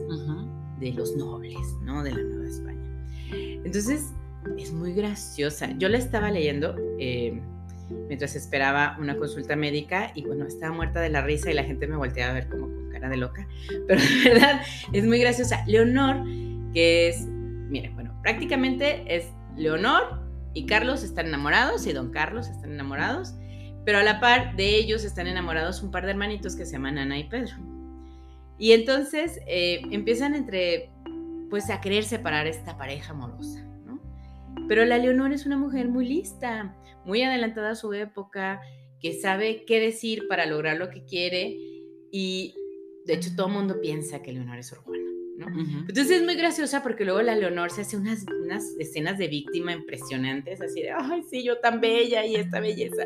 de 0.79 0.93
los 0.93 1.15
nobles, 1.15 1.57
¿no? 1.83 2.03
De 2.03 2.11
la 2.11 2.21
Nueva 2.21 2.47
España. 2.47 3.05
Entonces, 3.63 4.13
es 4.57 4.73
muy 4.73 4.93
graciosa. 4.93 5.71
Yo 5.77 5.89
la 5.89 5.97
estaba 5.97 6.31
leyendo, 6.31 6.75
eh, 6.99 7.41
mientras 8.07 8.35
esperaba 8.35 8.97
una 8.99 9.17
consulta 9.17 9.55
médica 9.55 10.11
y 10.15 10.23
bueno, 10.23 10.45
estaba 10.45 10.73
muerta 10.73 11.01
de 11.01 11.09
la 11.09 11.21
risa 11.21 11.51
y 11.51 11.53
la 11.53 11.63
gente 11.63 11.87
me 11.87 11.95
volteaba 11.95 12.31
a 12.31 12.33
ver 12.33 12.49
como 12.49 12.67
con 12.67 12.89
cara 12.91 13.09
de 13.09 13.17
loca, 13.17 13.47
pero 13.87 14.01
de 14.01 14.29
verdad 14.29 14.61
es 14.93 15.05
muy 15.05 15.19
graciosa. 15.19 15.63
Leonor, 15.67 16.23
que 16.73 17.09
es, 17.09 17.25
miren, 17.25 17.93
bueno, 17.95 18.17
prácticamente 18.21 19.03
es 19.07 19.27
Leonor 19.55 20.21
y 20.53 20.65
Carlos 20.65 21.03
están 21.03 21.27
enamorados 21.27 21.87
y 21.87 21.93
don 21.93 22.11
Carlos 22.11 22.47
están 22.47 22.71
enamorados, 22.73 23.35
pero 23.85 23.99
a 23.99 24.03
la 24.03 24.19
par 24.19 24.55
de 24.55 24.75
ellos 24.75 25.03
están 25.03 25.27
enamorados 25.27 25.81
un 25.81 25.91
par 25.91 26.05
de 26.05 26.11
hermanitos 26.11 26.55
que 26.55 26.65
se 26.65 26.73
llaman 26.73 26.97
Ana 26.97 27.17
y 27.17 27.23
Pedro. 27.25 27.55
Y 28.57 28.73
entonces 28.73 29.39
eh, 29.47 29.81
empiezan 29.89 30.35
entre, 30.35 30.91
pues, 31.49 31.71
a 31.71 31.81
querer 31.81 32.03
separar 32.03 32.45
esta 32.45 32.77
pareja 32.77 33.11
amorosa. 33.11 33.65
Pero 34.71 34.85
la 34.85 34.97
Leonor 34.97 35.33
es 35.33 35.45
una 35.45 35.57
mujer 35.57 35.89
muy 35.89 36.07
lista, 36.07 36.77
muy 37.03 37.21
adelantada 37.23 37.71
a 37.71 37.75
su 37.75 37.91
época, 37.91 38.61
que 39.01 39.11
sabe 39.11 39.65
qué 39.65 39.81
decir 39.81 40.29
para 40.29 40.45
lograr 40.45 40.77
lo 40.77 40.89
que 40.89 41.03
quiere 41.03 41.57
y 42.09 42.55
de 43.05 43.15
hecho 43.15 43.31
todo 43.35 43.47
el 43.47 43.53
mundo 43.53 43.81
piensa 43.81 44.21
que 44.21 44.31
Leonor 44.31 44.59
es 44.59 44.67
Sor 44.67 44.77
Juana. 44.77 45.00
Entonces 45.39 46.11
es 46.11 46.23
muy 46.23 46.35
graciosa 46.35 46.83
porque 46.83 47.05
luego 47.05 47.21
la 47.21 47.35
Leonor 47.35 47.71
se 47.71 47.81
hace 47.81 47.97
unas, 47.97 48.25
unas 48.43 48.75
escenas 48.79 49.17
de 49.17 49.27
víctima 49.27 49.73
impresionantes, 49.73 50.61
así 50.61 50.81
de, 50.81 50.91
ay, 50.91 51.23
sí, 51.29 51.43
yo 51.43 51.59
tan 51.59 51.81
bella 51.81 52.25
y 52.25 52.35
esta 52.35 52.59
belleza 52.59 53.03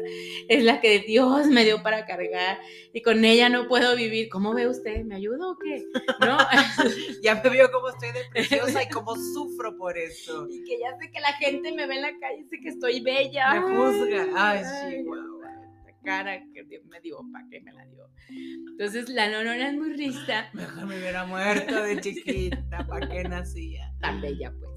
es 0.50 0.64
la 0.64 0.82
que 0.82 1.00
Dios 1.00 1.48
me 1.48 1.64
dio 1.64 1.82
para 1.82 2.06
cargar 2.06 2.60
y 2.94 3.02
con 3.02 3.24
ella 3.24 3.50
no 3.50 3.68
puedo 3.68 3.96
vivir. 3.96 4.30
¿Cómo 4.30 4.54
ve 4.54 4.68
usted? 4.68 5.04
¿Me 5.04 5.16
ayuda 5.16 5.50
o 5.50 5.58
qué? 5.58 5.86
¿No? 6.20 6.38
ya 7.24 7.42
me 7.44 7.50
vio 7.50 7.72
cómo 7.72 7.90
estoy 7.90 8.12
de 8.12 8.30
preciosa 8.32 8.84
y 8.84 8.90
cómo 8.90 9.16
sufro 9.34 9.78
por 9.78 9.98
eso. 9.98 10.48
Y 10.50 10.64
que 10.64 10.80
ya 10.80 10.98
sé 11.00 11.12
que 11.12 11.20
la 11.20 11.34
gente 11.34 11.72
me 11.72 11.88
ve 11.88 11.96
en 11.96 12.02
la 12.02 12.20
calle 12.20 12.42
y 12.42 12.44
sé 12.46 12.60
que 12.60 12.70
estoy 12.70 13.02
bella. 13.02 13.54
Me 13.54 13.76
juzga. 13.76 14.28
Ay, 14.36 14.64
sí, 14.64 15.04
wow 15.04 15.35
cara 16.06 16.40
que 16.54 16.64
me 16.90 17.02
dio, 17.02 17.18
¿para 17.34 17.46
qué 17.50 17.60
me 17.62 17.74
la 17.74 17.86
dio? 17.88 18.10
Entonces 18.72 19.10
la 19.10 19.30
nonona 19.30 19.70
es 19.70 19.76
muy 19.76 19.94
rista. 19.94 20.50
Mejor 20.54 20.86
me 20.86 20.98
hubiera 20.98 21.26
muerto 21.26 21.84
de 21.84 22.00
chiquita, 22.00 22.86
¿para 22.88 23.10
qué 23.10 23.24
nacía? 23.24 23.92
Tan 24.00 24.22
bella, 24.22 24.54
pues. 24.58 24.76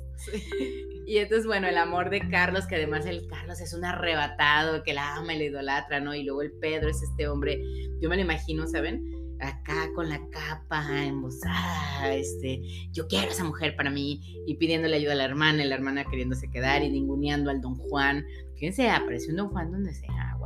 Y 1.07 1.19
entonces, 1.19 1.47
bueno, 1.47 1.69
el 1.69 1.79
amor 1.79 2.11
de 2.11 2.29
Carlos, 2.29 2.67
que 2.67 2.75
además 2.75 3.07
el 3.07 3.27
Carlos 3.29 3.61
es 3.61 3.73
un 3.73 3.85
arrebatado, 3.85 4.83
que 4.83 4.93
la 4.93 5.17
ama 5.17 5.35
y 5.35 5.39
la 5.39 5.45
idolatra, 5.45 6.01
¿no? 6.01 6.15
Y 6.15 6.23
luego 6.25 6.43
el 6.43 6.53
Pedro 6.53 6.91
es 6.91 7.03
este 7.03 7.29
hombre, 7.29 7.63
yo 8.01 8.09
me 8.09 8.17
lo 8.17 8.23
imagino, 8.23 8.67
¿saben? 8.67 9.05
Acá 9.41 9.89
con 9.95 10.09
la 10.09 10.21
capa 10.31 11.05
embosada, 11.05 12.13
este, 12.13 12.61
yo 12.91 13.07
quiero 13.07 13.29
a 13.29 13.31
esa 13.31 13.45
mujer 13.45 13.77
para 13.77 13.91
mí, 13.91 14.21
y 14.47 14.57
pidiéndole 14.57 14.97
ayuda 14.97 15.13
a 15.13 15.17
la 15.17 15.25
hermana, 15.25 15.65
y 15.65 15.69
la 15.69 15.77
hermana 15.77 16.05
queriéndose 16.05 16.51
quedar 16.51 16.83
y 16.83 16.91
ninguneando 16.91 17.51
al 17.51 17.61
don 17.61 17.77
Juan. 17.77 18.27
Fíjense, 18.57 18.91
apareció 18.91 19.31
un 19.31 19.37
don 19.37 19.49
Juan 19.51 19.71
donde 19.71 19.95
sea 19.95 20.37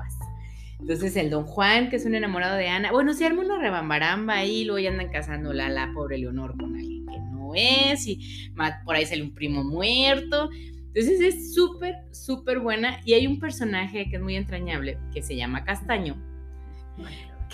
entonces 0.82 1.14
el 1.14 1.30
don 1.30 1.44
Juan, 1.44 1.90
que 1.90 1.96
es 1.96 2.06
un 2.06 2.16
enamorado 2.16 2.56
de 2.56 2.68
Ana, 2.68 2.90
bueno, 2.90 3.14
se 3.14 3.24
arma 3.24 3.42
una 3.42 3.56
rebambaramba 3.56 4.34
ahí, 4.34 4.64
luego 4.64 4.80
ya 4.80 4.90
andan 4.90 5.10
casándola 5.10 5.68
la 5.68 5.92
pobre 5.94 6.18
Leonor 6.18 6.56
con 6.58 6.74
alguien 6.74 7.06
que 7.06 7.20
no 7.20 7.54
es, 7.54 8.04
y 8.08 8.50
por 8.84 8.96
ahí 8.96 9.06
sale 9.06 9.22
un 9.22 9.32
primo 9.32 9.62
muerto. 9.62 10.50
Entonces 10.88 11.20
es 11.20 11.54
súper, 11.54 11.94
súper 12.10 12.58
buena. 12.58 13.00
Y 13.04 13.14
hay 13.14 13.28
un 13.28 13.38
personaje 13.38 14.10
que 14.10 14.16
es 14.16 14.22
muy 14.22 14.34
entrañable, 14.34 14.98
que 15.14 15.22
se 15.22 15.36
llama 15.36 15.64
Castaño, 15.64 16.16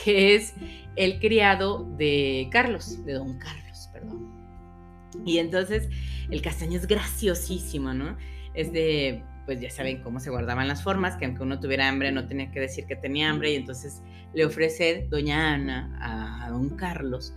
que 0.02 0.34
es 0.34 0.54
el 0.96 1.20
criado 1.20 1.84
de 1.98 2.48
Carlos, 2.50 3.04
de 3.04 3.12
don 3.12 3.38
Carlos, 3.38 3.90
perdón. 3.92 4.32
Y 5.26 5.36
entonces 5.36 5.86
el 6.30 6.40
Castaño 6.40 6.78
es 6.78 6.86
graciosísimo, 6.86 7.92
¿no? 7.92 8.16
Es 8.54 8.72
de 8.72 9.22
pues 9.48 9.62
ya 9.62 9.70
saben 9.70 10.02
cómo 10.02 10.20
se 10.20 10.28
guardaban 10.28 10.68
las 10.68 10.82
formas, 10.82 11.16
que 11.16 11.24
aunque 11.24 11.42
uno 11.42 11.58
tuviera 11.58 11.88
hambre 11.88 12.12
no 12.12 12.26
tenía 12.26 12.50
que 12.50 12.60
decir 12.60 12.84
que 12.84 12.96
tenía 12.96 13.30
hambre 13.30 13.50
y 13.52 13.56
entonces 13.56 14.02
le 14.34 14.44
ofrece 14.44 15.06
doña 15.08 15.54
Ana 15.54 16.44
a, 16.44 16.50
don 16.50 16.76
Carlos 16.76 17.32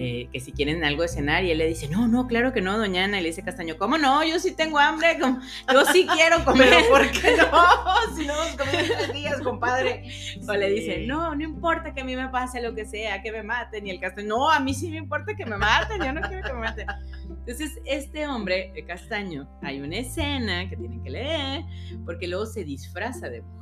eh, 0.00 0.28
que 0.32 0.38
si 0.38 0.52
quieren 0.52 0.84
algo 0.84 1.02
de 1.02 1.08
cenar 1.08 1.42
y 1.42 1.50
él 1.50 1.58
le 1.58 1.66
dice, 1.66 1.88
no, 1.88 2.06
no, 2.06 2.28
claro 2.28 2.52
que 2.52 2.60
no, 2.60 2.78
doña 2.78 3.02
Ana, 3.02 3.18
y 3.18 3.22
le 3.22 3.30
dice 3.30 3.42
Castaño, 3.42 3.76
¿cómo 3.78 3.98
no? 3.98 4.22
Yo 4.24 4.38
sí 4.38 4.52
tengo 4.52 4.78
hambre, 4.78 5.18
yo 5.18 5.84
sí 5.86 6.06
quiero 6.14 6.44
comer. 6.44 6.84
¿por 6.88 7.10
qué 7.10 7.36
no? 7.36 7.50
Si 8.16 8.24
no 8.24 8.34
comemos 8.56 8.96
tres 8.96 9.12
días, 9.12 9.40
compadre. 9.40 10.08
O 10.48 10.52
le 10.52 10.70
dice, 10.70 11.04
no, 11.06 11.34
no 11.34 11.42
importa 11.42 11.92
que 11.94 12.02
a 12.02 12.04
mí 12.04 12.14
me 12.14 12.28
pase 12.28 12.62
lo 12.62 12.76
que 12.76 12.84
sea, 12.84 13.22
que 13.22 13.32
me 13.32 13.42
maten, 13.42 13.88
y 13.88 13.90
el 13.90 13.98
Castaño, 13.98 14.28
no, 14.28 14.50
a 14.50 14.60
mí 14.60 14.72
sí 14.72 14.88
me 14.88 14.98
importa 14.98 15.34
que 15.34 15.44
me 15.44 15.56
maten, 15.56 16.00
yo 16.00 16.12
no 16.12 16.20
quiero 16.20 16.46
que 16.46 16.52
me 16.52 16.60
maten. 16.60 16.86
Entonces, 17.28 17.80
este 17.84 18.28
hombre, 18.28 18.72
el 18.76 18.86
Castaño, 18.86 19.48
hay 19.62 19.80
una 19.80 19.96
escena 19.96 20.68
que 20.68 20.76
tienen 20.76 21.02
que 21.02 21.10
leer, 21.10 21.64
porque 22.04 22.28
luego 22.28 22.46
se 22.46 22.62
disfraza 22.62 23.28
de 23.28 23.42
mujer 23.42 23.58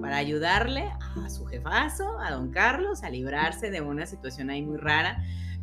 para 0.00 0.16
ayudarle 0.16 0.90
a 1.24 1.30
su 1.30 1.46
jefazo, 1.46 2.18
a 2.20 2.30
don 2.30 2.50
Carlos, 2.50 3.02
a 3.02 3.10
librarse 3.10 3.70
de 3.70 3.80
una 3.80 4.06
situación 4.06 4.50
ahí 4.50 4.62
muy 4.62 4.76
rara. 4.76 5.22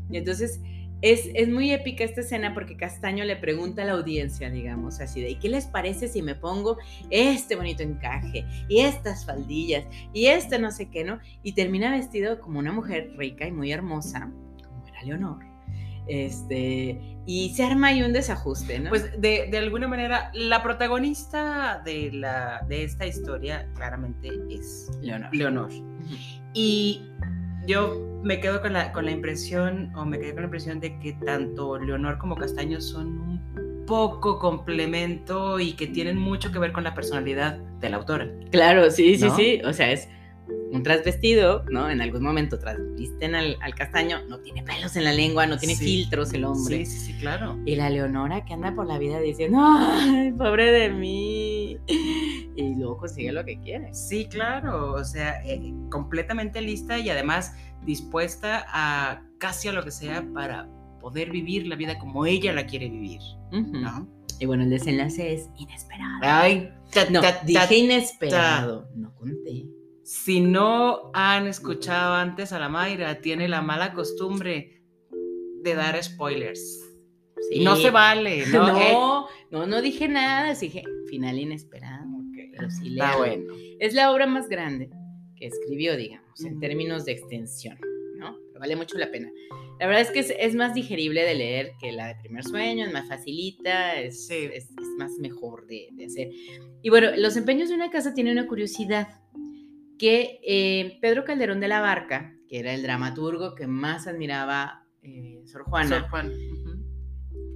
Y 0.09 0.17
entonces 0.17 0.59
es, 1.01 1.29
es, 1.33 1.49
muy 1.49 1.71
épica 1.71 2.03
esta 2.03 2.21
escena 2.21 2.53
porque 2.53 2.77
Castaño 2.77 3.23
le 3.23 3.35
pregunta 3.35 3.81
a 3.81 3.85
la 3.85 3.93
audiencia, 3.93 4.49
digamos, 4.49 4.99
así 4.99 5.21
de, 5.21 5.31
¿y 5.31 5.35
qué 5.35 5.49
les 5.49 5.65
parece 5.65 6.07
si 6.07 6.21
me 6.21 6.35
pongo 6.35 6.77
este 7.09 7.55
bonito 7.55 7.81
encaje 7.81 8.45
y 8.69 8.81
estas 8.81 9.25
faldillas 9.25 9.85
y 10.13 10.27
este 10.27 10.59
no 10.59 10.69
sé 10.69 10.89
qué, 10.89 11.03
¿no? 11.03 11.19
Y 11.41 11.53
termina 11.53 11.91
vestido 11.91 12.39
como 12.39 12.59
una 12.59 12.71
mujer 12.71 13.13
rica 13.17 13.47
y 13.47 13.51
muy 13.51 13.71
hermosa, 13.71 14.31
como 14.63 14.87
era 14.87 15.03
Leonor 15.03 15.51
este, 16.07 16.99
y 17.25 17.53
se 17.55 17.63
arma 17.63 17.87
ahí 17.87 18.01
un 18.01 18.13
desajuste, 18.13 18.79
¿no? 18.79 18.89
Pues 18.89 19.19
de, 19.19 19.47
de, 19.49 19.57
alguna 19.57 19.87
manera, 19.87 20.31
la 20.33 20.63
protagonista 20.63 21.81
de, 21.85 22.11
la, 22.11 22.65
de 22.67 22.83
esta 22.83 23.05
historia 23.05 23.67
claramente 23.75 24.29
es 24.49 24.89
Leonor. 25.01 25.33
Leonor. 25.33 25.71
Y 26.53 27.03
yo 27.67 28.19
me 28.23 28.39
quedo 28.39 28.61
con 28.61 28.73
la, 28.73 28.91
con 28.91 29.05
la 29.05 29.11
impresión, 29.11 29.91
o 29.95 30.05
me 30.05 30.19
quedé 30.19 30.33
con 30.33 30.41
la 30.41 30.45
impresión 30.45 30.79
de 30.79 30.97
que 30.99 31.13
tanto 31.25 31.77
Leonor 31.79 32.17
como 32.17 32.35
Castaño 32.35 32.81
son 32.81 33.07
un 33.07 33.85
poco 33.85 34.39
complemento 34.39 35.59
y 35.59 35.73
que 35.73 35.87
tienen 35.87 36.17
mucho 36.17 36.51
que 36.51 36.59
ver 36.59 36.71
con 36.71 36.83
la 36.83 36.93
personalidad 36.93 37.57
de 37.57 37.89
la 37.89 37.97
autora. 37.97 38.29
Claro, 38.51 38.89
sí, 38.89 39.17
sí, 39.17 39.29
sí. 39.35 39.61
O 39.65 39.73
sea, 39.73 39.91
es 39.91 40.07
un 40.71 40.83
trasvestido, 40.83 41.65
¿no? 41.69 41.89
En 41.89 42.01
algún 42.01 42.23
momento 42.23 42.57
trasvisten 42.57 43.35
al, 43.35 43.57
al, 43.61 43.75
castaño, 43.75 44.19
no 44.27 44.39
tiene 44.39 44.63
pelos 44.63 44.95
en 44.95 45.03
la 45.03 45.11
lengua, 45.11 45.45
no 45.45 45.57
tiene 45.57 45.75
filtros 45.75 46.33
el 46.33 46.45
hombre. 46.45 46.85
Sí, 46.85 46.85
sí, 46.85 46.99
sí, 47.07 47.13
claro. 47.19 47.59
Y 47.65 47.75
la 47.75 47.89
Leonora 47.89 48.45
que 48.45 48.53
anda 48.53 48.73
por 48.73 48.87
la 48.87 48.97
vida 48.97 49.19
diciendo, 49.19 49.59
¡ay, 49.61 50.31
pobre 50.31 50.71
de 50.71 50.89
mí! 50.89 51.77
Y 52.55 52.75
luego 52.75 52.97
consigue 52.97 53.31
lo 53.31 53.43
que 53.43 53.59
quiere. 53.59 53.93
Sí, 53.93 54.25
claro, 54.25 54.93
o 54.93 55.03
sea, 55.03 55.43
eh, 55.45 55.73
completamente 55.89 56.61
lista 56.61 56.97
y 56.99 57.09
además 57.09 57.53
dispuesta 57.85 58.65
a 58.69 59.23
casi 59.39 59.67
a 59.67 59.73
lo 59.73 59.83
que 59.83 59.91
sea 59.91 60.25
para 60.33 60.69
poder 60.99 61.31
vivir 61.31 61.67
la 61.67 61.75
vida 61.75 61.97
como 61.97 62.25
ella 62.25 62.53
la 62.53 62.65
quiere 62.65 62.89
vivir, 62.89 63.21
¿no? 63.51 64.07
Y 64.39 64.45
bueno, 64.45 64.63
el 64.63 64.69
desenlace 64.69 65.33
es 65.33 65.49
inesperado. 65.57 66.19
Ay, 66.21 66.71
no, 67.11 67.21
dije 67.45 67.77
inesperado, 67.77 68.89
no 68.95 69.13
conté. 69.15 69.65
Si 70.13 70.41
no 70.41 71.09
han 71.13 71.47
escuchado 71.47 72.15
antes 72.15 72.51
a 72.51 72.59
la 72.59 72.67
Mayra, 72.67 73.21
tiene 73.21 73.47
la 73.47 73.61
mala 73.61 73.93
costumbre 73.93 74.83
de 75.61 75.73
dar 75.73 76.03
spoilers. 76.03 76.85
Y 77.49 77.63
no 77.63 77.77
se 77.77 77.91
vale, 77.91 78.45
¿no? 78.47 78.67
No, 78.67 79.27
no, 79.51 79.65
no 79.67 79.81
dije 79.81 80.09
nada, 80.09 80.53
dije 80.53 80.83
final 81.07 81.39
inesperado. 81.39 82.09
Pero 82.35 82.69
sí 82.69 82.89
Está 82.89 83.15
bueno. 83.15 83.53
Es 83.79 83.93
la 83.93 84.11
obra 84.11 84.27
más 84.27 84.49
grande 84.49 84.89
que 85.37 85.47
escribió, 85.47 85.95
digamos, 85.95 86.43
en 86.43 86.59
términos 86.59 87.05
de 87.05 87.13
extensión, 87.13 87.79
¿no? 88.17 88.37
Pero 88.49 88.59
vale 88.59 88.75
mucho 88.75 88.97
la 88.97 89.09
pena. 89.11 89.31
La 89.79 89.87
verdad 89.87 90.01
es 90.01 90.11
que 90.11 90.35
es, 90.37 90.55
más 90.55 90.73
digerible 90.73 91.23
de 91.23 91.35
leer 91.35 91.71
que 91.79 91.93
la 91.93 92.07
de 92.07 92.15
Primer 92.15 92.43
Sueño, 92.43 92.85
es 92.85 92.91
más 92.91 93.07
facilita, 93.07 93.97
es, 93.97 94.29
es, 94.29 94.71
más 94.97 95.13
mejor 95.19 95.67
de, 95.67 95.87
de 95.93 96.05
hacer. 96.05 96.29
Y 96.81 96.89
bueno, 96.89 97.11
Los 97.15 97.37
empeños 97.37 97.69
de 97.69 97.75
una 97.75 97.89
casa 97.89 98.13
tiene 98.13 98.33
una 98.33 98.45
curiosidad 98.45 99.20
que 100.01 100.39
eh, 100.41 100.97
Pedro 100.99 101.25
Calderón 101.25 101.59
de 101.59 101.67
la 101.67 101.79
Barca, 101.79 102.35
que 102.49 102.57
era 102.57 102.73
el 102.73 102.81
dramaturgo 102.81 103.53
que 103.53 103.67
más 103.67 104.07
admiraba 104.07 104.87
eh, 105.03 105.43
Sor 105.45 105.61
Juana, 105.65 106.09
Juan. 106.09 106.33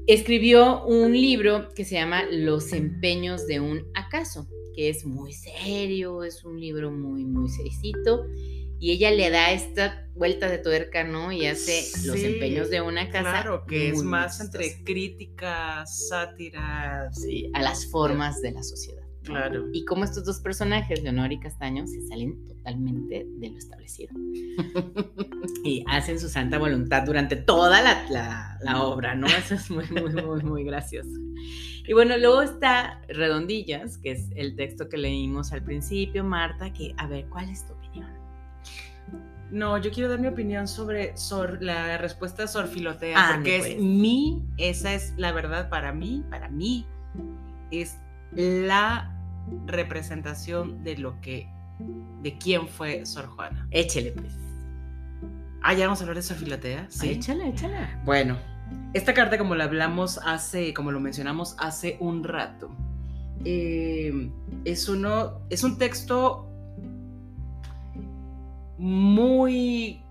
escribió 0.05 0.85
un 0.85 1.13
libro 1.13 1.69
que 1.73 1.83
se 1.85 1.95
llama 1.95 2.21
Los 2.29 2.71
empeños 2.71 3.47
de 3.47 3.61
un 3.61 3.87
acaso, 3.95 4.47
que 4.75 4.89
es 4.89 5.07
muy 5.07 5.33
serio, 5.33 6.23
es 6.23 6.45
un 6.45 6.59
libro 6.59 6.91
muy, 6.91 7.25
muy 7.25 7.49
sericito, 7.49 8.27
y 8.77 8.91
ella 8.91 9.09
le 9.09 9.31
da 9.31 9.51
esta 9.51 10.07
vuelta 10.13 10.47
de 10.47 10.59
tuerca, 10.59 11.03
¿no? 11.03 11.31
Y 11.31 11.47
hace 11.47 11.81
los 12.05 12.17
empeños 12.17 12.69
de 12.69 12.79
una 12.79 13.09
casa. 13.09 13.41
Claro, 13.41 13.65
que 13.65 13.89
es 13.89 14.03
más 14.03 14.39
entre 14.39 14.83
crítica, 14.83 15.83
sátira. 15.87 17.09
Sí, 17.11 17.49
a 17.55 17.63
las 17.63 17.87
formas 17.87 18.39
de 18.43 18.51
la 18.51 18.61
sociedad. 18.61 19.04
Claro. 19.25 19.65
Y 19.73 19.85
como 19.85 20.03
estos 20.03 20.25
dos 20.25 20.39
personajes, 20.39 21.01
Leonor 21.01 21.31
y 21.31 21.39
Castaño, 21.39 21.87
se 21.87 22.01
salen 22.07 22.47
totalmente 22.47 23.25
de 23.27 23.49
lo 23.49 23.57
establecido. 23.57 24.13
y 25.63 25.83
hacen 25.87 26.19
su 26.19 26.29
santa 26.29 26.57
voluntad 26.57 27.03
durante 27.03 27.35
toda 27.35 27.81
la, 27.81 28.57
la, 28.61 28.83
obra, 28.83 29.15
¿no? 29.15 29.27
Eso 29.27 29.55
es 29.55 29.69
muy, 29.71 29.85
muy, 29.89 30.13
muy, 30.23 30.43
muy 30.43 30.63
gracioso. 30.63 31.19
Y 31.87 31.93
bueno, 31.93 32.17
luego 32.17 32.41
está 32.41 33.01
Redondillas, 33.07 33.97
que 33.97 34.11
es 34.11 34.29
el 34.35 34.55
texto 34.55 34.89
que 34.89 34.97
leímos 34.97 35.51
al 35.51 35.63
principio, 35.63 36.23
Marta, 36.23 36.71
que, 36.73 36.93
a 36.97 37.07
ver, 37.07 37.25
¿cuál 37.29 37.49
es 37.49 37.65
tu 37.65 37.73
opinión? 37.73 38.09
No, 39.51 39.77
yo 39.77 39.91
quiero 39.91 40.09
dar 40.09 40.19
mi 40.19 40.27
opinión 40.27 40.67
sobre 40.67 41.13
la 41.59 41.97
respuesta 41.97 42.41
de 42.43 42.47
Sor 42.47 42.67
Filotea, 42.67 43.15
ah, 43.17 43.31
porque 43.35 43.57
es 43.57 43.65
pues. 43.67 43.77
mi, 43.79 44.43
esa 44.57 44.93
es 44.93 45.13
la 45.17 45.31
verdad 45.31 45.69
para 45.69 45.93
mí, 45.93 46.23
para 46.29 46.49
mí, 46.49 46.85
es 47.69 47.97
la 48.31 49.14
representación 49.65 50.83
de 50.83 50.97
lo 50.97 51.19
que, 51.21 51.49
de 52.21 52.37
quién 52.37 52.67
fue 52.67 53.05
Sor 53.05 53.27
Juana. 53.27 53.67
Échele, 53.71 54.11
pues. 54.11 54.33
Ah, 55.61 55.73
ya 55.73 55.85
vamos 55.85 55.99
a 55.99 56.03
hablar 56.03 56.17
de 56.17 56.21
Sor 56.21 56.37
Filotea. 56.37 56.87
Sí, 56.89 57.09
échala, 57.09 57.47
échala. 57.47 58.01
Bueno, 58.05 58.37
esta 58.93 59.13
carta, 59.13 59.37
como 59.37 59.55
la 59.55 59.65
hablamos 59.65 60.19
hace, 60.23 60.73
como 60.73 60.91
lo 60.91 60.99
mencionamos 60.99 61.55
hace 61.59 61.97
un 61.99 62.23
rato, 62.23 62.69
eh, 63.43 64.31
es 64.63 64.87
uno, 64.87 65.41
es 65.49 65.63
un 65.63 65.77
texto 65.77 66.49
muy 68.77 70.04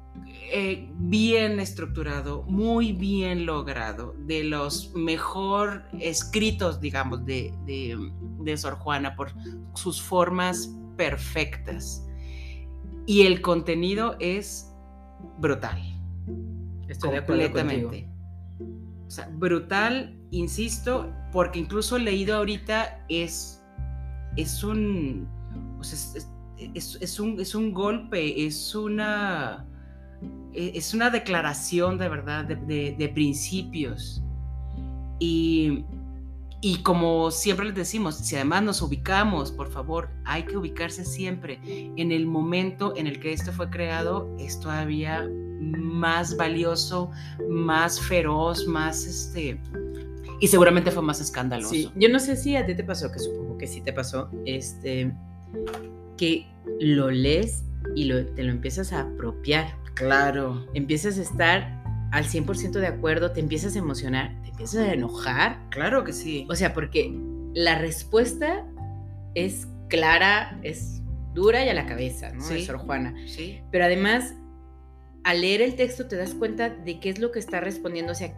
eh, 0.53 0.89
bien 0.99 1.59
estructurado, 1.59 2.43
muy 2.45 2.93
bien 2.93 3.47
logrado, 3.47 4.15
de 4.21 4.45
los 4.45 4.93
mejor 4.95 5.85
escritos, 6.01 6.81
digamos, 6.81 7.25
de, 7.25 7.53
de, 7.67 8.57
Sor 8.57 8.75
Juana, 8.75 9.17
por 9.17 9.33
sus 9.75 10.01
formas 10.01 10.71
perfectas. 10.97 12.07
Y 13.07 13.23
el 13.23 13.41
contenido 13.41 14.17
es 14.21 14.71
brutal. 15.39 15.81
Estoy 16.89 17.19
completamente. 17.19 18.09
o 19.07 19.11
sea, 19.11 19.29
brutal, 19.33 20.19
insisto, 20.31 21.13
porque 21.33 21.59
incluso 21.59 21.99
leído 21.99 22.37
ahorita 22.37 23.05
es, 23.09 23.63
es 24.37 24.63
un, 24.63 25.29
es, 25.81 27.19
un, 27.19 27.41
es 27.41 27.55
un 27.55 27.73
golpe, 27.73 28.47
es 28.47 28.75
una 28.75 29.67
es 30.55 30.95
una 30.95 31.11
declaración 31.11 31.99
de 31.99 32.09
verdad, 32.09 32.45
de, 32.45 33.13
principios. 33.15 34.23
Y, 35.19 35.85
y, 36.61 36.79
como 36.83 37.31
siempre 37.31 37.67
les 37.67 37.75
decimos, 37.75 38.17
si 38.17 38.35
además 38.37 38.63
nos 38.63 38.83
ubicamos, 38.83 39.53
por 39.53 39.71
favor, 39.71 40.11
hay 40.25 40.45
que 40.45 40.57
ubicarse 40.57 41.05
siempre 41.05 41.61
en 41.65 42.13
el 42.13 42.27
momento 42.27 42.95
en 42.97 43.07
el 43.07 43.21
que 43.21 43.33
esto 43.33 43.53
fue 43.53 43.71
creado, 43.71 44.35
es 44.39 44.59
todavía 44.61 45.29
más 45.61 46.37
valioso, 46.37 47.11
más 47.49 48.01
feroz, 48.01 48.67
más 48.67 49.07
este... 49.07 49.61
Y 50.41 50.49
seguramente 50.49 50.91
fue 50.91 51.03
más 51.03 51.21
escandaloso. 51.21 51.93
Yo 51.95 52.09
no 52.09 52.19
sé 52.19 52.37
si 52.37 52.57
a 52.57 52.67
ti 52.67 52.75
te 52.75 52.85
pasó, 52.85 53.11
que 53.11 53.19
supongo 53.19 53.57
que 53.57 53.67
sí 53.67 53.81
te 53.81 53.93
pasó, 53.93 54.29
este, 54.45 55.13
que 56.17 56.47
lo 56.81 57.11
lees 57.11 57.65
y 57.95 58.09
te 58.09 58.43
lo 58.43 58.51
empiezas 58.51 58.93
a 58.93 59.03
apropiar. 59.03 59.84
Claro. 59.95 60.67
Empiezas 60.75 61.19
a 61.19 61.23
estar 61.23 61.83
al 62.13 62.25
100% 62.25 62.73
de 62.73 62.87
acuerdo, 62.87 63.33
te 63.33 63.41
empiezas 63.41 63.75
a 63.75 63.79
emocionar, 63.79 64.35
te 64.43 64.51
empiezas 64.51 64.87
a 64.87 64.93
enojar. 64.93 65.59
Claro 65.71 66.05
que 66.05 66.13
sí. 66.13 66.47
O 66.49 66.55
sea, 66.55 66.73
porque 66.75 67.13
la 67.55 67.79
respuesta 67.79 68.65
es 69.35 69.69
clara, 69.89 70.59
es 70.63 71.03
dura 71.35 71.65
y 71.65 71.69
a 71.69 71.75
la 71.75 71.87
cabeza, 71.87 72.33
¿no? 72.33 72.43
Sí. 72.43 72.55
De 72.55 72.65
Sor 72.65 72.79
Juana. 72.79 73.15
Sí. 73.27 73.61
Pero 73.71 73.85
además, 73.85 74.35
al 75.25 75.41
leer 75.41 75.63
el 75.63 75.75
texto 75.75 76.07
te 76.07 76.17
das 76.17 76.35
cuenta 76.35 76.71
de 76.71 77.01
qué 77.01 77.11
es 77.11 77.19
lo 77.19 77.33
que 77.33 77.39
está 77.39 77.61
respondiendo, 77.61 78.13
o 78.13 78.15
sea, 78.15 78.35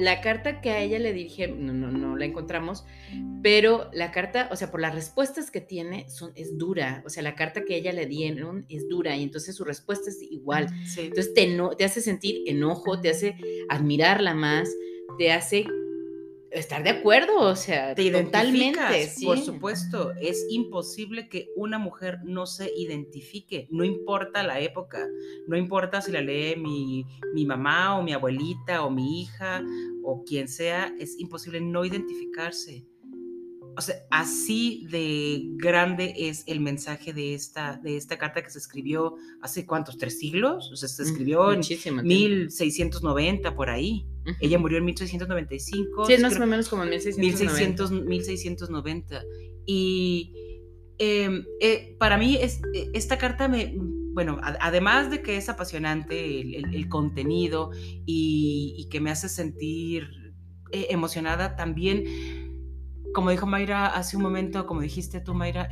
la 0.00 0.20
carta 0.20 0.60
que 0.60 0.70
a 0.70 0.80
ella 0.80 0.98
le 0.98 1.12
dirige, 1.12 1.48
no, 1.48 1.72
no, 1.72 1.90
no 1.90 2.16
la 2.16 2.24
encontramos, 2.24 2.84
pero 3.42 3.90
la 3.92 4.10
carta, 4.10 4.48
o 4.50 4.56
sea, 4.56 4.70
por 4.70 4.80
las 4.80 4.94
respuestas 4.94 5.50
que 5.50 5.60
tiene, 5.60 6.08
son, 6.08 6.32
es 6.34 6.58
dura. 6.58 7.02
O 7.06 7.10
sea, 7.10 7.22
la 7.22 7.34
carta 7.34 7.64
que 7.64 7.76
ella 7.76 7.92
le 7.92 8.06
dieron 8.06 8.66
es 8.68 8.88
dura 8.88 9.16
y 9.16 9.22
entonces 9.22 9.54
su 9.56 9.64
respuesta 9.64 10.10
es 10.10 10.22
igual. 10.22 10.68
Entonces 10.96 11.34
te, 11.34 11.46
no, 11.48 11.70
te 11.70 11.84
hace 11.84 12.00
sentir 12.00 12.42
enojo, 12.46 13.00
te 13.00 13.10
hace 13.10 13.36
admirarla 13.68 14.34
más, 14.34 14.70
te 15.18 15.32
hace 15.32 15.66
estar 16.50 16.82
de 16.82 16.90
acuerdo, 16.90 17.38
o 17.40 17.56
sea, 17.56 17.94
te 17.94 18.10
totalmente. 18.10 19.06
¿sí? 19.08 19.24
Por 19.24 19.38
supuesto, 19.38 20.12
es 20.20 20.46
imposible 20.50 21.28
que 21.28 21.48
una 21.56 21.78
mujer 21.78 22.18
no 22.24 22.46
se 22.46 22.72
identifique, 22.76 23.68
no 23.70 23.84
importa 23.84 24.42
la 24.42 24.60
época, 24.60 25.06
no 25.46 25.56
importa 25.56 26.00
si 26.00 26.12
la 26.12 26.20
lee 26.20 26.56
mi, 26.56 27.06
mi 27.34 27.44
mamá 27.46 27.98
o 27.98 28.02
mi 28.02 28.12
abuelita 28.12 28.84
o 28.84 28.90
mi 28.90 29.22
hija 29.22 29.62
o 30.02 30.24
quien 30.24 30.48
sea, 30.48 30.92
es 30.98 31.18
imposible 31.18 31.60
no 31.60 31.84
identificarse 31.84 32.84
o 33.76 33.82
sea, 33.82 33.96
así 34.10 34.86
de 34.90 35.42
grande 35.56 36.12
es 36.16 36.44
el 36.46 36.60
mensaje 36.60 37.12
de 37.12 37.34
esta, 37.34 37.80
de 37.82 37.96
esta 37.96 38.18
carta 38.18 38.42
que 38.42 38.50
se 38.50 38.58
escribió 38.58 39.14
hace 39.40 39.64
cuántos, 39.64 39.96
tres 39.96 40.18
siglos, 40.18 40.70
o 40.72 40.76
sea, 40.76 40.88
se 40.88 41.02
escribió 41.02 41.52
en 41.52 41.60
1690 41.60 43.54
por 43.54 43.70
ahí. 43.70 44.06
Ella 44.40 44.58
murió 44.58 44.78
en 44.78 44.84
1695. 44.84 46.06
Sí, 46.06 46.12
es 46.12 46.22
más 46.22 46.38
o 46.38 46.46
menos 46.46 46.68
como 46.68 46.84
en 46.84 46.90
1690. 46.90 47.90
1690. 48.04 49.22
Y 49.66 50.32
em, 50.98 51.44
eh, 51.60 51.96
para 51.98 52.18
mí 52.18 52.36
es, 52.36 52.60
eh, 52.74 52.90
esta 52.92 53.18
carta 53.18 53.48
me, 53.48 53.74
bueno, 54.12 54.38
además 54.42 55.10
de 55.10 55.22
que 55.22 55.36
es 55.36 55.48
apasionante 55.48 56.40
el, 56.58 56.88
contenido 56.88 57.70
y, 58.06 58.88
que 58.90 59.00
me 59.00 59.10
hace 59.10 59.28
sentir 59.28 60.08
eh, 60.72 60.88
emocionada, 60.90 61.56
también 61.56 62.04
como 63.14 63.30
dijo 63.30 63.46
Mayra 63.46 63.86
hace 63.86 64.16
un 64.16 64.22
momento, 64.22 64.66
como 64.66 64.82
dijiste 64.82 65.20
tú, 65.20 65.34
Mayra, 65.34 65.68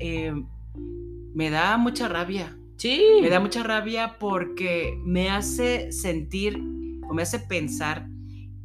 me 1.35 1.51
da 1.51 1.77
mucha 1.77 2.09
rabia. 2.09 2.59
Sí. 2.77 3.05
Me 3.21 3.29
da 3.29 3.41
mucha 3.41 3.63
rabia 3.63 4.17
porque 4.19 5.01
me 5.05 5.31
hace 5.31 5.93
sentir 5.93 6.61
o 7.09 7.15
me 7.15 7.23
hace 7.23 7.41
pensar 7.41 8.09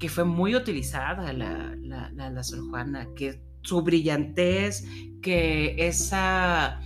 que 0.03 0.09
fue 0.09 0.25
muy 0.25 0.53
utilizada 0.53 1.31
la, 1.31 1.77
la, 1.79 2.11
la, 2.11 2.43
Sor 2.43 2.59
Juana, 2.69 3.07
que 3.15 3.39
su 3.61 3.81
brillantez, 3.81 4.83
que 5.21 5.75
esa, 5.77 6.81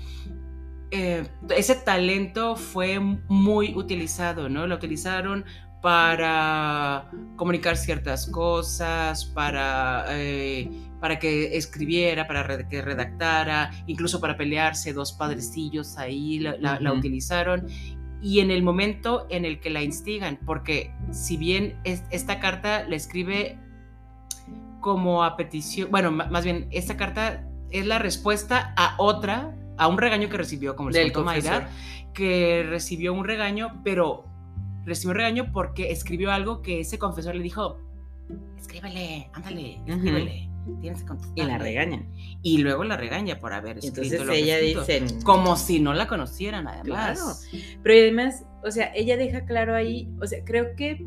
eh, 0.91 1.27
ese 1.49 1.77
talento 1.77 2.55
fue 2.55 2.99
muy 2.99 3.73
utilizado, 3.73 4.49
¿no? 4.49 4.67
Lo 4.67 4.75
utilizaron 4.75 5.45
para 5.81 7.09
comunicar 7.37 7.75
ciertas 7.75 8.27
cosas, 8.27 9.25
para, 9.25 10.05
eh, 10.09 10.69
para 10.99 11.17
que 11.17 11.57
escribiera, 11.57 12.27
para 12.27 12.69
que 12.69 12.83
redactara, 12.83 13.71
incluso 13.87 14.21
para 14.21 14.37
pelearse, 14.37 14.93
dos 14.93 15.11
padrecillos 15.13 15.97
ahí 15.97 16.37
la, 16.37 16.93
utilizaron. 16.93 17.65
Y 18.21 18.39
en 18.39 18.51
el 18.51 18.63
momento 18.63 19.27
en 19.29 19.45
el 19.45 19.59
que 19.59 19.69
la 19.69 19.83
instigan, 19.83 20.39
porque 20.45 20.91
si 21.11 21.37
bien 21.37 21.79
esta 21.83 22.39
carta 22.39 22.83
la 22.87 22.95
escribe 22.95 23.57
como 24.81 25.23
a 25.23 25.37
petición, 25.37 25.91
bueno, 25.91 26.11
más 26.11 26.43
bien, 26.43 26.67
esta 26.71 26.97
carta 26.97 27.47
es 27.69 27.85
la 27.85 27.99
respuesta 27.99 28.73
a 28.75 28.95
otra, 28.97 29.55
a 29.77 29.87
un 29.87 29.97
regaño 29.97 30.29
que 30.29 30.37
recibió, 30.37 30.75
como 30.75 30.89
el 30.89 31.13
Mayra, 31.23 31.69
que 32.13 32.65
recibió 32.67 33.13
un 33.13 33.25
regaño, 33.25 33.81
pero 33.83 34.25
recibió 34.85 35.11
un 35.11 35.17
regaño 35.17 35.51
porque 35.51 35.91
escribió 35.91 36.31
algo 36.31 36.61
que 36.61 36.79
ese 36.79 36.97
confesor 36.97 37.35
le 37.35 37.43
dijo, 37.43 37.77
escríbele, 38.57 39.29
ándale, 39.33 39.79
escríbele. 39.85 40.46
Tienes 40.81 41.03
que 41.03 41.13
Y 41.35 41.43
la 41.43 41.57
regaña. 41.57 42.03
Y 42.41 42.59
luego 42.59 42.83
la 42.83 42.97
regaña 42.97 43.39
por 43.39 43.53
haber 43.53 43.77
escrito 43.79 44.01
Entonces 44.01 44.43
ella 44.43 44.57
dice... 44.57 45.03
Como 45.23 45.55
si 45.55 45.79
no 45.79 45.93
la 45.93 46.07
conocieran, 46.07 46.67
además. 46.67 47.45
Claro. 47.49 47.61
Pero 47.83 47.99
además, 47.99 48.45
o 48.63 48.71
sea, 48.71 48.91
ella 48.95 49.17
deja 49.17 49.45
claro 49.45 49.75
ahí, 49.75 50.09
o 50.21 50.27
sea, 50.27 50.43
creo 50.43 50.75
que 50.75 51.05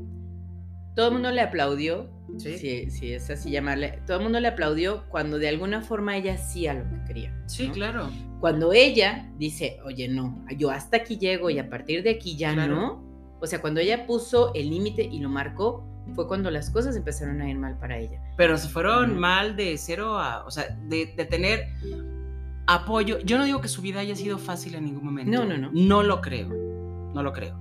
todo 0.95 1.09
el 1.09 1.13
mundo 1.15 1.31
le 1.31 1.41
aplaudió, 1.41 2.11
¿Sí? 2.39 2.59
Si, 2.59 2.91
si, 2.91 3.13
es 3.13 3.29
así 3.29 3.51
llamarle, 3.51 4.01
todo 4.07 4.19
el 4.19 4.23
mundo 4.23 4.39
le 4.39 4.49
aplaudió 4.49 5.05
cuando 5.09 5.39
de 5.39 5.49
alguna 5.49 5.83
forma 5.83 6.17
ella 6.17 6.35
hacía 6.35 6.75
lo 6.75 6.85
que 6.85 7.05
quería. 7.07 7.43
Sí, 7.47 7.69
claro. 7.71 8.09
Cuando 8.39 8.73
ella 8.73 9.29
dice, 9.37 9.79
oye, 9.85 10.09
no, 10.09 10.45
yo 10.57 10.71
hasta 10.71 10.99
aquí 10.99 11.19
llego 11.19 11.51
y 11.51 11.59
a 11.59 11.69
partir 11.69 12.03
de 12.03 12.11
aquí 12.11 12.37
ya 12.37 12.55
no, 12.55 13.03
o 13.41 13.47
sea, 13.47 13.61
cuando 13.61 13.81
ella 13.81 14.07
puso 14.07 14.53
el 14.55 14.71
límite 14.71 15.03
y 15.03 15.19
lo 15.21 15.29
marcó, 15.29 15.90
fue 16.15 16.27
cuando 16.27 16.51
las 16.51 16.71
cosas 16.71 16.97
empezaron 16.97 17.41
a 17.41 17.49
ir 17.49 17.57
mal 17.57 17.79
para 17.79 17.99
ella. 17.99 18.21
Pero 18.37 18.57
se 18.59 18.69
fueron 18.69 19.19
mal 19.19 19.57
de 19.57 19.77
cero 19.79 20.19
a, 20.19 20.45
o 20.45 20.51
sea, 20.51 20.77
de, 20.89 21.07
tener 21.29 21.69
apoyo. 22.67 23.19
Yo 23.21 23.39
no 23.39 23.45
digo 23.45 23.61
que 23.61 23.69
su 23.69 23.83
vida 23.83 24.01
haya 24.01 24.17
sido 24.17 24.39
fácil 24.39 24.75
en 24.75 24.85
ningún 24.85 25.05
momento. 25.05 25.31
No, 25.31 25.45
no, 25.45 25.57
no. 25.57 25.71
No 25.73 26.03
lo 26.03 26.21
creo, 26.21 26.49
no 27.15 27.23
lo 27.23 27.33
creo. 27.33 27.59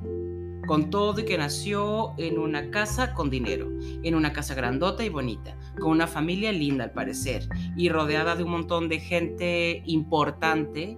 Con 0.67 0.89
todo 0.89 1.19
y 1.19 1.25
que 1.25 1.37
nació 1.37 2.13
en 2.17 2.37
una 2.37 2.69
casa 2.69 3.13
con 3.13 3.29
dinero, 3.29 3.69
en 4.03 4.13
una 4.13 4.33
casa 4.33 4.53
grandota 4.53 5.03
y 5.03 5.09
bonita, 5.09 5.55
con 5.79 5.91
una 5.91 6.05
familia 6.05 6.51
linda 6.51 6.83
al 6.83 6.91
parecer, 6.91 7.47
y 7.75 7.89
rodeada 7.89 8.35
de 8.35 8.43
un 8.43 8.51
montón 8.51 8.87
de 8.87 8.99
gente 8.99 9.81
importante 9.85 10.97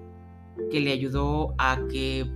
que 0.70 0.82
le 0.82 0.92
ayudó 0.92 1.56
a 1.58 1.80
que 1.90 2.30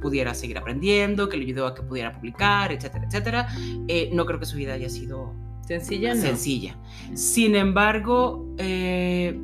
pudiera 0.00 0.34
seguir 0.34 0.58
aprendiendo, 0.58 1.28
que 1.28 1.36
le 1.36 1.44
ayudó 1.44 1.66
a 1.66 1.74
que 1.74 1.82
pudiera 1.82 2.12
publicar, 2.12 2.72
etcétera, 2.72 3.04
etcétera. 3.06 3.48
Eh, 3.88 4.10
no 4.12 4.26
creo 4.26 4.38
que 4.38 4.46
su 4.46 4.56
vida 4.56 4.74
haya 4.74 4.88
sido 4.88 5.34
sencilla. 5.66 6.16
Sencilla. 6.16 6.76
Sin 7.14 7.54
embargo, 7.54 8.54
eh, 8.58 9.38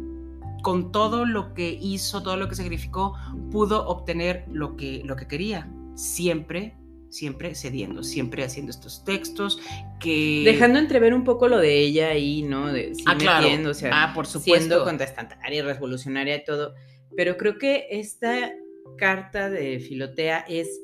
con 0.63 0.93
todo 0.93 1.27
lo 1.27 1.55
que 1.55 1.79
hizo, 1.81 2.23
todo 2.23 2.37
lo 2.37 2.49
que 2.49 2.55
sacrificó, 2.55 3.15
pudo 3.51 3.87
obtener 3.87 4.45
lo 4.51 4.77
que, 4.77 5.03
lo 5.05 5.17
que 5.17 5.27
quería. 5.27 5.71
Siempre 5.95 6.77
siempre 7.15 7.55
cediendo, 7.55 8.03
siempre 8.03 8.43
haciendo 8.43 8.73
estos 8.73 9.05
textos 9.05 9.61
que... 10.01 10.43
Dejando 10.45 10.81
entrever 10.81 11.15
un 11.15 11.23
poco 11.23 11.47
lo 11.47 11.59
de 11.59 11.79
ella 11.79 12.09
ahí, 12.09 12.43
¿no? 12.43 12.73
De, 12.73 12.93
ah, 13.07 13.17
claro. 13.17 13.71
o 13.71 13.75
sea, 13.75 13.91
ah, 13.93 14.13
por 14.13 14.27
supuesto. 14.27 14.67
siendo 14.67 14.83
contestataria, 14.83 15.63
revolucionaria 15.63 16.35
y 16.35 16.45
todo. 16.45 16.75
Pero 17.17 17.37
creo 17.37 17.57
que 17.57 17.87
esta 17.89 18.51
carta 18.97 19.51
de 19.51 19.81
Filotea 19.81 20.45
es, 20.49 20.81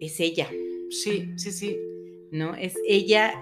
es 0.00 0.20
ella. 0.20 0.48
Sí, 0.90 1.32
sí, 1.36 1.52
sí. 1.52 1.78
¿No? 2.32 2.54
Es 2.54 2.74
ella 2.86 3.32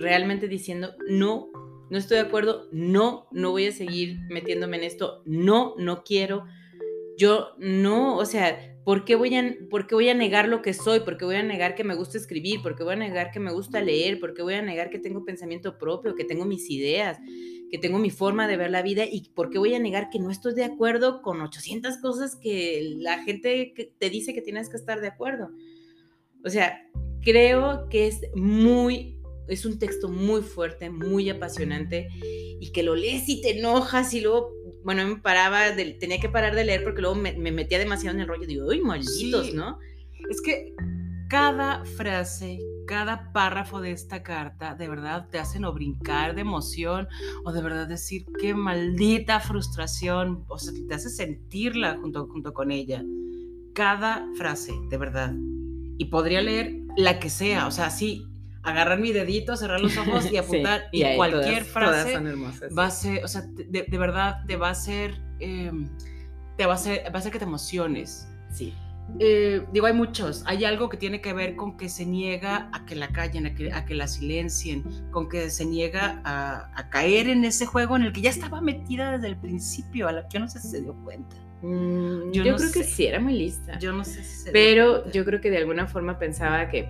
realmente 0.00 0.48
diciendo, 0.48 0.94
no, 1.08 1.50
no 1.90 1.98
estoy 1.98 2.18
de 2.18 2.24
acuerdo, 2.24 2.68
no, 2.72 3.26
no 3.32 3.50
voy 3.50 3.66
a 3.66 3.72
seguir 3.72 4.18
metiéndome 4.28 4.76
en 4.78 4.84
esto, 4.84 5.22
no, 5.24 5.74
no 5.78 6.04
quiero. 6.04 6.46
yo 7.16 7.50
no, 7.58 8.16
o 8.16 8.24
sea, 8.24 8.69
¿por 8.84 9.04
qué, 9.04 9.14
voy 9.14 9.34
a, 9.34 9.56
¿por 9.68 9.86
qué 9.86 9.94
voy 9.94 10.08
a 10.08 10.14
negar 10.14 10.48
lo 10.48 10.62
que 10.62 10.74
soy? 10.74 11.00
¿Por 11.00 11.16
qué 11.16 11.24
voy 11.24 11.36
a 11.36 11.42
negar 11.42 11.74
que 11.74 11.84
me 11.84 11.94
gusta 11.94 12.18
escribir? 12.18 12.62
¿Por 12.62 12.76
qué 12.76 12.84
voy 12.84 12.94
a 12.94 12.96
negar 12.96 13.30
que 13.30 13.40
me 13.40 13.52
gusta 13.52 13.80
leer? 13.80 14.20
¿Por 14.20 14.34
qué 14.34 14.42
voy 14.42 14.54
a 14.54 14.62
negar 14.62 14.90
que 14.90 14.98
tengo 14.98 15.24
pensamiento 15.24 15.78
propio, 15.78 16.14
que 16.14 16.24
tengo 16.24 16.44
mis 16.44 16.70
ideas, 16.70 17.18
que 17.70 17.78
tengo 17.78 17.98
mi 17.98 18.10
forma 18.10 18.48
de 18.48 18.56
ver 18.56 18.70
la 18.70 18.82
vida? 18.82 19.04
¿Y 19.04 19.30
por 19.30 19.50
qué 19.50 19.58
voy 19.58 19.74
a 19.74 19.78
negar 19.78 20.10
que 20.10 20.18
no 20.18 20.30
estoy 20.30 20.54
de 20.54 20.64
acuerdo 20.64 21.22
con 21.22 21.40
800 21.40 21.98
cosas 21.98 22.36
que 22.36 22.94
la 22.96 23.22
gente 23.22 23.74
te 23.98 24.10
dice 24.10 24.34
que 24.34 24.42
tienes 24.42 24.68
que 24.68 24.76
estar 24.76 25.00
de 25.00 25.08
acuerdo? 25.08 25.50
O 26.44 26.48
sea, 26.48 26.82
creo 27.22 27.88
que 27.90 28.06
es 28.06 28.20
muy, 28.34 29.18
es 29.48 29.66
un 29.66 29.78
texto 29.78 30.08
muy 30.08 30.42
fuerte, 30.42 30.90
muy 30.90 31.28
apasionante 31.28 32.08
y 32.22 32.72
que 32.72 32.82
lo 32.82 32.94
lees 32.94 33.28
y 33.28 33.40
te 33.42 33.58
enojas 33.58 34.14
y 34.14 34.20
luego 34.20 34.52
bueno, 34.84 35.06
me 35.06 35.16
paraba, 35.16 35.74
tenía 35.98 36.20
que 36.20 36.28
parar 36.28 36.54
de 36.54 36.64
leer 36.64 36.82
porque 36.82 37.00
luego 37.00 37.16
me, 37.16 37.32
metía 37.32 37.78
demasiado 37.78 38.16
en 38.16 38.22
el 38.22 38.28
rollo. 38.28 38.46
Digo, 38.46 38.66
uy, 38.66 38.80
malditos, 38.80 39.54
¿no? 39.54 39.78
Es 40.28 40.40
que 40.40 40.74
cada 41.28 41.84
frase, 41.84 42.58
cada 42.86 43.32
párrafo 43.32 43.80
de 43.80 43.92
esta 43.92 44.22
carta, 44.22 44.74
de 44.74 44.88
verdad 44.88 45.28
te 45.30 45.38
hacen 45.38 45.64
o 45.64 45.72
brincar 45.72 46.34
de 46.34 46.40
emoción 46.40 47.06
o 47.44 47.52
de 47.52 47.62
verdad 47.62 47.86
decir 47.86 48.26
qué 48.40 48.54
maldita 48.54 49.38
frustración, 49.40 50.44
o 50.48 50.58
sea, 50.58 50.72
te 50.88 50.94
hace 50.94 51.08
sentirla 51.08 51.98
junto, 52.00 52.26
junto 52.26 52.52
con 52.52 52.70
ella. 52.70 53.04
Cada 53.74 54.26
frase, 54.36 54.72
de 54.88 54.96
verdad. 54.96 55.32
Y 55.98 56.06
podría 56.06 56.40
leer 56.40 56.80
la 56.96 57.20
que 57.20 57.30
sea, 57.30 57.66
o 57.66 57.70
sea, 57.70 57.90
sí, 57.90 58.26
agarrar 58.62 58.98
mi 58.98 59.12
dedito, 59.12 59.56
cerrar 59.56 59.80
los 59.80 59.96
ojos 59.96 60.30
y 60.30 60.36
apuntar. 60.38 60.88
y, 60.92 61.04
cualquier 61.16 61.64
frase 61.64 62.18
va 62.76 62.86
a 62.86 62.90
ser, 62.90 63.24
o 63.24 63.28
sea, 63.28 63.42
de, 63.42 63.98
verdad 63.98 64.44
te 64.46 64.56
va 64.56 64.68
a 64.68 64.72
hacer, 64.72 65.20
em, 65.38 65.88
te 66.56 66.66
va 66.66 66.72
a 66.72 66.76
hacer, 66.76 67.04
va 67.06 67.16
a 67.16 67.18
hacer 67.18 67.32
que 67.32 67.38
te 67.38 67.44
emociones. 67.44 68.28
Sí. 68.50 68.74
Eh, 69.18 69.66
digo, 69.72 69.86
hay 69.86 69.92
muchos. 69.92 70.42
Hay 70.46 70.64
algo 70.64 70.88
que 70.88 70.96
tiene 70.96 71.20
que 71.20 71.32
ver 71.32 71.56
con 71.56 71.76
que 71.76 71.88
se 71.88 72.06
niega 72.06 72.68
a 72.72 72.84
que 72.86 72.94
la 72.94 73.08
callen, 73.08 73.46
a 73.46 73.54
que, 73.54 73.72
a 73.72 73.84
que 73.84 73.94
la 73.94 74.06
silencien, 74.06 74.84
con 75.10 75.28
que 75.28 75.50
se 75.50 75.64
niega 75.64 76.20
a, 76.24 76.88
caer 76.90 77.28
en 77.28 77.44
ese 77.44 77.66
juego 77.66 77.96
en 77.96 78.02
el 78.02 78.12
que 78.12 78.20
ya 78.20 78.30
estaba 78.30 78.60
metida 78.60 79.12
desde 79.12 79.28
el 79.28 79.36
principio, 79.36 80.08
a 80.08 80.12
la 80.12 80.22
que 80.22 80.34
yo 80.34 80.40
no 80.40 80.48
sé 80.48 80.60
si 80.60 80.68
se 80.68 80.82
dio 80.82 80.94
cuenta. 81.04 81.36
Mm, 81.62 82.32
yo, 82.32 82.42
creo 82.42 82.72
que 82.72 82.84
sí, 82.84 83.06
era 83.06 83.20
muy 83.20 83.34
lista. 83.34 83.78
Yo 83.78 83.92
no 83.92 84.04
sé 84.04 84.22
si 84.22 84.44
se 84.44 84.52
Pero 84.52 85.10
yo 85.10 85.24
creo 85.24 85.40
que 85.40 85.50
de 85.50 85.58
alguna 85.58 85.86
forma 85.86 86.18
pensaba 86.18 86.68
que 86.68 86.88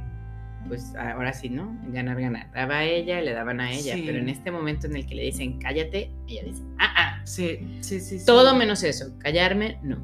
pues 0.68 0.94
ahora 0.94 1.32
sí, 1.32 1.48
¿no? 1.48 1.76
Ganar, 1.88 2.20
ganar. 2.20 2.50
Daba 2.52 2.78
a 2.78 2.84
ella, 2.84 3.20
le 3.20 3.32
daban 3.32 3.61
a 3.61 3.72
ella, 3.72 3.96
pero 4.04 4.18
en 4.18 4.28
este 4.28 4.50
momento 4.50 4.86
en 4.86 4.96
el 4.96 5.06
que 5.06 5.14
le 5.14 5.22
dicen 5.24 5.58
cállate, 5.58 6.11
ella 6.28 6.42
dice, 6.44 6.62
ah, 6.78 6.94
ah. 6.96 7.20
Sí, 7.24 7.78
sí, 7.80 8.00
sí. 8.00 8.24
Todo 8.24 8.54
menos 8.54 8.82
eso, 8.82 9.16
callarme, 9.18 9.78
no. 9.82 9.98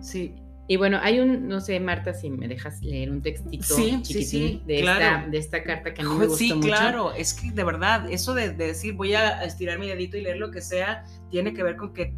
Sí. 0.00 0.34
Y 0.70 0.76
bueno, 0.76 0.98
hay 1.02 1.18
un, 1.18 1.48
no 1.48 1.62
sé, 1.62 1.80
Marta, 1.80 2.12
si 2.12 2.28
me 2.28 2.46
dejas 2.46 2.82
leer 2.82 3.10
un 3.10 3.22
textito 3.22 3.74
chiquitín 4.02 4.66
de, 4.66 4.80
esta, 4.80 5.26
de 5.26 5.38
esta 5.38 5.62
carta 5.62 5.94
que 5.94 6.02
a 6.02 6.04
mí 6.04 6.10
me 6.14 6.26
gustó 6.26 6.36
sí, 6.36 6.52
mucho. 6.52 6.62
Sí, 6.62 6.68
claro, 6.68 7.12
es 7.14 7.32
que 7.32 7.50
de 7.50 7.64
verdad, 7.64 8.06
eso 8.10 8.34
de, 8.34 8.50
decir 8.50 8.92
voy 8.92 9.14
a 9.14 9.42
estirar 9.44 9.78
mi 9.78 9.88
dedito 9.88 10.18
y 10.18 10.20
leer 10.20 10.36
lo 10.36 10.50
que 10.50 10.60
sea, 10.60 11.04
tiene 11.30 11.54
que 11.54 11.62
ver 11.62 11.76
con 11.76 11.94
que 11.94 12.12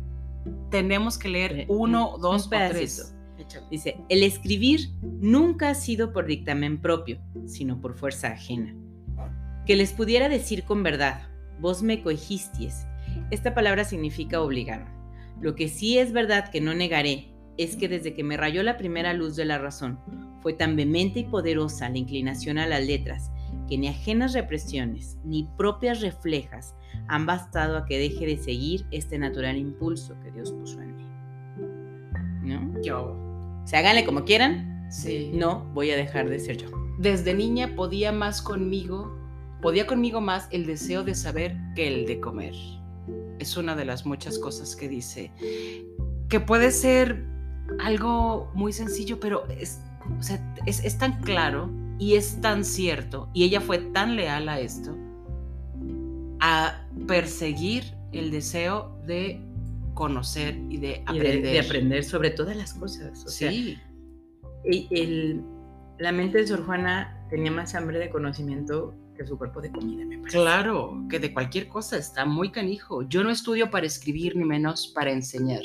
tenemos 0.69 1.17
que 1.17 1.29
leer 1.29 1.65
uno, 1.69 2.17
dos 2.21 2.47
o 2.47 2.51
tres. 2.51 3.15
Dice, 3.71 3.99
el 4.09 4.23
escribir 4.23 4.91
nunca 5.03 5.71
ha 5.71 5.75
sido 5.75 6.13
por 6.13 6.27
dictamen 6.27 6.81
propio, 6.81 7.21
sino 7.47 7.81
por 7.81 7.97
fuerza 7.97 8.29
ajena. 8.29 8.75
Que 9.67 9.77
les 9.77 9.93
pudiera 9.93 10.29
decir 10.29 10.65
con 10.65 10.83
verdad, 10.83 11.29
vos 11.61 11.83
me 11.83 12.03
coegisties. 12.03 12.87
Esta 13.31 13.55
palabra 13.55 13.85
significa 13.85 14.41
obligar. 14.41 14.87
Lo 15.41 15.55
que 15.55 15.69
sí 15.69 15.99
es 15.99 16.13
verdad 16.13 16.51
que 16.51 16.61
no 16.61 16.75
negaré 16.75 17.33
es 17.57 17.77
que 17.77 17.89
desde 17.89 18.15
que 18.15 18.25
me 18.25 18.37
rayó 18.37 18.63
la 18.63 18.77
primera 18.77 19.13
luz 19.13 19.37
de 19.37 19.45
la 19.45 19.59
razón, 19.59 19.99
fue 20.41 20.55
tan 20.55 20.77
vehemente 20.77 21.21
y 21.21 21.25
poderosa 21.25 21.89
la 21.89 21.99
inclinación 21.99 22.59
a 22.59 22.67
las 22.67 22.85
letras 22.85 23.31
que 23.69 23.79
ni 23.79 23.89
ajenas 23.89 24.33
represiones 24.33 25.19
ni 25.25 25.49
propias 25.57 26.01
reflejas 26.01 26.75
han 27.09 27.27
bastado 27.27 27.77
a 27.77 27.85
que 27.85 27.99
deje 27.99 28.27
de 28.27 28.37
seguir 28.37 28.87
este 28.91 29.19
natural 29.19 29.57
impulso 29.57 30.19
que 30.23 30.31
Dios 30.31 30.53
puso 30.53 30.81
en 30.81 30.97
mí. 30.97 31.05
¿No? 32.43 32.83
Yo 32.83 33.30
se 33.71 33.77
háganle 33.77 34.05
como 34.05 34.25
quieran. 34.25 34.89
Sí. 34.91 35.31
No 35.33 35.65
voy 35.75 35.93
a 35.93 35.97
dejar 35.97 36.29
de 36.29 36.41
ser 36.41 36.57
yo. 36.57 36.67
Desde 36.99 37.35
niña 37.35 37.77
podía 37.77 38.11
más 38.11 38.43
conmigo, 38.43 39.17
podía 39.63 39.87
conmigo 39.87 40.21
más 40.21 40.49
el 40.51 40.67
deseo 40.67 41.05
de 41.05 41.15
saber 41.15 41.57
que 41.77 41.87
el 41.87 42.05
de 42.05 42.19
comer. 42.19 42.53
Es 43.39 43.57
una 43.57 43.77
de 43.77 43.85
las 43.85 44.05
muchas 44.05 44.41
cosas 44.41 44.75
que 44.75 44.89
dice. 44.89 45.31
Que 46.29 46.41
puede 46.41 46.73
ser 46.73 47.25
algo 47.79 48.51
muy 48.55 48.73
sencillo, 48.73 49.21
pero 49.21 49.47
es, 49.47 49.79
es, 50.67 50.83
es 50.83 50.99
tan 50.99 51.21
claro 51.21 51.71
y 52.01 52.17
es 52.17 52.41
tan 52.41 52.65
cierto. 52.65 53.29
Y 53.35 53.45
ella 53.45 53.61
fue 53.61 53.79
tan 53.79 54.17
leal 54.17 54.49
a 54.49 54.59
esto, 54.59 54.97
a 56.41 56.89
perseguir 57.07 57.85
el 58.11 58.33
deseo 58.33 59.01
de 59.07 59.41
conocer 60.01 60.59
y 60.71 60.79
de 60.79 61.03
aprender. 61.05 61.43
de, 61.43 61.61
aprender 61.61 62.05
sobre 62.05 62.31
todas 62.31 62.57
las 62.57 62.73
cosas. 62.73 63.23
O 63.23 63.29
sí. 63.29 63.79
y 64.65 64.89
el, 64.91 65.43
la 65.99 66.11
mente 66.11 66.39
de 66.39 66.47
Sor 66.47 66.65
Juana 66.65 67.27
tenía 67.29 67.51
más 67.51 67.75
hambre 67.75 67.99
de 67.99 68.09
conocimiento 68.09 68.95
que 69.15 69.27
su 69.27 69.37
cuerpo 69.37 69.61
de 69.61 69.71
comida, 69.71 70.07
me 70.07 70.17
parece. 70.17 70.39
Claro, 70.39 71.05
que 71.11 71.19
de 71.19 71.35
cualquier 71.35 71.69
cosa 71.69 71.99
está 71.99 72.25
muy 72.25 72.51
canijo. 72.51 73.03
Yo 73.11 73.23
no 73.23 73.29
estudio 73.29 73.71
para 73.71 73.85
escribir 73.85 74.37
ni 74.37 74.45
menos 74.47 74.89
para 74.89 75.13
enseñar, 75.13 75.65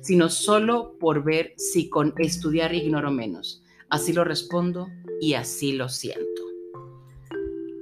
sino 0.00 0.30
solo 0.30 0.98
por 0.98 1.22
ver 1.22 1.54
si 1.56 1.88
con 1.88 2.12
estudiar 2.18 2.74
ignoro 2.74 3.12
menos. 3.12 3.62
Así 3.88 4.12
lo 4.12 4.24
respondo 4.24 4.88
y 5.20 5.34
así 5.34 5.74
lo 5.74 5.88
siento. 5.88 6.42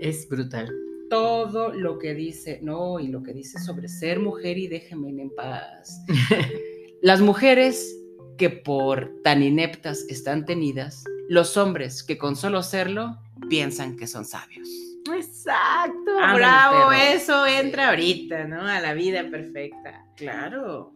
Es 0.01 0.29
brutal 0.29 0.71
todo 1.09 1.73
lo 1.73 1.99
que 1.99 2.15
dice, 2.15 2.61
no, 2.63 3.01
y 3.01 3.09
lo 3.09 3.23
que 3.23 3.33
dice 3.33 3.59
sobre 3.59 3.89
ser 3.89 4.21
mujer 4.21 4.59
y 4.59 4.69
déjenme 4.69 5.11
en 5.11 5.31
paz. 5.31 6.05
Las 7.03 7.21
mujeres 7.21 7.97
que 8.39 8.51
por 8.51 9.23
tan 9.23 9.43
ineptas 9.43 10.05
están 10.09 10.45
tenidas, 10.45 11.05
los 11.29 11.57
hombres 11.57 12.03
que 12.03 12.19
con 12.19 12.37
solo 12.37 12.63
serlo 12.63 13.19
piensan 13.49 13.97
que 13.97 14.07
son 14.07 14.25
sabios. 14.25 14.69
Exacto, 15.13 16.15
bravo, 16.35 16.93
eso 16.93 17.47
entra 17.47 17.91
ahorita, 17.91 18.45
¿no? 18.45 18.63
A 18.63 18.81
la 18.81 18.95
vida 18.95 19.29
perfecta. 19.31 20.07
Claro. 20.17 20.95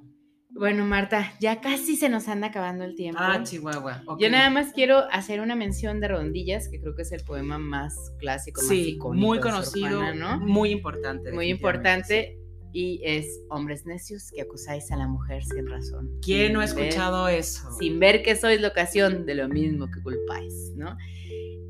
Bueno, 0.51 0.85
Marta, 0.85 1.35
ya 1.41 1.61
casi 1.61 1.97
se 1.97 2.09
nos 2.09 2.27
anda 2.27 2.49
acabando 2.49 2.85
el 2.85 2.95
tiempo. 2.95 3.21
Ah, 3.23 3.43
Chihuahua. 3.43 4.03
Yo 4.19 4.31
nada 4.31 4.49
más 4.51 4.73
quiero 4.73 5.05
hacer 5.11 5.41
una 5.41 5.55
mención 5.55 6.01
de 6.01 6.09
Rondillas, 6.09 6.69
que 6.69 6.81
creo 6.81 6.95
que 6.95 7.03
es 7.03 7.13
el 7.13 7.23
poema 7.25 7.59
más 7.59 7.95
clásico, 8.19 8.63
más 8.63 8.73
icónico. 8.73 9.27
Muy 9.27 9.41
conocido, 9.41 10.15
¿no? 10.15 10.41
Muy 10.41 10.71
importante. 10.71 11.33
Muy 11.33 11.49
importante. 11.51 12.39
Y 12.73 13.01
es 13.05 13.27
hombres 13.51 13.87
necios 13.87 14.31
que 14.35 14.43
acusáis 14.43 14.91
a 14.91 14.97
la 14.97 15.07
mujer 15.07 15.43
sin 15.45 15.67
razón. 15.67 16.11
¿Quién 16.23 16.53
no 16.53 16.61
ha 16.61 16.65
escuchado 16.65 17.29
eso? 17.29 17.71
Sin 17.79 17.99
ver 17.99 18.23
que 18.23 18.37
sois 18.37 18.61
la 18.61 18.69
ocasión 18.69 19.27
de 19.27 19.35
lo 19.35 19.49
mismo 19.49 19.91
que 19.91 20.03
culpáis, 20.03 20.73
¿no? 20.77 20.97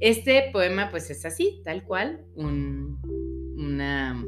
Este 0.01 0.51
poema, 0.53 0.91
pues 0.91 1.11
es 1.11 1.25
así, 1.25 1.61
tal 1.65 1.85
cual, 1.85 2.25
un, 2.35 2.99
una 3.57 4.25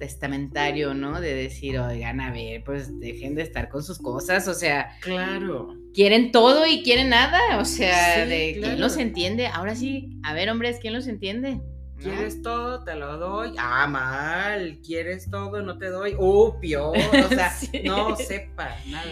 testamentario, 0.00 0.94
¿no? 0.94 1.20
De 1.20 1.32
decir, 1.32 1.78
oigan, 1.78 2.20
a 2.20 2.32
ver, 2.32 2.64
pues 2.64 2.98
dejen 2.98 3.36
de 3.36 3.42
estar 3.42 3.68
con 3.68 3.84
sus 3.84 3.98
cosas, 3.98 4.48
o 4.48 4.54
sea. 4.54 4.96
Claro. 5.00 5.76
Quieren 5.94 6.32
todo 6.32 6.66
y 6.66 6.82
quieren 6.82 7.10
nada, 7.10 7.38
o 7.58 7.64
sea, 7.64 8.26
de 8.26 8.58
quién 8.60 8.80
los 8.80 8.96
entiende. 8.96 9.46
Ahora 9.46 9.76
sí, 9.76 10.18
a 10.24 10.34
ver, 10.34 10.50
hombres, 10.50 10.78
¿quién 10.80 10.94
los 10.94 11.06
entiende? 11.06 11.60
¿Quieres 11.98 12.40
todo? 12.42 12.82
Te 12.82 12.96
lo 12.96 13.18
doy. 13.18 13.54
Ah, 13.58 13.86
mal. 13.86 14.80
¿Quieres 14.84 15.28
todo? 15.30 15.60
No 15.60 15.76
te 15.76 15.90
doy. 15.90 16.14
Uh, 16.18 16.58
peor. 16.58 16.96
O 16.96 17.28
sea, 17.28 17.52
no 17.84 18.16
sepa 18.16 18.76
nada. 18.88 19.04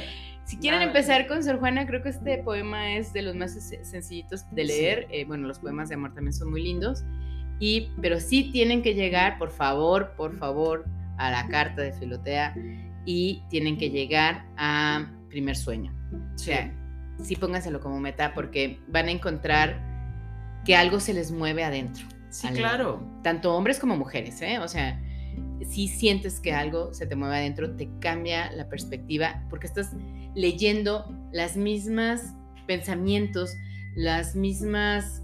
Si 0.47 0.57
quieren 0.57 0.80
empezar 0.80 1.26
con 1.26 1.45
Sor 1.45 1.59
Juana, 1.59 1.86
creo 1.86 2.03
que 2.03 2.09
este 2.09 2.39
poema 2.39 2.97
es 2.97 3.12
de 3.12 3.20
los 3.20 3.34
más 3.34 3.53
sencillitos 3.82 4.45
de 4.53 4.64
leer. 4.64 5.07
Eh, 5.11 5.26
bueno, 5.26 5.47
los 5.47 5.59
poemas 5.59 5.91
de 5.91 5.97
amor 5.97 6.14
también 6.14 6.32
son 6.32 6.51
muy 6.51 6.62
lindos. 6.62 7.05
Y, 7.61 7.91
pero 8.01 8.21
sí 8.21 8.51
tienen 8.53 8.83
que 8.83 8.95
llegar, 8.95 9.39
por 9.39 9.51
favor, 9.51 10.15
por 10.17 10.37
favor, 10.39 10.85
a 11.17 11.31
la 11.31 11.49
carta 11.49 11.83
de 11.83 11.93
Filotea 11.93 12.55
y 13.05 13.43
tienen 13.51 13.77
que 13.77 13.91
llegar 13.91 14.47
a 14.57 15.11
primer 15.29 15.57
sueño. 15.57 15.93
O 16.35 16.39
sea, 16.39 16.73
sí 17.23 17.37
pónganselo 17.37 17.81
como 17.81 17.99
meta 18.01 18.33
porque 18.35 18.79
van 18.89 19.07
a 19.09 19.11
encontrar 19.11 19.81
que 20.65 20.77
algo 20.77 21.01
se 21.01 21.15
les 21.15 21.33
mueve 21.33 21.65
adentro. 21.65 22.07
Sí, 22.31 22.49
claro. 22.49 23.03
Tanto 23.23 23.55
hombres 23.55 23.79
como 23.79 23.97
mujeres, 23.97 24.41
¿eh? 24.43 24.59
O 24.59 24.69
sea, 24.69 25.01
si 25.69 25.89
sientes 25.89 26.41
que 26.41 26.53
algo 26.53 26.93
se 26.95 27.07
te 27.07 27.17
mueve 27.17 27.37
adentro, 27.37 27.75
te 27.75 27.89
cambia 28.01 28.51
la 28.53 28.69
perspectiva 28.69 29.45
porque 29.51 29.67
estás 29.67 29.93
leyendo 30.35 31.13
las 31.33 31.57
mismas 31.57 32.35
pensamientos, 32.67 33.57
las 33.97 34.37
mismas 34.37 35.23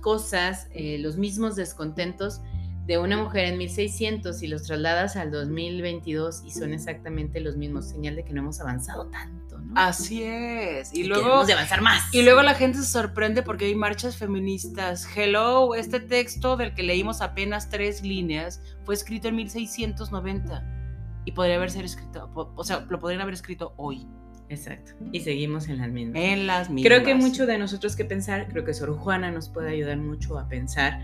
cosas, 0.00 0.68
eh, 0.72 0.98
los 0.98 1.16
mismos 1.16 1.56
descontentos 1.56 2.40
de 2.86 2.98
una 2.98 3.16
mujer 3.16 3.46
en 3.46 3.58
1600 3.58 4.42
y 4.42 4.46
los 4.46 4.64
trasladas 4.64 5.16
al 5.16 5.30
2022 5.30 6.42
y 6.44 6.50
son 6.50 6.74
exactamente 6.74 7.40
los 7.40 7.56
mismos, 7.56 7.88
señal 7.88 8.14
de 8.14 8.24
que 8.24 8.34
no 8.34 8.42
hemos 8.42 8.60
avanzado 8.60 9.06
tanto, 9.06 9.58
¿no? 9.58 9.72
Así 9.74 10.22
es. 10.22 10.92
Y, 10.92 11.00
Y 11.00 11.04
luego 11.04 11.24
queremos 11.24 11.46
de 11.46 11.52
avanzar 11.54 11.80
más. 11.80 12.14
y 12.14 12.22
luego 12.22 12.42
la 12.42 12.54
gente 12.54 12.78
se 12.78 12.84
sorprende 12.84 13.42
porque 13.42 13.64
hay 13.64 13.74
marchas 13.74 14.16
feministas. 14.16 15.08
Hello, 15.16 15.74
este 15.74 15.98
texto 15.98 16.58
del 16.58 16.74
que 16.74 16.82
leímos 16.82 17.22
apenas 17.22 17.70
tres 17.70 18.02
líneas 18.02 18.60
fue 18.84 18.94
escrito 18.94 19.28
en 19.28 19.36
1690 19.36 21.22
y 21.24 21.32
podría 21.32 21.56
haber 21.56 21.70
sido 21.70 21.86
escrito, 21.86 22.30
o 22.34 22.64
sea, 22.64 22.80
lo 22.90 22.98
podrían 22.98 23.22
haber 23.22 23.32
escrito 23.32 23.72
hoy 23.78 24.06
Exacto. 24.48 24.92
Y 25.12 25.20
seguimos 25.20 25.68
en 25.68 25.78
las 25.78 25.88
mismas. 25.90 26.22
en 26.22 26.46
las 26.46 26.70
mismas. 26.70 26.86
Creo 26.92 27.04
que 27.04 27.14
mucho 27.14 27.46
de 27.46 27.58
nosotros 27.58 27.96
que 27.96 28.04
pensar, 28.04 28.46
creo 28.48 28.64
que 28.64 28.74
Sor 28.74 28.94
Juana 28.96 29.30
nos 29.30 29.48
puede 29.48 29.70
ayudar 29.70 29.96
mucho 29.96 30.38
a 30.38 30.48
pensar 30.48 31.00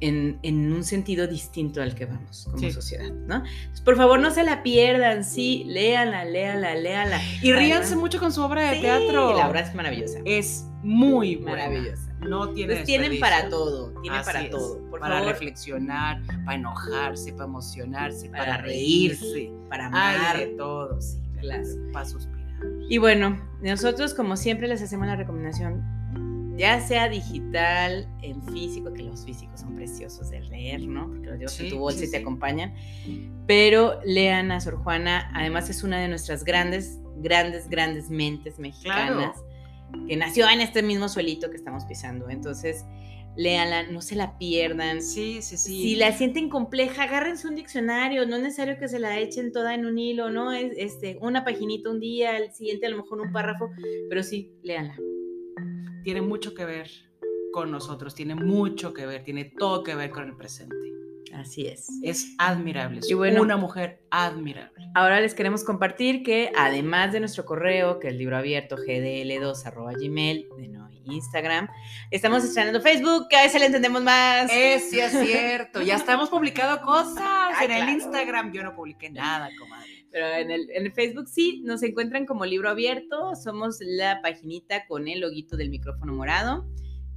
en, 0.00 0.38
en 0.42 0.72
un 0.72 0.84
sentido 0.84 1.26
distinto 1.26 1.82
al 1.82 1.94
que 1.94 2.06
vamos 2.06 2.44
como 2.46 2.58
Sí. 2.58 2.70
sociedad, 2.70 3.10
¿no? 3.10 3.36
Entonces, 3.44 3.80
por 3.80 3.96
favor, 3.96 4.20
no 4.20 4.30
se 4.30 4.44
la 4.44 4.62
pierdan, 4.62 5.24
sí, 5.24 5.64
léala, 5.66 6.24
léala, 6.24 6.74
léala. 6.76 7.20
Y 7.42 7.52
ríanse 7.52 7.96
mucho 7.96 8.20
con 8.20 8.32
su 8.32 8.40
obra 8.42 8.70
de 8.70 8.76
Sí, 8.76 8.82
teatro. 8.82 9.36
La 9.36 9.48
obra 9.48 9.60
es 9.60 9.74
maravillosa. 9.74 10.20
es 10.24 10.66
muy 10.84 11.36
buena. 11.36 11.66
Maravillosa. 11.68 12.04
No 12.20 12.50
tiene 12.52 12.74
Pues 12.74 12.84
tienen 12.86 13.18
para 13.20 13.48
todo, 13.48 13.92
tienen 14.02 14.22
para 14.24 14.42
es, 14.42 14.50
todo. 14.50 14.78
Por 14.90 15.00
para 15.00 15.16
favor, 15.18 15.32
reflexionar, 15.32 16.20
para 16.44 16.56
enojarse, 16.58 17.32
para 17.32 17.44
emocionarse, 17.44 18.28
para, 18.30 18.44
Para 18.44 18.62
reírse. 18.62 19.50
para 19.68 19.90
Ay, 19.92 20.16
amar. 20.16 20.36
de 20.38 20.46
todo, 20.56 21.00
sí. 21.00 21.18
Claro. 21.40 21.62
Para 21.92 22.06
suspirar. 22.06 22.38
Y 22.88 22.98
bueno, 22.98 23.40
nosotros 23.62 24.14
como 24.14 24.36
siempre 24.36 24.66
les 24.68 24.82
hacemos 24.82 25.06
la 25.06 25.16
recomendación, 25.16 25.82
ya 26.56 26.80
sea 26.80 27.08
digital, 27.08 28.08
en 28.22 28.42
físico, 28.42 28.92
que 28.92 29.04
los 29.04 29.24
físicos 29.24 29.60
son 29.60 29.76
preciosos 29.76 30.30
de 30.30 30.40
leer, 30.40 30.80
¿no? 30.88 31.06
Porque 31.08 31.26
los 31.28 31.38
llevas 31.38 31.60
en 31.60 31.66
Sí, 31.66 31.70
tu 31.70 31.78
bolsa 31.78 32.00
sí, 32.00 32.06
y 32.06 32.10
te 32.10 32.16
sí. 32.16 32.22
acompañan. 32.22 32.74
Pero 33.46 34.00
lean 34.04 34.50
a 34.50 34.60
Sor 34.60 34.76
Juana, 34.82 35.30
además 35.34 35.70
es 35.70 35.84
una 35.84 36.00
de 36.00 36.08
nuestras 36.08 36.42
grandes, 36.44 36.98
grandes, 37.18 37.68
grandes 37.70 38.10
mentes 38.10 38.58
mexicanas, 38.58 39.36
que 40.08 40.16
nació 40.16 40.48
en 40.50 40.60
este 40.60 40.82
mismo 40.82 41.08
suelito 41.08 41.48
que 41.48 41.56
estamos 41.56 41.84
pisando. 41.84 42.28
Entonces, 42.28 42.84
léanla, 43.38 43.84
no 43.84 44.02
se 44.02 44.16
la 44.16 44.36
pierdan. 44.36 45.00
Sí, 45.00 45.40
sí, 45.40 45.56
sí. 45.56 45.82
Si 45.82 45.96
la 45.96 46.12
sienten 46.12 46.50
compleja, 46.50 47.04
agárrense 47.04 47.48
un 47.48 47.54
diccionario, 47.54 48.26
no 48.26 48.36
es 48.36 48.42
necesario 48.42 48.78
que 48.78 48.88
se 48.88 48.98
la 48.98 49.18
echen 49.18 49.52
toda 49.52 49.74
en 49.74 49.86
un 49.86 49.98
hilo, 49.98 50.28
¿no? 50.30 50.52
Es 50.52 50.72
este, 50.76 51.16
una 51.22 51.44
paginita 51.44 51.88
un 51.88 52.00
día, 52.00 52.36
el 52.36 52.52
siguiente 52.52 52.86
a 52.86 52.90
lo 52.90 52.98
mejor 52.98 53.20
un 53.20 53.32
párrafo, 53.32 53.70
pero 54.10 54.22
sí, 54.22 54.52
léanla. 54.62 54.96
tiene 56.04 56.20
mucho 56.22 56.52
que 56.54 56.64
ver 56.64 56.90
con 57.52 57.70
nosotros, 57.70 58.14
tiene 58.14 58.34
mucho 58.34 58.92
que 58.92 59.06
ver, 59.06 59.24
tiene 59.24 59.44
todo 59.46 59.82
que 59.82 59.94
ver 59.94 60.10
con 60.10 60.28
el 60.28 60.36
presente. 60.36 60.74
Así 61.34 61.66
es. 61.66 61.88
Es 62.02 62.34
admirable, 62.38 63.00
es 63.00 63.10
Y 63.10 63.14
bueno- 63.14 63.42
una 63.42 63.56
mujer 63.56 64.00
admirable. 64.10 64.86
Ahora 64.94 65.20
les 65.20 65.34
queremos 65.34 65.62
compartir 65.64 66.22
que 66.22 66.50
además 66.56 67.12
de 67.12 67.20
nuestro 67.20 67.44
correo, 67.44 67.98
que 67.98 68.08
es 68.08 68.14
libro 68.16 68.36
abierto 68.36 68.76
gdl2 68.76 69.62
de 70.56 70.68
no 70.68 70.87
Instagram, 71.12 71.68
estamos 72.10 72.44
estrenando 72.44 72.80
Facebook, 72.80 73.28
que 73.28 73.36
a 73.36 73.42
veces 73.42 73.60
le 73.60 73.66
entendemos 73.66 74.02
más. 74.02 74.50
Es, 74.52 74.90
sí 74.90 75.00
es 75.00 75.12
cierto, 75.12 75.82
ya 75.82 75.96
estamos 75.96 76.28
publicando 76.30 76.80
cosas 76.82 77.22
Ay, 77.56 77.66
en 77.66 77.72
el. 77.72 77.88
Instagram. 77.90 78.52
Yo 78.52 78.62
no 78.62 78.74
publiqué 78.74 79.10
nada, 79.10 79.48
comadre. 79.58 80.06
Pero 80.10 80.26
en 80.26 80.50
el, 80.50 80.70
en 80.70 80.86
el 80.86 80.92
Facebook 80.92 81.28
sí, 81.28 81.62
nos 81.64 81.82
encuentran 81.82 82.24
como 82.24 82.46
libro 82.46 82.70
abierto, 82.70 83.34
somos 83.36 83.76
la 83.80 84.20
paginita 84.22 84.86
con 84.86 85.06
el 85.06 85.20
loguito 85.20 85.56
del 85.56 85.68
micrófono 85.70 86.14
morado. 86.14 86.66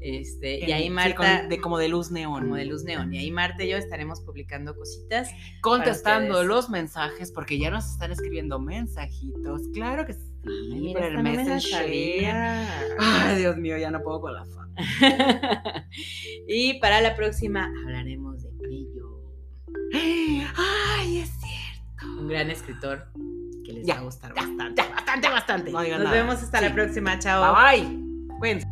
Este, 0.03 0.67
y 0.67 0.71
ahí 0.71 0.85
Sí, 0.85 0.89
Marta, 0.89 1.39
con- 1.41 1.49
de, 1.49 1.61
como 1.61 1.77
de 1.77 1.87
luz 1.87 2.09
neón. 2.09 2.41
como 2.41 2.55
de 2.55 2.65
luz 2.65 2.83
neón, 2.83 3.13
y 3.13 3.19
ahí 3.19 3.29
Marta 3.29 3.63
y 3.63 3.69
yo 3.69 3.77
estaremos 3.77 4.19
publicando 4.21 4.75
cositas. 4.75 5.29
contestando 5.61 6.43
los 6.43 6.69
mensajes, 6.71 7.31
porque 7.31 7.59
ya 7.59 7.69
nos 7.69 7.85
están 7.85 8.11
escribiendo 8.11 8.59
mensajitos. 8.59 9.61
Claro 9.73 10.05
que 10.07 10.13
sí. 10.13 10.30
Ay, 10.45 10.79
mira, 10.79 10.99
por 11.01 11.09
el 11.09 11.15
no 11.15 11.23
Messenger. 11.23 11.85
Ay, 12.99 13.37
Dios 13.37 13.57
mío, 13.57 13.77
ya 13.77 13.91
no 13.91 14.01
puedo 14.01 14.21
con 14.21 14.33
la 14.33 14.45
fama. 14.45 14.67
y 16.47 16.79
para 16.79 17.01
la 17.01 17.15
próxima 17.15 17.71
hablaremos 17.85 18.41
de 18.43 18.49
brillo. 18.51 19.21
Ay, 19.93 21.19
es 21.19 21.29
cierto. 21.29 22.19
Un 22.19 22.27
gran 22.27 22.49
escritor 22.49 23.07
que 23.63 23.73
les 23.73 23.85
Ya, 23.85 23.95
va 23.95 23.99
a 24.01 24.03
gustar 24.03 24.33
ya, 24.35 24.41
bastante, 24.41 24.81
bastante, 24.81 25.29
bastante. 25.29 25.71
No 25.71 25.79
Nos 25.81 25.89
nada. 25.99 26.11
vemos 26.11 26.35
hasta 26.41 26.59
Sí. 26.59 26.65
la 26.65 26.73
próxima. 26.73 27.19
Chao. 27.19 27.53
Bye 27.55 27.81
bye. 27.81 28.37
Cuídense. 28.39 28.67